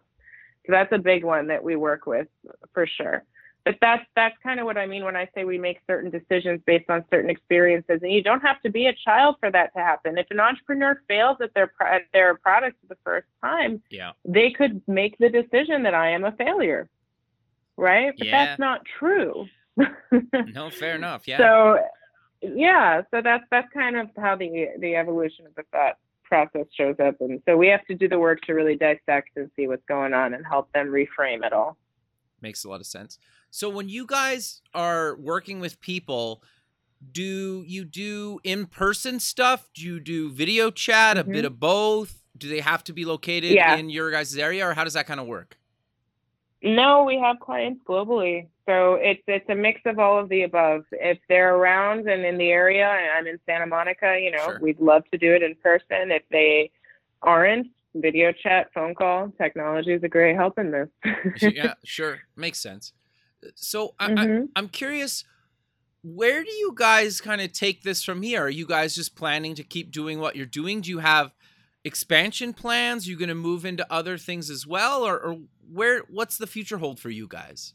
So 0.66 0.72
that's 0.72 0.92
a 0.92 0.98
big 0.98 1.24
one 1.24 1.48
that 1.48 1.62
we 1.62 1.76
work 1.76 2.06
with 2.06 2.28
for 2.74 2.86
sure 2.86 3.24
but 3.64 3.76
that's 3.80 4.04
that's 4.16 4.36
kind 4.42 4.58
of 4.58 4.66
what 4.66 4.78
I 4.78 4.86
mean 4.86 5.04
when 5.04 5.16
I 5.16 5.28
say 5.34 5.44
we 5.44 5.58
make 5.58 5.80
certain 5.86 6.10
decisions 6.10 6.60
based 6.66 6.88
on 6.88 7.04
certain 7.10 7.30
experiences, 7.30 8.00
and 8.02 8.12
you 8.12 8.22
don't 8.22 8.40
have 8.40 8.60
to 8.62 8.70
be 8.70 8.86
a 8.86 8.94
child 8.94 9.36
for 9.40 9.50
that 9.50 9.72
to 9.74 9.80
happen. 9.80 10.18
If 10.18 10.26
an 10.30 10.40
entrepreneur 10.40 11.00
fails 11.08 11.38
at 11.42 11.52
their 11.54 11.72
at 11.80 12.02
their 12.12 12.36
product 12.36 12.78
for 12.80 12.86
the 12.88 12.98
first 13.04 13.26
time, 13.42 13.82
yeah, 13.90 14.12
they 14.24 14.50
could 14.50 14.82
make 14.86 15.18
the 15.18 15.28
decision 15.28 15.82
that 15.82 15.94
I 15.94 16.10
am 16.10 16.24
a 16.24 16.32
failure, 16.32 16.88
right? 17.76 18.14
But 18.16 18.28
yeah. 18.28 18.46
that's 18.46 18.58
not 18.58 18.80
true. 18.98 19.46
no, 20.52 20.70
fair 20.70 20.94
enough. 20.94 21.28
Yeah. 21.28 21.38
So, 21.38 21.78
yeah, 22.40 23.02
so 23.10 23.20
that's 23.22 23.44
that's 23.50 23.68
kind 23.72 23.96
of 23.96 24.08
how 24.16 24.36
the 24.36 24.68
the 24.78 24.96
evolution 24.96 25.46
of 25.46 25.54
the 25.54 25.64
thought 25.70 25.98
process 26.30 26.66
shows 26.74 26.96
up, 26.98 27.16
and 27.20 27.42
so 27.46 27.58
we 27.58 27.66
have 27.66 27.84
to 27.86 27.94
do 27.94 28.08
the 28.08 28.18
work 28.18 28.40
to 28.42 28.54
really 28.54 28.76
dissect 28.76 29.30
and 29.36 29.50
see 29.56 29.66
what's 29.66 29.84
going 29.86 30.14
on 30.14 30.32
and 30.32 30.46
help 30.46 30.72
them 30.72 30.86
reframe 30.88 31.44
it 31.44 31.52
all. 31.52 31.76
Makes 32.40 32.64
a 32.64 32.70
lot 32.70 32.80
of 32.80 32.86
sense. 32.86 33.18
So 33.50 33.68
when 33.68 33.90
you 33.90 34.06
guys 34.06 34.62
are 34.72 35.16
working 35.16 35.60
with 35.60 35.80
people, 35.80 36.42
do 37.12 37.64
you 37.66 37.84
do 37.84 38.40
in-person 38.44 39.20
stuff? 39.20 39.68
Do 39.74 39.82
you 39.82 40.00
do 40.00 40.30
video 40.30 40.70
chat, 40.70 41.16
mm-hmm. 41.16 41.28
a 41.28 41.32
bit 41.32 41.38
mm-hmm. 41.44 41.46
of 41.46 41.60
both? 41.60 42.22
Do 42.38 42.48
they 42.48 42.60
have 42.60 42.84
to 42.84 42.92
be 42.92 43.04
located 43.04 43.50
yeah. 43.50 43.76
in 43.76 43.90
your 43.90 44.10
guys' 44.10 44.36
area 44.36 44.66
or 44.66 44.74
how 44.74 44.84
does 44.84 44.94
that 44.94 45.06
kind 45.06 45.20
of 45.20 45.26
work? 45.26 45.58
No, 46.62 47.04
we 47.04 47.18
have 47.18 47.40
clients 47.40 47.82
globally. 47.86 48.48
So 48.70 48.94
it's 49.00 49.22
it's 49.26 49.48
a 49.48 49.54
mix 49.54 49.80
of 49.84 49.98
all 49.98 50.20
of 50.20 50.28
the 50.28 50.42
above. 50.42 50.84
If 50.92 51.18
they're 51.28 51.56
around 51.56 52.08
and 52.08 52.24
in 52.24 52.38
the 52.38 52.50
area 52.50 52.86
I'm 52.86 53.26
in 53.26 53.40
Santa 53.44 53.66
Monica, 53.66 54.16
you 54.22 54.30
know, 54.30 54.44
sure. 54.44 54.60
we'd 54.62 54.78
love 54.78 55.02
to 55.10 55.18
do 55.18 55.34
it 55.34 55.42
in 55.42 55.56
person. 55.56 56.12
If 56.12 56.22
they 56.30 56.70
aren't, 57.20 57.66
video 57.96 58.30
chat, 58.30 58.70
phone 58.72 58.94
call, 58.94 59.32
technology 59.38 59.92
is 59.92 60.04
a 60.04 60.08
great 60.08 60.36
help 60.36 60.56
in 60.56 60.70
this. 60.70 60.88
yeah, 61.42 61.74
sure. 61.84 62.20
Makes 62.36 62.60
sense. 62.60 62.92
So 63.56 63.96
I, 63.98 64.08
mm-hmm. 64.10 64.44
I, 64.54 64.58
I'm 64.60 64.68
curious, 64.68 65.24
where 66.04 66.44
do 66.44 66.52
you 66.52 66.72
guys 66.76 67.20
kind 67.20 67.40
of 67.40 67.52
take 67.52 67.82
this 67.82 68.04
from 68.04 68.22
here? 68.22 68.44
Are 68.44 68.50
you 68.50 68.66
guys 68.66 68.94
just 68.94 69.16
planning 69.16 69.56
to 69.56 69.64
keep 69.64 69.90
doing 69.90 70.20
what 70.20 70.36
you're 70.36 70.46
doing? 70.46 70.80
Do 70.80 70.90
you 70.90 71.00
have 71.00 71.32
expansion 71.82 72.52
plans? 72.52 73.06
Are 73.06 73.10
you 73.10 73.18
going 73.18 73.30
to 73.30 73.34
move 73.34 73.64
into 73.64 73.84
other 73.92 74.16
things 74.16 74.48
as 74.48 74.64
well, 74.64 75.04
or, 75.04 75.18
or 75.18 75.38
where? 75.72 76.02
What's 76.08 76.38
the 76.38 76.46
future 76.46 76.78
hold 76.78 77.00
for 77.00 77.10
you 77.10 77.26
guys? 77.26 77.74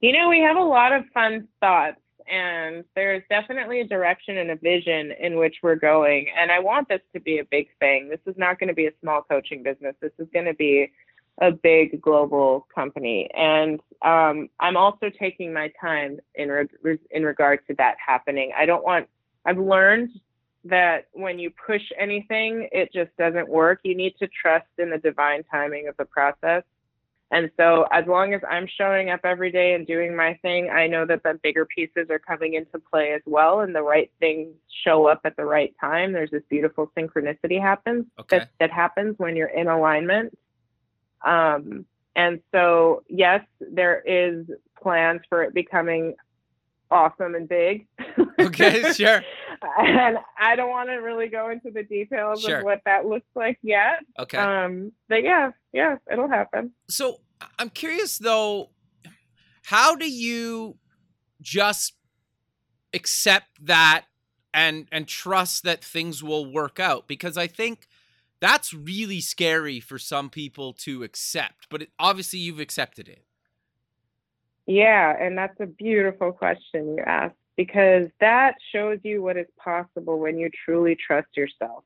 You 0.00 0.12
know, 0.12 0.28
we 0.28 0.40
have 0.40 0.56
a 0.56 0.62
lot 0.62 0.92
of 0.92 1.04
fun 1.12 1.48
thoughts, 1.60 2.00
and 2.30 2.84
there's 2.94 3.22
definitely 3.28 3.80
a 3.80 3.86
direction 3.86 4.38
and 4.38 4.50
a 4.50 4.56
vision 4.56 5.12
in 5.20 5.36
which 5.36 5.56
we're 5.62 5.76
going. 5.76 6.28
And 6.38 6.50
I 6.50 6.58
want 6.58 6.88
this 6.88 7.00
to 7.14 7.20
be 7.20 7.38
a 7.38 7.44
big 7.44 7.68
thing. 7.80 8.08
This 8.08 8.20
is 8.26 8.38
not 8.38 8.58
going 8.58 8.68
to 8.68 8.74
be 8.74 8.86
a 8.86 8.92
small 9.00 9.22
coaching 9.22 9.62
business. 9.62 9.94
This 10.00 10.12
is 10.18 10.28
going 10.32 10.46
to 10.46 10.54
be 10.54 10.90
a 11.40 11.50
big 11.50 12.00
global 12.00 12.66
company. 12.74 13.28
And 13.36 13.80
um, 14.02 14.48
I'm 14.60 14.76
also 14.76 15.10
taking 15.18 15.52
my 15.52 15.72
time 15.80 16.20
in 16.34 16.48
re- 16.48 16.98
in 17.10 17.24
regard 17.24 17.66
to 17.68 17.74
that 17.76 17.96
happening. 18.04 18.52
I 18.56 18.66
don't 18.66 18.84
want. 18.84 19.08
I've 19.44 19.58
learned 19.58 20.10
that 20.64 21.08
when 21.12 21.38
you 21.38 21.50
push 21.50 21.82
anything, 21.98 22.68
it 22.72 22.90
just 22.92 23.14
doesn't 23.18 23.48
work. 23.48 23.80
You 23.82 23.94
need 23.94 24.14
to 24.18 24.28
trust 24.28 24.66
in 24.78 24.90
the 24.90 24.98
divine 24.98 25.44
timing 25.50 25.88
of 25.88 25.96
the 25.98 26.06
process. 26.06 26.62
And 27.34 27.50
so, 27.56 27.84
as 27.90 28.06
long 28.06 28.32
as 28.32 28.40
I'm 28.48 28.68
showing 28.78 29.10
up 29.10 29.18
every 29.24 29.50
day 29.50 29.74
and 29.74 29.84
doing 29.84 30.14
my 30.14 30.38
thing, 30.40 30.70
I 30.70 30.86
know 30.86 31.04
that 31.04 31.24
the 31.24 31.36
bigger 31.42 31.66
pieces 31.66 32.06
are 32.08 32.20
coming 32.20 32.54
into 32.54 32.78
play 32.78 33.12
as 33.12 33.22
well, 33.26 33.58
and 33.58 33.74
the 33.74 33.82
right 33.82 34.08
things 34.20 34.54
show 34.84 35.08
up 35.08 35.22
at 35.24 35.36
the 35.36 35.44
right 35.44 35.74
time. 35.80 36.12
There's 36.12 36.30
this 36.30 36.44
beautiful 36.48 36.92
synchronicity 36.96 37.60
happens 37.60 38.06
okay. 38.20 38.38
that, 38.38 38.50
that 38.60 38.70
happens 38.70 39.16
when 39.18 39.34
you're 39.34 39.48
in 39.48 39.66
alignment. 39.66 40.38
Um, 41.26 41.86
and 42.14 42.40
so, 42.52 43.02
yes, 43.08 43.40
there 43.58 44.00
is 44.06 44.46
plans 44.80 45.22
for 45.28 45.42
it 45.42 45.52
becoming 45.54 46.14
awesome 46.88 47.34
and 47.34 47.48
big. 47.48 47.88
Okay, 48.38 48.92
sure. 48.94 49.22
and 49.78 50.18
I 50.38 50.54
don't 50.54 50.70
want 50.70 50.88
to 50.90 50.96
really 50.96 51.26
go 51.26 51.50
into 51.50 51.72
the 51.72 51.82
details 51.82 52.42
sure. 52.42 52.58
of 52.58 52.64
what 52.64 52.82
that 52.84 53.06
looks 53.06 53.26
like 53.34 53.58
yet. 53.62 54.04
Okay. 54.20 54.38
Um, 54.38 54.92
but 55.08 55.24
yeah, 55.24 55.50
yeah, 55.72 55.96
it'll 56.10 56.28
happen. 56.28 56.70
So 56.88 57.18
I'm 57.58 57.70
curious 57.70 58.18
though, 58.18 58.70
how 59.64 59.94
do 59.94 60.10
you 60.10 60.76
just 61.40 61.94
accept 62.92 63.66
that 63.66 64.04
and 64.52 64.86
and 64.92 65.08
trust 65.08 65.64
that 65.64 65.84
things 65.84 66.22
will 66.22 66.50
work 66.50 66.78
out? 66.78 67.08
Because 67.08 67.36
I 67.36 67.46
think 67.46 67.86
that's 68.40 68.74
really 68.74 69.20
scary 69.20 69.80
for 69.80 69.98
some 69.98 70.28
people 70.30 70.72
to 70.74 71.02
accept, 71.02 71.66
but 71.70 71.82
it, 71.82 71.90
obviously 71.98 72.40
you've 72.40 72.60
accepted 72.60 73.08
it. 73.08 73.24
Yeah, 74.66 75.14
and 75.18 75.36
that's 75.36 75.58
a 75.60 75.66
beautiful 75.66 76.32
question 76.32 76.96
you 76.96 77.02
asked 77.06 77.36
because 77.56 78.08
that 78.20 78.54
shows 78.72 78.98
you 79.02 79.22
what 79.22 79.36
is 79.36 79.46
possible 79.56 80.18
when 80.18 80.38
you 80.38 80.50
truly 80.64 80.96
trust 80.96 81.28
yourself. 81.36 81.84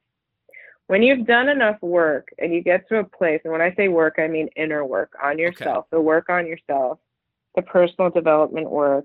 When 0.88 1.02
you've 1.02 1.26
done 1.26 1.50
enough 1.50 1.80
work 1.82 2.28
and 2.38 2.52
you 2.52 2.62
get 2.62 2.88
to 2.88 2.98
a 2.98 3.04
place, 3.04 3.42
and 3.44 3.52
when 3.52 3.60
I 3.60 3.74
say 3.74 3.88
work, 3.88 4.14
I 4.18 4.26
mean 4.26 4.48
inner 4.56 4.84
work 4.84 5.12
on 5.22 5.38
yourself, 5.38 5.84
okay. 5.84 5.88
the 5.92 6.00
work 6.00 6.30
on 6.30 6.46
yourself, 6.46 6.98
the 7.54 7.62
personal 7.62 8.10
development 8.10 8.70
work, 8.70 9.04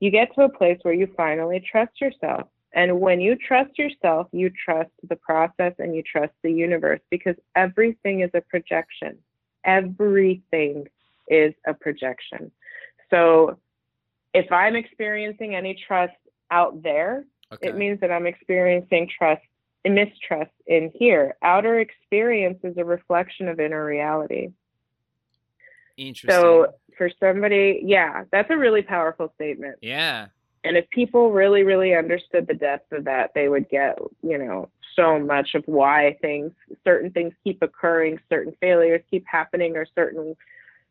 you 0.00 0.10
get 0.10 0.34
to 0.34 0.42
a 0.42 0.48
place 0.48 0.78
where 0.82 0.92
you 0.94 1.08
finally 1.16 1.60
trust 1.60 2.00
yourself. 2.00 2.48
And 2.72 3.00
when 3.00 3.20
you 3.20 3.36
trust 3.36 3.78
yourself, 3.78 4.26
you 4.32 4.50
trust 4.50 4.90
the 5.08 5.14
process 5.14 5.72
and 5.78 5.94
you 5.94 6.02
trust 6.02 6.32
the 6.42 6.52
universe 6.52 7.00
because 7.10 7.36
everything 7.54 8.20
is 8.20 8.30
a 8.34 8.40
projection. 8.40 9.18
Everything 9.64 10.88
is 11.28 11.54
a 11.64 11.74
projection. 11.74 12.50
So 13.10 13.56
if 14.34 14.50
I'm 14.50 14.74
experiencing 14.74 15.54
any 15.54 15.80
trust 15.86 16.16
out 16.50 16.82
there, 16.82 17.24
okay. 17.52 17.68
it 17.68 17.76
means 17.76 18.00
that 18.00 18.10
I'm 18.10 18.26
experiencing 18.26 19.08
trust 19.16 19.42
mistrust 19.84 20.52
in 20.66 20.90
here. 20.94 21.36
Outer 21.42 21.80
experience 21.80 22.58
is 22.62 22.76
a 22.76 22.84
reflection 22.84 23.48
of 23.48 23.60
inner 23.60 23.84
reality. 23.84 24.50
Interesting. 25.96 26.30
So 26.30 26.74
for 26.96 27.10
somebody, 27.20 27.82
yeah, 27.84 28.24
that's 28.30 28.50
a 28.50 28.56
really 28.56 28.82
powerful 28.82 29.32
statement. 29.34 29.76
Yeah. 29.82 30.26
And 30.64 30.76
if 30.76 30.88
people 30.90 31.30
really, 31.30 31.62
really 31.62 31.94
understood 31.94 32.46
the 32.46 32.54
depth 32.54 32.92
of 32.92 33.04
that, 33.04 33.30
they 33.34 33.48
would 33.48 33.68
get, 33.68 33.98
you 34.22 34.38
know, 34.38 34.68
so 34.96 35.18
much 35.18 35.54
of 35.54 35.62
why 35.66 36.16
things, 36.20 36.52
certain 36.84 37.10
things 37.10 37.32
keep 37.44 37.62
occurring, 37.62 38.18
certain 38.28 38.52
failures 38.60 39.02
keep 39.10 39.24
happening, 39.26 39.76
or 39.76 39.86
certain, 39.94 40.36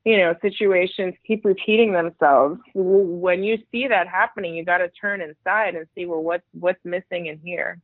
you 0.05 0.17
know, 0.17 0.33
situations 0.41 1.13
keep 1.25 1.43
repeating 1.43 1.91
themselves. 1.91 2.59
When 2.73 3.43
you 3.43 3.57
see 3.69 3.87
that 3.89 4.07
happening, 4.07 4.55
you 4.55 4.63
got 4.63 4.77
to 4.77 4.87
turn 4.89 5.21
inside 5.21 5.75
and 5.75 5.85
see, 5.93 6.05
well, 6.05 6.23
what's 6.23 6.47
what's 6.53 6.83
missing 6.85 7.25
in 7.25 7.39
here. 7.43 7.79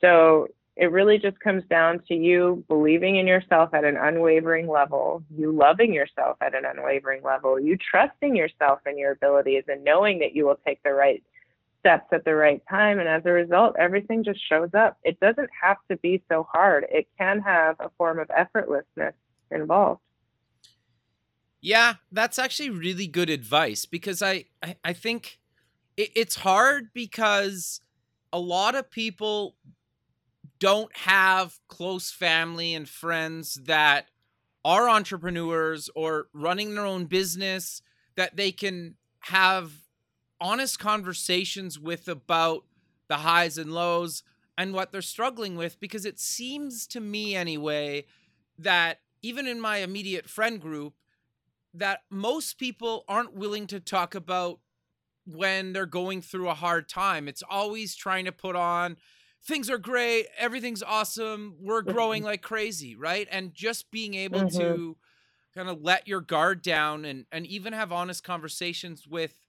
So 0.00 0.48
It 0.78 0.92
really 0.92 1.18
just 1.18 1.40
comes 1.40 1.64
down 1.68 2.02
to 2.06 2.14
you 2.14 2.64
believing 2.68 3.16
in 3.16 3.26
yourself 3.26 3.74
at 3.74 3.84
an 3.84 3.96
unwavering 3.96 4.68
level, 4.68 5.24
you 5.36 5.50
loving 5.50 5.92
yourself 5.92 6.36
at 6.40 6.54
an 6.54 6.64
unwavering 6.64 7.24
level, 7.24 7.58
you 7.58 7.76
trusting 7.76 8.36
yourself 8.36 8.78
and 8.86 8.96
your 8.96 9.10
abilities, 9.10 9.64
and 9.66 9.82
knowing 9.82 10.20
that 10.20 10.36
you 10.36 10.46
will 10.46 10.58
take 10.64 10.80
the 10.84 10.92
right 10.92 11.20
steps 11.80 12.06
at 12.12 12.24
the 12.24 12.32
right 12.32 12.62
time. 12.70 13.00
And 13.00 13.08
as 13.08 13.22
a 13.26 13.32
result, 13.32 13.74
everything 13.76 14.22
just 14.22 14.38
shows 14.48 14.70
up. 14.72 14.98
It 15.02 15.18
doesn't 15.18 15.50
have 15.60 15.78
to 15.90 15.96
be 15.96 16.22
so 16.28 16.46
hard, 16.52 16.86
it 16.90 17.08
can 17.18 17.40
have 17.40 17.74
a 17.80 17.90
form 17.98 18.20
of 18.20 18.28
effortlessness 18.28 19.14
involved. 19.50 20.00
Yeah, 21.60 21.94
that's 22.12 22.38
actually 22.38 22.70
really 22.70 23.08
good 23.08 23.30
advice 23.30 23.84
because 23.84 24.22
I, 24.22 24.44
I, 24.62 24.76
I 24.84 24.92
think 24.92 25.40
it, 25.96 26.10
it's 26.14 26.36
hard 26.36 26.90
because 26.94 27.80
a 28.32 28.38
lot 28.38 28.76
of 28.76 28.88
people 28.92 29.56
don't 30.58 30.94
have 30.96 31.58
close 31.68 32.10
family 32.10 32.74
and 32.74 32.88
friends 32.88 33.54
that 33.64 34.06
are 34.64 34.88
entrepreneurs 34.88 35.88
or 35.94 36.28
running 36.32 36.74
their 36.74 36.84
own 36.84 37.04
business 37.06 37.80
that 38.16 38.36
they 38.36 38.50
can 38.50 38.96
have 39.20 39.72
honest 40.40 40.78
conversations 40.78 41.78
with 41.78 42.08
about 42.08 42.64
the 43.08 43.18
highs 43.18 43.58
and 43.58 43.72
lows 43.72 44.22
and 44.56 44.74
what 44.74 44.92
they're 44.92 45.00
struggling 45.02 45.56
with 45.56 45.78
because 45.80 46.04
it 46.04 46.18
seems 46.18 46.86
to 46.86 47.00
me 47.00 47.34
anyway 47.34 48.04
that 48.58 49.00
even 49.22 49.46
in 49.46 49.60
my 49.60 49.78
immediate 49.78 50.28
friend 50.28 50.60
group 50.60 50.94
that 51.74 52.00
most 52.10 52.58
people 52.58 53.04
aren't 53.08 53.34
willing 53.34 53.66
to 53.66 53.80
talk 53.80 54.14
about 54.14 54.58
when 55.26 55.72
they're 55.72 55.86
going 55.86 56.22
through 56.22 56.48
a 56.48 56.54
hard 56.54 56.88
time. 56.88 57.28
It's 57.28 57.42
always 57.48 57.94
trying 57.94 58.24
to 58.24 58.32
put 58.32 58.56
on 58.56 58.96
things 59.44 59.70
are 59.70 59.78
great, 59.78 60.26
everything's 60.38 60.82
awesome, 60.82 61.56
we're 61.60 61.82
growing 61.82 62.22
like 62.22 62.42
crazy, 62.42 62.96
right? 62.96 63.28
And 63.30 63.54
just 63.54 63.90
being 63.90 64.14
able 64.14 64.40
mm-hmm. 64.40 64.58
to 64.58 64.96
kind 65.54 65.68
of 65.68 65.82
let 65.82 66.06
your 66.06 66.20
guard 66.20 66.62
down 66.62 67.04
and 67.04 67.26
and 67.32 67.46
even 67.46 67.72
have 67.72 67.92
honest 67.92 68.22
conversations 68.24 69.06
with 69.06 69.40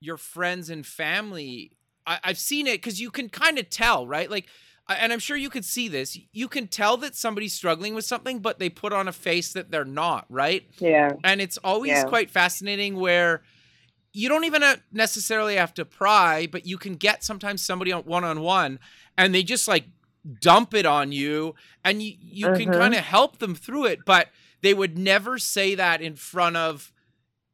your 0.00 0.16
friends 0.16 0.70
and 0.70 0.86
family. 0.86 1.72
I, 2.06 2.18
I've 2.24 2.38
seen 2.38 2.66
it 2.66 2.78
because 2.82 3.00
you 3.00 3.10
can 3.10 3.28
kind 3.28 3.58
of 3.58 3.70
tell, 3.70 4.06
right? 4.06 4.30
Like 4.30 4.48
and 4.88 5.12
I'm 5.12 5.18
sure 5.18 5.36
you 5.36 5.50
could 5.50 5.64
see 5.64 5.88
this. 5.88 6.18
You 6.32 6.48
can 6.48 6.66
tell 6.66 6.96
that 6.98 7.14
somebody's 7.14 7.52
struggling 7.52 7.94
with 7.94 8.04
something, 8.04 8.40
but 8.40 8.58
they 8.58 8.68
put 8.68 8.92
on 8.92 9.08
a 9.08 9.12
face 9.12 9.52
that 9.52 9.70
they're 9.70 9.84
not, 9.84 10.26
right? 10.28 10.64
Yeah. 10.78 11.12
And 11.22 11.40
it's 11.40 11.56
always 11.58 11.92
yeah. 11.92 12.04
quite 12.04 12.30
fascinating 12.30 12.96
where 12.96 13.42
you 14.12 14.28
don't 14.28 14.44
even 14.44 14.62
necessarily 14.92 15.56
have 15.56 15.72
to 15.74 15.84
pry, 15.84 16.46
but 16.50 16.66
you 16.66 16.78
can 16.78 16.94
get 16.96 17.24
sometimes 17.24 17.62
somebody 17.62 17.92
on 17.92 18.02
one 18.02 18.24
on 18.24 18.40
one 18.40 18.78
and 19.16 19.34
they 19.34 19.42
just 19.42 19.68
like 19.68 19.84
dump 20.40 20.74
it 20.74 20.86
on 20.86 21.12
you 21.12 21.54
and 21.84 22.02
you, 22.02 22.14
you 22.20 22.46
uh-huh. 22.46 22.56
can 22.56 22.68
mm-hmm. 22.68 22.80
kind 22.80 22.94
of 22.94 23.00
help 23.00 23.38
them 23.38 23.54
through 23.54 23.86
it 23.86 24.04
but 24.04 24.28
they 24.60 24.72
would 24.72 24.96
never 24.96 25.38
say 25.38 25.74
that 25.74 26.00
in 26.00 26.14
front 26.14 26.56
of 26.56 26.92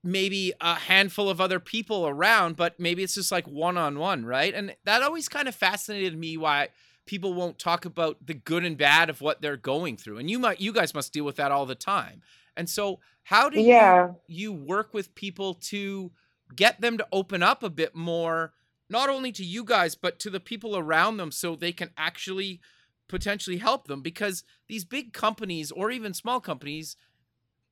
maybe 0.04 0.52
a 0.60 0.74
handful 0.74 1.30
of 1.30 1.40
other 1.40 1.58
people 1.58 2.06
around 2.06 2.56
but 2.56 2.78
maybe 2.78 3.02
it's 3.02 3.14
just 3.14 3.32
like 3.32 3.48
one-on-one 3.48 4.24
right 4.24 4.54
and 4.54 4.76
that 4.84 5.02
always 5.02 5.28
kind 5.28 5.48
of 5.48 5.54
fascinated 5.54 6.16
me 6.16 6.36
why 6.36 6.68
people 7.06 7.32
won't 7.32 7.58
talk 7.58 7.86
about 7.86 8.18
the 8.26 8.34
good 8.34 8.64
and 8.64 8.76
bad 8.76 9.08
of 9.08 9.22
what 9.22 9.40
they're 9.40 9.56
going 9.56 9.96
through 9.96 10.18
and 10.18 10.30
you 10.30 10.38
might 10.38 10.60
you 10.60 10.72
guys 10.72 10.92
must 10.92 11.12
deal 11.12 11.24
with 11.24 11.36
that 11.36 11.50
all 11.50 11.64
the 11.64 11.74
time 11.74 12.20
and 12.54 12.68
so 12.68 13.00
how 13.22 13.48
do 13.48 13.60
yeah. 13.60 14.08
you 14.26 14.50
you 14.50 14.52
work 14.52 14.92
with 14.92 15.14
people 15.14 15.54
to 15.54 16.10
get 16.54 16.80
them 16.80 16.98
to 16.98 17.06
open 17.12 17.42
up 17.42 17.62
a 17.62 17.70
bit 17.70 17.94
more 17.94 18.52
not 18.90 19.08
only 19.10 19.32
to 19.32 19.44
you 19.44 19.64
guys 19.64 19.94
but 19.94 20.18
to 20.18 20.30
the 20.30 20.40
people 20.40 20.76
around 20.76 21.16
them 21.16 21.30
so 21.30 21.54
they 21.54 21.72
can 21.72 21.90
actually 21.96 22.60
potentially 23.08 23.56
help 23.58 23.86
them. 23.88 24.02
Because 24.02 24.44
these 24.68 24.84
big 24.84 25.12
companies 25.12 25.70
or 25.72 25.90
even 25.90 26.14
small 26.14 26.40
companies 26.40 26.96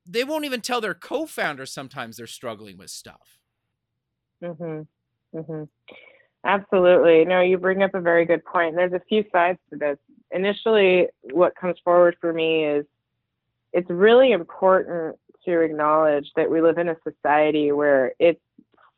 they 0.09 0.25
won't 0.25 0.45
even 0.45 0.61
tell 0.61 0.81
their 0.81 0.95
co-founders 0.95 1.73
sometimes 1.73 2.17
they're 2.17 2.27
struggling 2.27 2.79
with 2.79 2.91
stuff. 2.91 3.39
Mhm 4.43 4.87
mhm 5.35 5.69
absolutely. 6.45 7.25
No 7.25 7.41
you 7.41 7.59
bring 7.59 7.83
up 7.83 7.95
a 7.95 8.01
very 8.01 8.25
good 8.25 8.45
point. 8.45 8.77
There's 8.77 8.93
a 8.93 9.01
few 9.09 9.25
sides 9.33 9.59
to 9.71 9.77
this. 9.79 9.99
Initially 10.31 11.09
what 11.33 11.57
comes 11.57 11.77
forward 11.85 12.17
for 12.21 12.33
me 12.33 12.65
is 12.65 12.87
it's 13.73 13.91
really 13.91 14.33
important 14.33 15.17
to 15.45 15.61
acknowledge 15.61 16.27
that 16.37 16.51
we 16.51 16.61
live 16.61 16.79
in 16.79 16.89
a 16.89 16.97
society 17.05 17.73
where 17.73 18.13
it's 18.19 18.41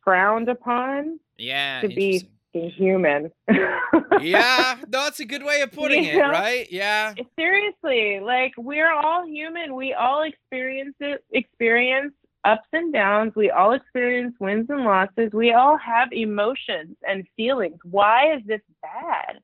frowned 0.08 0.48
upon 0.48 1.20
yeah 1.36 1.82
to 1.82 1.88
be 1.88 2.26
human. 2.52 3.30
Yeah 3.48 4.76
no 4.86 4.86
that's 4.88 5.20
a 5.20 5.24
good 5.24 5.44
way 5.44 5.60
of 5.60 5.70
putting 5.72 6.04
you 6.04 6.12
it 6.12 6.18
know? 6.18 6.30
right? 6.30 6.66
Yeah. 6.70 7.14
Eh, 7.18 7.22
seriously 7.38 8.20
like 8.20 8.52
we're 8.56 8.90
all 8.90 9.26
human. 9.26 9.74
We 9.74 9.92
all 9.92 10.22
experience 10.22 10.94
it 11.00 11.24
experience 11.30 12.14
ups 12.44 12.68
and 12.72 12.92
downs. 12.92 13.34
We 13.36 13.50
all 13.50 13.72
experience 13.72 14.34
wins 14.40 14.66
and 14.70 14.84
losses. 14.84 15.30
We 15.32 15.52
all 15.52 15.76
have 15.76 16.08
emotions 16.12 16.96
and 17.06 17.26
feelings. 17.36 17.78
Why 17.84 18.34
is 18.34 18.42
this 18.46 18.62
bad? 18.82 19.40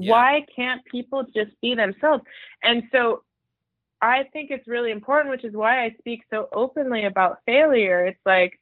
Yeah. 0.00 0.12
why 0.12 0.46
can't 0.54 0.84
people 0.84 1.24
just 1.34 1.50
be 1.60 1.74
themselves? 1.74 2.24
And 2.62 2.84
so 2.92 3.22
i 4.00 4.22
think 4.32 4.52
it's 4.52 4.68
really 4.68 4.92
important 4.92 5.28
which 5.28 5.44
is 5.44 5.52
why 5.56 5.84
i 5.84 5.92
speak 5.98 6.22
so 6.30 6.48
openly 6.52 7.04
about 7.04 7.38
failure. 7.46 8.06
It's 8.06 8.20
like 8.24 8.58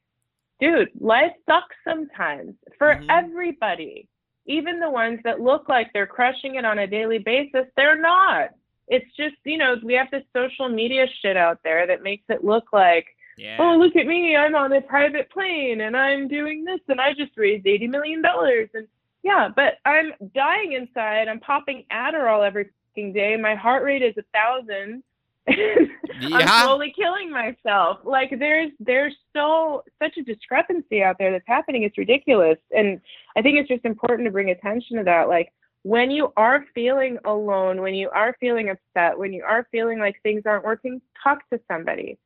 dude, 0.59 0.89
life 0.99 1.33
sucks 1.47 1.75
sometimes 1.83 2.53
for 2.77 2.95
mm-hmm. 2.95 3.09
everybody. 3.09 4.07
Even 4.45 4.79
the 4.79 4.89
ones 4.89 5.19
that 5.23 5.41
look 5.41 5.67
like 5.67 5.91
they're 5.93 6.07
crushing 6.07 6.55
it 6.55 6.65
on 6.65 6.79
a 6.79 6.87
daily 6.87 7.19
basis, 7.19 7.65
they're 7.75 7.99
not. 7.99 8.49
It's 8.87 9.13
just, 9.17 9.35
you 9.43 9.57
know, 9.57 9.75
we 9.83 9.93
have 9.95 10.09
this 10.11 10.23
social 10.33 10.69
media 10.69 11.05
shit 11.21 11.35
out 11.35 11.59
there 11.63 11.85
that 11.87 12.03
makes 12.03 12.23
it 12.29 12.45
look 12.45 12.71
like, 12.71 13.07
yeah. 13.37 13.57
oh, 13.59 13.77
look 13.77 13.97
at 13.97 14.07
me, 14.07 14.35
I'm 14.37 14.55
on 14.55 14.71
a 14.71 14.81
private 14.81 15.29
plane 15.29 15.81
and 15.81 15.97
I'm 15.97 16.29
doing 16.29 16.63
this 16.63 16.79
and 16.87 17.01
I 17.01 17.13
just 17.13 17.37
raised 17.37 17.65
$80 17.65 17.89
million. 17.89 18.23
And 18.25 18.87
yeah, 19.23 19.49
but 19.53 19.73
I'm 19.85 20.13
dying 20.33 20.71
inside. 20.73 21.27
I'm 21.27 21.41
popping 21.41 21.83
Adderall 21.91 22.47
every 22.47 22.69
day. 22.95 23.35
My 23.35 23.55
heart 23.55 23.83
rate 23.83 24.01
is 24.01 24.15
a 24.17 24.23
thousand 24.33 25.03
yeah. 26.19 26.37
I'm 26.37 26.65
slowly 26.65 26.93
killing 26.95 27.31
myself. 27.31 27.99
Like 28.03 28.37
there's 28.37 28.71
there's 28.79 29.15
so 29.33 29.83
such 30.01 30.17
a 30.17 30.23
discrepancy 30.23 31.03
out 31.03 31.17
there 31.17 31.31
that's 31.31 31.47
happening. 31.47 31.83
It's 31.83 31.97
ridiculous. 31.97 32.57
And 32.75 32.99
I 33.35 33.41
think 33.41 33.57
it's 33.57 33.69
just 33.69 33.85
important 33.85 34.27
to 34.27 34.31
bring 34.31 34.49
attention 34.49 34.97
to 34.97 35.03
that. 35.05 35.29
Like 35.29 35.53
when 35.83 36.11
you 36.11 36.33
are 36.35 36.65
feeling 36.75 37.17
alone, 37.23 37.81
when 37.81 37.93
you 37.93 38.09
are 38.09 38.35
feeling 38.39 38.69
upset, 38.69 39.17
when 39.17 39.31
you 39.31 39.43
are 39.43 39.67
feeling 39.71 39.99
like 39.99 40.21
things 40.21 40.43
aren't 40.45 40.65
working, 40.65 41.01
talk 41.23 41.49
to 41.49 41.59
somebody. 41.71 42.17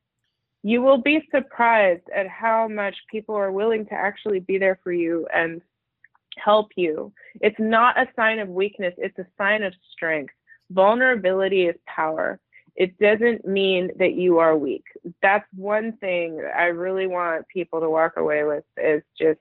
You 0.63 0.81
will 0.81 0.99
be 0.99 1.27
surprised 1.31 2.07
at 2.15 2.27
how 2.27 2.67
much 2.67 2.95
people 3.09 3.35
are 3.35 3.51
willing 3.51 3.85
to 3.87 3.93
actually 3.93 4.39
be 4.39 4.57
there 4.57 4.79
for 4.83 4.91
you 4.91 5.27
and 5.33 5.61
help 6.37 6.71
you. 6.75 7.11
It's 7.41 7.59
not 7.59 7.99
a 7.99 8.07
sign 8.15 8.39
of 8.39 8.47
weakness, 8.49 8.93
it's 8.97 9.17
a 9.19 9.27
sign 9.37 9.63
of 9.63 9.73
strength. 9.91 10.33
Vulnerability 10.71 11.65
is 11.65 11.75
power 11.85 12.39
it 12.75 12.97
doesn't 12.99 13.45
mean 13.45 13.91
that 13.97 14.13
you 14.13 14.39
are 14.39 14.57
weak. 14.57 14.85
That's 15.21 15.45
one 15.55 15.93
thing 15.97 16.41
I 16.55 16.65
really 16.65 17.07
want 17.07 17.47
people 17.47 17.81
to 17.81 17.89
walk 17.89 18.13
away 18.17 18.43
with 18.43 18.63
is 18.77 19.03
just 19.19 19.39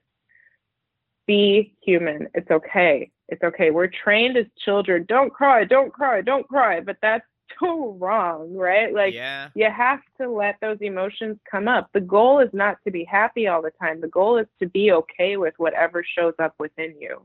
be 1.27 1.75
human. 1.81 2.29
It's 2.35 2.51
okay. 2.51 3.11
It's 3.29 3.43
okay. 3.43 3.71
We're 3.71 3.87
trained 3.87 4.37
as 4.37 4.47
children, 4.65 5.07
don't 5.09 5.33
cry, 5.33 5.65
don't 5.65 5.93
cry, 5.93 6.21
don't 6.23 6.47
cry, 6.49 6.81
but 6.81 6.97
that's 7.01 7.25
so 7.61 7.97
wrong, 8.01 8.55
right? 8.55 8.93
Like 8.93 9.15
yeah. 9.15 9.49
you 9.55 9.71
have 9.71 10.01
to 10.21 10.29
let 10.29 10.57
those 10.61 10.79
emotions 10.81 11.39
come 11.49 11.69
up. 11.69 11.89
The 11.93 12.01
goal 12.01 12.41
is 12.41 12.51
not 12.53 12.79
to 12.85 12.91
be 12.91 13.05
happy 13.05 13.47
all 13.47 13.63
the 13.63 13.73
time. 13.81 14.01
The 14.01 14.09
goal 14.09 14.39
is 14.39 14.47
to 14.61 14.69
be 14.69 14.93
okay 14.93 15.37
with 15.37 15.55
whatever 15.57 16.05
shows 16.05 16.35
up 16.39 16.55
within 16.59 16.95
you. 17.01 17.23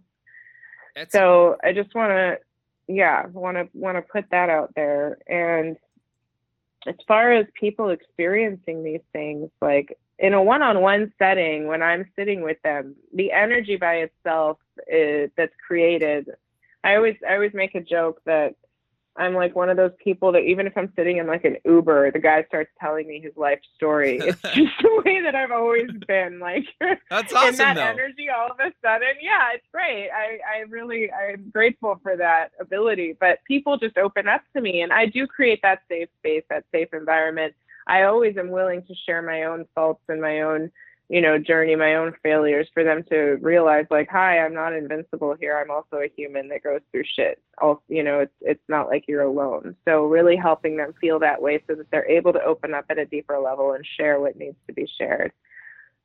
That's... 0.95 1.11
So 1.11 1.57
I 1.63 1.73
just 1.73 1.93
want 1.95 2.11
to 2.11 2.37
yeah, 2.87 3.25
want 3.27 3.57
to 3.57 3.67
want 3.73 3.97
to 3.97 4.01
put 4.01 4.25
that 4.31 4.49
out 4.49 4.73
there 4.75 5.17
and 5.27 5.77
as 6.87 6.95
far 7.07 7.31
as 7.33 7.45
people 7.59 7.89
experiencing 7.89 8.83
these 8.83 9.01
things, 9.13 9.49
like 9.61 9.97
in 10.19 10.33
a 10.33 10.41
one-on-one 10.41 11.13
setting, 11.19 11.67
when 11.67 11.81
I'm 11.81 12.09
sitting 12.15 12.41
with 12.41 12.57
them, 12.63 12.95
the 13.13 13.31
energy 13.31 13.75
by 13.75 13.95
itself 13.95 14.57
is, 14.87 15.29
that's 15.35 15.53
created. 15.65 16.29
I 16.83 16.95
always 16.95 17.15
I 17.27 17.33
always 17.33 17.53
make 17.53 17.75
a 17.75 17.81
joke 17.81 18.21
that 18.25 18.55
I'm 19.17 19.33
like 19.33 19.55
one 19.55 19.69
of 19.69 19.77
those 19.77 19.93
people 20.03 20.33
that 20.33 20.41
even 20.41 20.67
if 20.67 20.77
I'm 20.77 20.91
sitting 20.95 21.17
in 21.17 21.27
like 21.27 21.45
an 21.45 21.55
Uber, 21.63 22.11
the 22.11 22.19
guy 22.19 22.43
starts 22.43 22.69
telling 22.79 23.07
me 23.07 23.21
his 23.21 23.31
life 23.37 23.59
story. 23.75 24.19
It's 24.25 24.41
just 24.41 24.73
the 24.81 25.01
way 25.05 25.21
that 25.21 25.35
I've 25.35 25.51
always 25.51 25.89
been. 26.07 26.39
Like 26.39 26.65
that's 27.09 27.33
awesome. 27.33 27.47
And 27.47 27.57
that 27.57 27.75
though. 27.75 27.81
energy 27.81 28.27
all 28.29 28.51
of 28.51 28.59
a 28.59 28.73
sudden, 28.83 29.15
yeah, 29.21 29.53
it's 29.53 29.65
great. 29.71 30.09
I 30.09 30.39
I 30.45 30.59
really 30.69 31.09
I'm 31.11 31.49
grateful 31.51 31.99
for 32.03 32.17
that 32.17 32.51
ability. 32.59 33.15
But 33.19 33.39
people 33.47 33.77
just 33.77 33.97
open 33.97 34.27
up 34.27 34.41
to 34.55 34.61
me, 34.61 34.81
and 34.81 34.91
I 34.91 35.05
do 35.05 35.27
create 35.27 35.61
that 35.61 35.81
safe 35.89 36.09
space, 36.19 36.43
that 36.49 36.65
safe 36.71 36.89
environment. 36.93 37.53
I 37.87 38.03
always 38.03 38.35
am 38.37 38.49
willing 38.49 38.83
to 38.83 38.95
share 39.05 39.21
my 39.21 39.43
own 39.43 39.65
faults 39.75 40.03
and 40.09 40.19
my 40.19 40.41
own 40.41 40.71
you 41.07 41.21
know, 41.21 41.37
journey, 41.37 41.75
my 41.75 41.95
own 41.95 42.13
failures, 42.23 42.67
for 42.73 42.83
them 42.83 43.03
to 43.09 43.37
realize 43.41 43.85
like, 43.91 44.09
hi, 44.09 44.39
I'm 44.39 44.53
not 44.53 44.73
invincible 44.73 45.35
here. 45.39 45.57
I'm 45.57 45.69
also 45.69 45.97
a 45.97 46.11
human 46.15 46.49
that 46.49 46.63
goes 46.63 46.81
through 46.91 47.03
shit. 47.15 47.41
Also, 47.61 47.81
you 47.87 48.03
know, 48.03 48.21
it's 48.21 48.33
it's 48.41 48.63
not 48.67 48.87
like 48.87 49.05
you're 49.07 49.21
alone. 49.21 49.75
So 49.85 50.05
really 50.05 50.35
helping 50.35 50.77
them 50.77 50.93
feel 50.99 51.19
that 51.19 51.41
way 51.41 51.63
so 51.67 51.75
that 51.75 51.91
they're 51.91 52.09
able 52.09 52.33
to 52.33 52.43
open 52.43 52.73
up 52.73 52.85
at 52.89 52.97
a 52.97 53.05
deeper 53.05 53.39
level 53.39 53.73
and 53.73 53.85
share 53.97 54.19
what 54.19 54.35
needs 54.35 54.57
to 54.67 54.73
be 54.73 54.87
shared. 54.97 55.31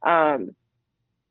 Um, 0.02 0.54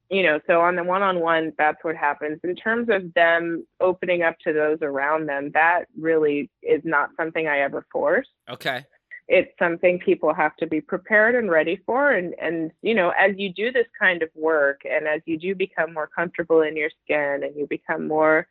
you 0.09 0.23
know, 0.23 0.39
so 0.47 0.61
on 0.61 0.75
the 0.75 0.83
one-on-one, 0.83 1.53
that's 1.55 1.83
what 1.83 1.95
happens. 1.95 2.39
In 2.43 2.55
terms 2.55 2.89
of 2.89 3.13
them 3.13 3.67
opening 3.79 4.23
up 4.23 4.39
to 4.39 4.53
those 4.53 4.79
around 4.81 5.27
them, 5.27 5.51
that 5.53 5.85
really 5.95 6.49
is 6.63 6.81
not 6.83 7.11
something 7.15 7.47
I 7.47 7.59
ever 7.59 7.85
force. 7.91 8.27
Okay 8.49 8.83
it's 9.29 9.51
something 9.59 9.99
people 9.99 10.33
have 10.33 10.55
to 10.57 10.65
be 10.65 10.81
prepared 10.81 11.35
and 11.35 11.51
ready 11.51 11.79
for. 11.85 12.11
And 12.11 12.33
and 12.41 12.71
you 12.81 12.95
know 12.95 13.11
as 13.11 13.37
you 13.37 13.53
do 13.53 13.71
this 13.71 13.85
kind 13.97 14.23
of 14.23 14.29
work 14.35 14.81
and 14.83 15.07
as 15.07 15.21
you 15.25 15.37
do 15.37 15.55
become 15.55 15.93
more 15.93 16.07
comfortable 16.07 16.61
in 16.61 16.75
your 16.75 16.89
skin 17.03 17.43
and 17.43 17.55
you 17.55 17.67
become 17.67 18.07
more 18.07 18.47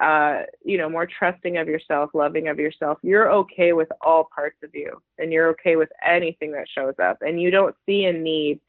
uh, 0.00 0.42
you 0.62 0.76
know 0.76 0.88
more 0.88 1.06
trusting 1.06 1.56
of 1.56 1.66
yourself 1.66 2.10
loving 2.14 2.46
of 2.46 2.58
yourself 2.58 2.98
you're 3.02 3.32
okay 3.32 3.72
with 3.72 3.88
all 4.02 4.28
parts 4.32 4.58
of 4.62 4.70
you 4.74 5.02
and 5.18 5.32
you're 5.32 5.48
okay 5.48 5.76
with 5.76 5.88
anything 6.06 6.52
that 6.52 6.66
shows 6.68 6.94
up. 7.02 7.18
And 7.22 7.40
you 7.40 7.50
don't 7.50 7.74
see 7.86 8.04
a 8.04 8.12
need 8.12 8.60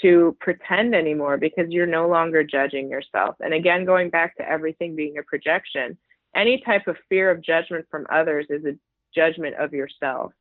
to 0.00 0.34
pretend 0.40 0.94
anymore 0.94 1.36
because 1.36 1.66
you're 1.68 1.86
no 1.86 2.08
longer 2.08 2.42
judging 2.42 2.88
yourself. 2.88 3.36
And 3.40 3.52
again 3.52 3.84
going 3.84 4.08
back 4.08 4.34
to 4.38 4.48
everything 4.48 4.96
being 4.96 5.18
a 5.18 5.22
projection 5.22 5.98
any 6.34 6.62
type 6.64 6.88
of 6.88 6.96
fear 7.10 7.30
of 7.30 7.42
judgment 7.42 7.84
from 7.90 8.06
others 8.10 8.46
is 8.48 8.64
a 8.64 8.72
judgment 9.14 9.54
of 9.56 9.74
yourself 9.74 10.32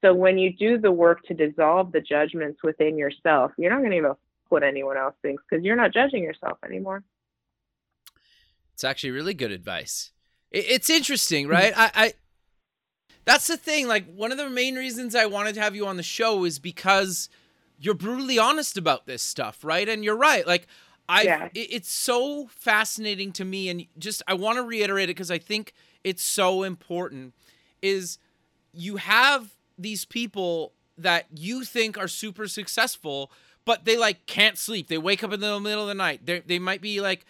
so 0.00 0.14
when 0.14 0.38
you 0.38 0.52
do 0.52 0.78
the 0.78 0.92
work 0.92 1.22
to 1.24 1.34
dissolve 1.34 1.92
the 1.92 2.00
judgments 2.00 2.60
within 2.62 2.96
yourself, 2.96 3.52
you're 3.58 3.70
not 3.70 3.78
going 3.78 3.90
to 3.90 3.96
even 3.96 4.12
what 4.48 4.62
anyone 4.62 4.96
else 4.96 5.14
thinks 5.22 5.42
because 5.48 5.64
you're 5.64 5.76
not 5.76 5.92
judging 5.92 6.22
yourself 6.22 6.58
anymore. 6.64 7.02
It's 8.74 8.84
actually 8.84 9.10
really 9.10 9.34
good 9.34 9.50
advice. 9.50 10.12
It's 10.50 10.88
interesting, 10.88 11.44
mm-hmm. 11.44 11.52
right? 11.52 11.72
I, 11.76 11.90
I 11.94 12.12
that's 13.24 13.46
the 13.46 13.56
thing. 13.56 13.88
Like 13.88 14.06
one 14.14 14.32
of 14.32 14.38
the 14.38 14.48
main 14.48 14.76
reasons 14.76 15.14
I 15.14 15.26
wanted 15.26 15.54
to 15.56 15.60
have 15.60 15.74
you 15.74 15.86
on 15.86 15.96
the 15.96 16.02
show 16.02 16.44
is 16.44 16.58
because 16.58 17.28
you're 17.78 17.94
brutally 17.94 18.38
honest 18.38 18.78
about 18.78 19.06
this 19.06 19.22
stuff, 19.22 19.64
right? 19.64 19.88
And 19.88 20.04
you're 20.04 20.16
right. 20.16 20.46
Like 20.46 20.66
I, 21.08 21.22
yeah. 21.22 21.48
it's 21.54 21.90
so 21.90 22.46
fascinating 22.48 23.32
to 23.32 23.44
me, 23.44 23.68
and 23.68 23.86
just 23.98 24.22
I 24.26 24.34
want 24.34 24.56
to 24.56 24.62
reiterate 24.62 25.04
it 25.04 25.16
because 25.16 25.30
I 25.30 25.38
think 25.38 25.72
it's 26.04 26.22
so 26.22 26.62
important. 26.62 27.34
Is 27.82 28.18
you 28.72 28.96
have 28.96 29.57
these 29.78 30.04
people 30.04 30.72
that 30.96 31.26
you 31.34 31.64
think 31.64 31.96
are 31.96 32.08
super 32.08 32.48
successful, 32.48 33.30
but 33.64 33.84
they 33.84 33.96
like 33.96 34.26
can't 34.26 34.58
sleep. 34.58 34.88
They 34.88 34.98
wake 34.98 35.22
up 35.22 35.32
in 35.32 35.40
the 35.40 35.60
middle 35.60 35.82
of 35.82 35.88
the 35.88 35.94
night. 35.94 36.26
They 36.26 36.40
they 36.40 36.58
might 36.58 36.80
be 36.80 37.00
like 37.00 37.24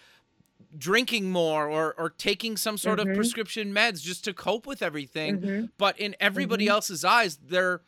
drinking 0.76 1.30
more 1.30 1.68
or 1.68 1.94
or 1.98 2.10
taking 2.10 2.56
some 2.56 2.78
sort 2.78 2.98
mm-hmm. 2.98 3.10
of 3.10 3.16
prescription 3.16 3.72
meds 3.72 4.02
just 4.02 4.24
to 4.24 4.32
cope 4.32 4.66
with 4.66 4.82
everything. 4.82 5.40
Mm-hmm. 5.40 5.64
But 5.76 5.98
in 5.98 6.16
everybody 6.20 6.66
mm-hmm. 6.66 6.72
else's 6.72 7.04
eyes, 7.04 7.38
they're 7.46 7.82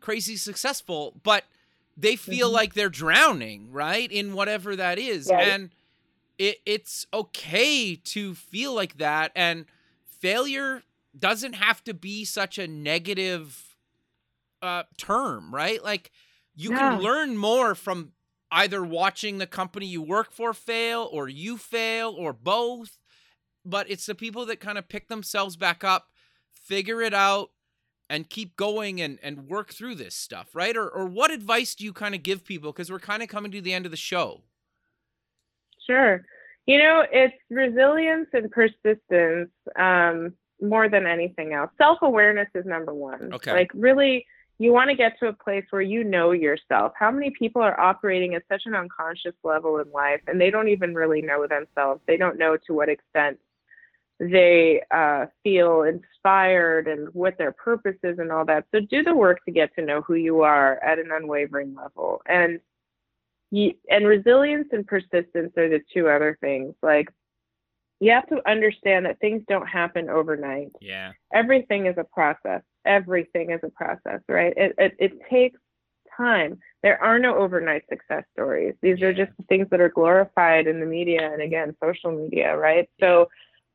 crazy 0.00 0.36
successful, 0.36 1.14
but 1.22 1.44
they 1.96 2.16
feel 2.16 2.48
mm-hmm. 2.48 2.56
like 2.56 2.74
they're 2.74 2.88
drowning, 2.88 3.70
right? 3.70 4.10
In 4.10 4.34
whatever 4.34 4.76
that 4.76 4.98
is. 4.98 5.30
Right. 5.30 5.48
And 5.48 5.70
it 6.38 6.60
it's 6.66 7.06
okay 7.12 7.96
to 7.96 8.34
feel 8.34 8.74
like 8.74 8.98
that 8.98 9.32
and 9.34 9.66
failure 10.04 10.82
doesn't 11.16 11.54
have 11.54 11.82
to 11.84 11.94
be 11.94 12.24
such 12.24 12.58
a 12.58 12.66
negative 12.66 13.73
uh, 14.64 14.84
term, 14.96 15.54
right? 15.54 15.82
Like 15.82 16.10
you 16.54 16.70
yeah. 16.70 16.78
can 16.78 17.00
learn 17.00 17.36
more 17.36 17.74
from 17.74 18.12
either 18.50 18.84
watching 18.84 19.38
the 19.38 19.46
company 19.46 19.86
you 19.86 20.00
work 20.00 20.32
for 20.32 20.54
fail 20.54 21.08
or 21.12 21.28
you 21.28 21.58
fail 21.58 22.14
or 22.16 22.32
both. 22.32 22.98
But 23.64 23.90
it's 23.90 24.06
the 24.06 24.14
people 24.14 24.46
that 24.46 24.60
kind 24.60 24.78
of 24.78 24.88
pick 24.88 25.08
themselves 25.08 25.56
back 25.56 25.82
up, 25.82 26.08
figure 26.52 27.00
it 27.00 27.14
out, 27.14 27.50
and 28.10 28.28
keep 28.28 28.56
going 28.56 29.00
and, 29.00 29.18
and 29.22 29.48
work 29.48 29.72
through 29.72 29.94
this 29.94 30.14
stuff, 30.14 30.54
right? 30.54 30.76
Or, 30.76 30.88
or 30.88 31.06
what 31.06 31.30
advice 31.30 31.74
do 31.74 31.84
you 31.84 31.92
kind 31.92 32.14
of 32.14 32.22
give 32.22 32.44
people? 32.44 32.72
Because 32.72 32.92
we're 32.92 32.98
kind 32.98 33.22
of 33.22 33.28
coming 33.28 33.50
to 33.52 33.60
the 33.60 33.72
end 33.72 33.86
of 33.86 33.90
the 33.90 33.96
show. 33.96 34.42
Sure. 35.86 36.24
You 36.66 36.78
know, 36.78 37.04
it's 37.10 37.34
resilience 37.50 38.28
and 38.32 38.50
persistence 38.50 39.50
um, 39.78 40.34
more 40.60 40.88
than 40.88 41.06
anything 41.06 41.54
else. 41.54 41.70
Self 41.78 41.98
awareness 42.02 42.48
is 42.54 42.66
number 42.66 42.94
one. 42.94 43.32
Okay. 43.32 43.52
Like, 43.52 43.70
really 43.74 44.26
you 44.58 44.72
want 44.72 44.88
to 44.90 44.96
get 44.96 45.18
to 45.18 45.28
a 45.28 45.32
place 45.32 45.64
where 45.70 45.82
you 45.82 46.04
know 46.04 46.30
yourself. 46.30 46.92
How 46.98 47.10
many 47.10 47.30
people 47.30 47.60
are 47.60 47.78
operating 47.78 48.34
at 48.34 48.44
such 48.48 48.62
an 48.66 48.74
unconscious 48.74 49.34
level 49.42 49.78
in 49.78 49.90
life 49.90 50.20
and 50.26 50.40
they 50.40 50.50
don't 50.50 50.68
even 50.68 50.94
really 50.94 51.22
know 51.22 51.46
themselves? 51.46 52.00
They 52.06 52.16
don't 52.16 52.38
know 52.38 52.56
to 52.66 52.74
what 52.74 52.88
extent 52.88 53.38
they 54.20 54.80
uh, 54.92 55.26
feel 55.42 55.82
inspired 55.82 56.86
and 56.86 57.08
what 57.14 57.36
their 57.36 57.50
purpose 57.50 57.96
is 58.04 58.18
and 58.20 58.30
all 58.30 58.44
that. 58.44 58.64
So 58.72 58.80
do 58.80 59.02
the 59.02 59.14
work 59.14 59.44
to 59.44 59.50
get 59.50 59.74
to 59.74 59.84
know 59.84 60.02
who 60.02 60.14
you 60.14 60.42
are 60.42 60.78
at 60.84 61.00
an 61.00 61.10
unwavering 61.12 61.74
level. 61.74 62.22
And 62.26 62.60
and 63.52 64.06
resilience 64.06 64.66
and 64.72 64.84
persistence 64.84 65.52
are 65.56 65.68
the 65.68 65.80
two 65.92 66.08
other 66.08 66.36
things. 66.40 66.74
Like 66.82 67.08
you 68.00 68.10
have 68.10 68.26
to 68.28 68.40
understand 68.48 69.06
that 69.06 69.20
things 69.20 69.42
don't 69.48 69.66
happen 69.66 70.08
overnight. 70.08 70.72
Yeah. 70.80 71.12
Everything 71.32 71.86
is 71.86 71.94
a 71.96 72.04
process 72.04 72.62
everything 72.84 73.50
is 73.50 73.60
a 73.62 73.70
process, 73.70 74.20
right? 74.28 74.52
It, 74.56 74.74
it, 74.78 74.96
it 74.98 75.12
takes 75.30 75.58
time. 76.16 76.58
There 76.82 77.02
are 77.02 77.18
no 77.18 77.36
overnight 77.36 77.84
success 77.88 78.24
stories. 78.32 78.74
These 78.80 78.98
yeah. 79.00 79.08
are 79.08 79.12
just 79.12 79.32
things 79.48 79.68
that 79.70 79.80
are 79.80 79.88
glorified 79.88 80.66
in 80.66 80.80
the 80.80 80.86
media 80.86 81.32
and 81.32 81.42
again, 81.42 81.74
social 81.82 82.12
media, 82.12 82.56
right? 82.56 82.88
So 83.00 83.28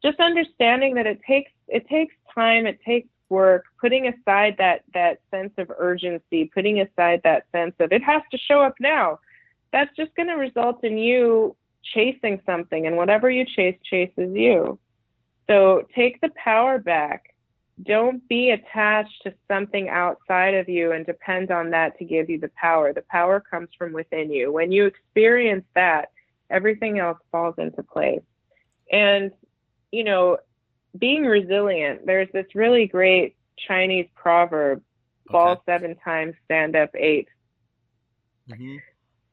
just 0.03 0.19
understanding 0.19 0.95
that 0.95 1.07
it 1.07 1.19
takes 1.27 1.51
it 1.67 1.87
takes 1.87 2.15
time, 2.33 2.65
it 2.65 2.79
takes 2.85 3.09
work, 3.29 3.65
putting 3.79 4.07
aside 4.07 4.55
that 4.57 4.83
that 4.93 5.19
sense 5.31 5.53
of 5.57 5.71
urgency, 5.77 6.49
putting 6.53 6.81
aside 6.81 7.21
that 7.23 7.45
sense 7.51 7.75
of 7.79 7.91
it 7.91 8.03
has 8.03 8.21
to 8.31 8.37
show 8.37 8.61
up 8.61 8.75
now. 8.79 9.19
That's 9.71 9.95
just 9.95 10.15
going 10.15 10.29
to 10.29 10.35
result 10.35 10.83
in 10.83 10.97
you 10.97 11.55
chasing 11.83 12.41
something 12.45 12.87
and 12.87 12.97
whatever 12.97 13.29
you 13.29 13.45
chase 13.45 13.77
chases 13.83 14.35
you. 14.35 14.79
So 15.47 15.83
take 15.95 16.21
the 16.21 16.29
power 16.35 16.79
back 16.79 17.33
don't 17.83 18.27
be 18.27 18.51
attached 18.51 19.23
to 19.23 19.33
something 19.47 19.89
outside 19.89 20.53
of 20.53 20.67
you 20.67 20.91
and 20.91 21.05
depend 21.05 21.51
on 21.51 21.69
that 21.69 21.97
to 21.99 22.05
give 22.05 22.29
you 22.29 22.39
the 22.39 22.51
power. 22.59 22.93
The 22.93 23.03
power 23.09 23.39
comes 23.39 23.69
from 23.77 23.93
within 23.93 24.31
you. 24.31 24.51
When 24.51 24.71
you 24.71 24.85
experience 24.85 25.65
that, 25.75 26.11
everything 26.49 26.99
else 26.99 27.19
falls 27.31 27.55
into 27.57 27.83
place. 27.83 28.21
And, 28.91 29.31
you 29.91 30.03
know, 30.03 30.37
being 30.97 31.23
resilient, 31.23 32.05
there's 32.05 32.29
this 32.33 32.47
really 32.53 32.87
great 32.87 33.35
Chinese 33.67 34.07
proverb 34.15 34.81
fall 35.31 35.51
okay. 35.51 35.61
seven 35.65 35.95
times, 36.03 36.33
stand 36.45 36.75
up 36.75 36.89
8 36.95 37.27
mm-hmm. 38.49 38.75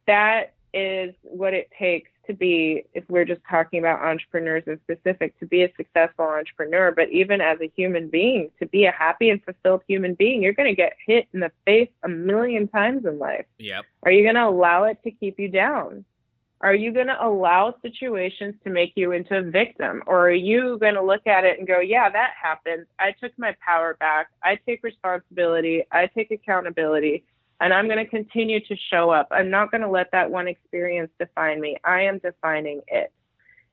That 0.07 0.55
is 0.73 1.15
what 1.23 1.55
it 1.55 1.69
takes 1.77 2.11
to 2.27 2.35
be, 2.35 2.85
if 2.95 3.05
we're 3.09 3.25
just 3.25 3.41
talking 3.49 3.79
about 3.79 4.01
entrepreneurs 4.01 4.65
in 4.67 4.79
specific, 4.81 5.39
to 5.41 5.47
be 5.47 5.63
a 5.63 5.73
successful 5.77 6.25
entrepreneur, 6.25 6.93
but 6.93 7.11
even 7.11 7.41
as 7.41 7.59
a 7.61 7.71
human 7.77 8.09
being, 8.09 8.51
to 8.59 8.67
be 8.67 8.85
a 8.85 8.93
happy 8.93 9.31
and 9.31 9.43
fulfilled 9.45 9.83
human 9.89 10.15
being, 10.15 10.43
you're 10.43 10.53
going 10.53 10.69
to 10.69 10.75
get 10.75 10.95
hit 11.07 11.29
in 11.33 11.41
the 11.41 11.51
face 11.65 11.91
a 12.03 12.09
million 12.09 12.69
times 12.69 13.05
in 13.05 13.19
life. 13.19 13.47
Yep. 13.59 13.85
Are 14.03 14.11
you 14.11 14.23
going 14.23 14.35
to 14.35 14.47
allow 14.47 14.85
it 14.85 14.99
to 15.05 15.11
keep 15.11 15.39
you 15.39 15.49
down? 15.49 16.05
Are 16.63 16.75
you 16.75 16.91
going 16.93 17.09
to 17.09 17.25
allow 17.25 17.75
situations 17.83 18.55
to 18.65 18.71
make 18.71 18.93
you 18.97 19.13
into 19.13 19.37
a 19.37 19.43
victim? 19.43 20.03
Or 20.07 20.29
are 20.29 20.33
you 20.33 20.79
going 20.79 20.95
to 20.95 21.03
look 21.03 21.27
at 21.27 21.45
it 21.45 21.59
and 21.59 21.69
go, 21.69 21.81
yeah, 21.81 22.09
that 22.09 22.31
happened. 22.41 22.87
I 22.99 23.13
took 23.13 23.33
my 23.39 23.55
power 23.65 23.95
back. 24.01 24.29
I 24.43 24.59
take 24.67 24.83
responsibility. 24.83 25.85
I 25.93 26.07
take 26.07 26.31
accountability 26.31 27.25
and 27.61 27.73
I'm 27.73 27.87
going 27.87 28.05
to 28.05 28.11
continue 28.11 28.61
to 28.61 28.77
show 28.91 29.11
up. 29.11 29.29
I'm 29.31 29.51
not 29.51 29.71
going 29.71 29.81
to 29.81 29.89
let 29.89 30.11
that 30.13 30.31
one 30.31 30.49
experience 30.49 31.11
define 31.19 31.61
me. 31.61 31.77
I 31.85 32.03
am 32.03 32.19
defining 32.19 32.83
it. 32.89 33.13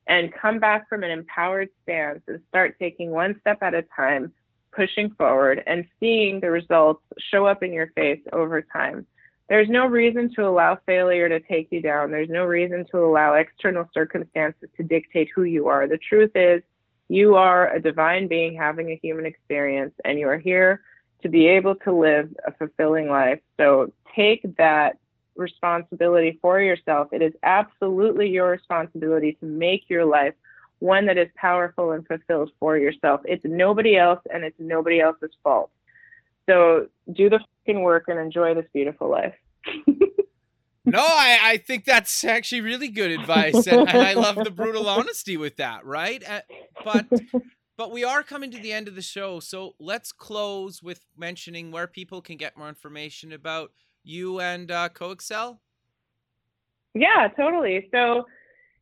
And 0.06 0.32
come 0.32 0.58
back 0.58 0.88
from 0.88 1.02
an 1.02 1.10
empowered 1.10 1.68
stance 1.82 2.20
and 2.28 2.40
start 2.48 2.76
taking 2.78 3.10
one 3.10 3.36
step 3.40 3.58
at 3.62 3.74
a 3.74 3.82
time, 3.96 4.32
pushing 4.72 5.10
forward 5.10 5.62
and 5.66 5.86
seeing 6.00 6.40
the 6.40 6.50
results 6.50 7.02
show 7.30 7.46
up 7.46 7.62
in 7.62 7.72
your 7.72 7.88
face 7.94 8.20
over 8.32 8.60
time. 8.62 9.06
There's 9.48 9.68
no 9.68 9.86
reason 9.86 10.32
to 10.36 10.46
allow 10.46 10.78
failure 10.86 11.28
to 11.28 11.40
take 11.40 11.68
you 11.70 11.82
down. 11.82 12.10
There's 12.10 12.30
no 12.30 12.44
reason 12.44 12.86
to 12.90 13.04
allow 13.04 13.34
external 13.34 13.88
circumstances 13.92 14.70
to 14.76 14.82
dictate 14.82 15.28
who 15.34 15.42
you 15.44 15.68
are. 15.68 15.86
The 15.86 15.98
truth 15.98 16.32
is, 16.34 16.62
you 17.08 17.34
are 17.34 17.70
a 17.70 17.80
divine 17.80 18.28
being 18.28 18.56
having 18.56 18.90
a 18.90 19.00
human 19.02 19.26
experience, 19.26 19.92
and 20.06 20.18
you 20.18 20.26
are 20.28 20.38
here 20.38 20.80
to 21.24 21.28
be 21.30 21.48
able 21.48 21.74
to 21.74 21.92
live 21.92 22.32
a 22.46 22.52
fulfilling 22.52 23.08
life. 23.08 23.40
So 23.56 23.90
take 24.14 24.42
that 24.58 24.98
responsibility 25.36 26.38
for 26.40 26.60
yourself. 26.60 27.08
It 27.12 27.22
is 27.22 27.32
absolutely 27.42 28.28
your 28.28 28.50
responsibility 28.50 29.36
to 29.40 29.46
make 29.46 29.84
your 29.88 30.04
life 30.04 30.34
one 30.80 31.06
that 31.06 31.16
is 31.16 31.28
powerful 31.34 31.92
and 31.92 32.06
fulfilled 32.06 32.50
for 32.60 32.76
yourself. 32.76 33.22
It's 33.24 33.42
nobody 33.44 33.96
else 33.96 34.20
and 34.32 34.44
it's 34.44 34.56
nobody 34.58 35.00
else's 35.00 35.30
fault. 35.42 35.70
So 36.46 36.88
do 37.10 37.30
the 37.30 37.40
fucking 37.40 37.80
work 37.80 38.04
and 38.08 38.18
enjoy 38.18 38.54
this 38.54 38.66
beautiful 38.74 39.10
life. 39.10 39.34
no, 40.84 41.00
I, 41.00 41.38
I 41.42 41.56
think 41.56 41.86
that's 41.86 42.22
actually 42.22 42.60
really 42.60 42.88
good 42.88 43.10
advice, 43.10 43.66
and, 43.66 43.88
and 43.88 43.98
I 43.98 44.12
love 44.12 44.36
the 44.36 44.50
brutal 44.50 44.86
honesty 44.86 45.38
with 45.38 45.56
that. 45.56 45.86
Right, 45.86 46.22
uh, 46.28 46.42
but 46.84 47.06
but 47.76 47.90
we 47.90 48.04
are 48.04 48.22
coming 48.22 48.50
to 48.52 48.58
the 48.58 48.72
end 48.72 48.88
of 48.88 48.94
the 48.94 49.02
show, 49.02 49.40
so 49.40 49.74
let's 49.78 50.12
close 50.12 50.82
with 50.82 51.04
mentioning 51.16 51.70
where 51.70 51.86
people 51.86 52.22
can 52.22 52.36
get 52.36 52.56
more 52.56 52.68
information 52.68 53.32
about 53.32 53.72
you 54.02 54.40
and 54.40 54.70
uh, 54.70 54.88
Coaccel. 54.90 55.58
Yeah, 56.94 57.28
totally. 57.36 57.88
So 57.90 58.26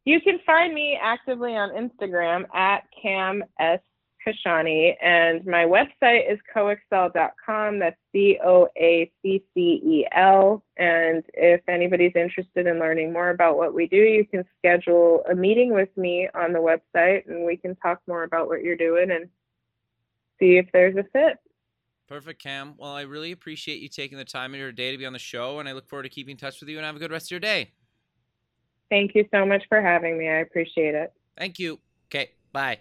you 0.05 0.21
can 0.21 0.39
find 0.45 0.75
me 0.75 0.99
actively 1.01 1.53
on 1.53 1.71
Instagram 1.71 2.45
at 2.55 2.85
Cam 3.01 3.43
S. 3.59 3.81
Kashani, 4.27 4.95
and 5.03 5.45
my 5.47 5.65
website 5.65 6.31
is 6.31 6.39
coaccel.com. 6.55 7.79
That's 7.79 7.97
C 8.13 8.39
O 8.45 8.69
A 8.77 9.11
C 9.23 9.43
C 9.55 9.61
E 9.85 10.07
L. 10.15 10.63
And 10.77 11.23
if 11.35 11.61
anybody's 11.69 12.13
interested 12.15 12.67
in 12.67 12.79
learning 12.79 13.13
more 13.13 13.31
about 13.31 13.57
what 13.57 13.75
we 13.75 13.87
do, 13.87 13.97
you 13.97 14.27
can 14.27 14.45
schedule 14.59 15.23
a 15.31 15.35
meeting 15.35 15.73
with 15.73 15.89
me 15.97 16.29
on 16.35 16.53
the 16.53 16.59
website 16.59 17.27
and 17.29 17.45
we 17.45 17.57
can 17.57 17.77
talk 17.77 18.01
more 18.07 18.25
about 18.25 18.49
what 18.49 18.63
you're 18.63 18.77
doing 18.77 19.11
and 19.11 19.29
see 20.39 20.59
if 20.59 20.67
there's 20.73 20.97
a 20.97 21.05
fit. 21.13 21.39
Perfect, 22.09 22.43
Cam. 22.43 22.75
Well, 22.77 22.93
I 22.93 23.03
really 23.03 23.33
appreciate 23.33 23.81
you 23.81 23.89
taking 23.89 24.19
the 24.19 24.25
time 24.25 24.53
in 24.55 24.61
your 24.61 24.73
day 24.73 24.93
to 24.93 24.99
be 24.99 25.07
on 25.07 25.15
the 25.15 25.19
show, 25.19 25.61
and 25.61 25.69
I 25.69 25.73
look 25.73 25.89
forward 25.89 26.03
to 26.03 26.09
keeping 26.09 26.33
in 26.33 26.37
touch 26.37 26.61
with 26.61 26.69
you 26.69 26.77
and 26.77 26.85
have 26.85 26.97
a 26.97 26.99
good 26.99 27.11
rest 27.11 27.29
of 27.29 27.31
your 27.31 27.41
day. 27.41 27.73
Thank 28.91 29.15
you 29.15 29.27
so 29.33 29.47
much 29.47 29.63
for 29.71 29.81
having 29.81 30.19
me. 30.19 30.29
I 30.29 30.41
appreciate 30.41 30.95
it. 30.95 31.13
Thank 31.39 31.59
you. 31.59 31.81
Okay, 32.09 32.33
bye. 32.53 32.81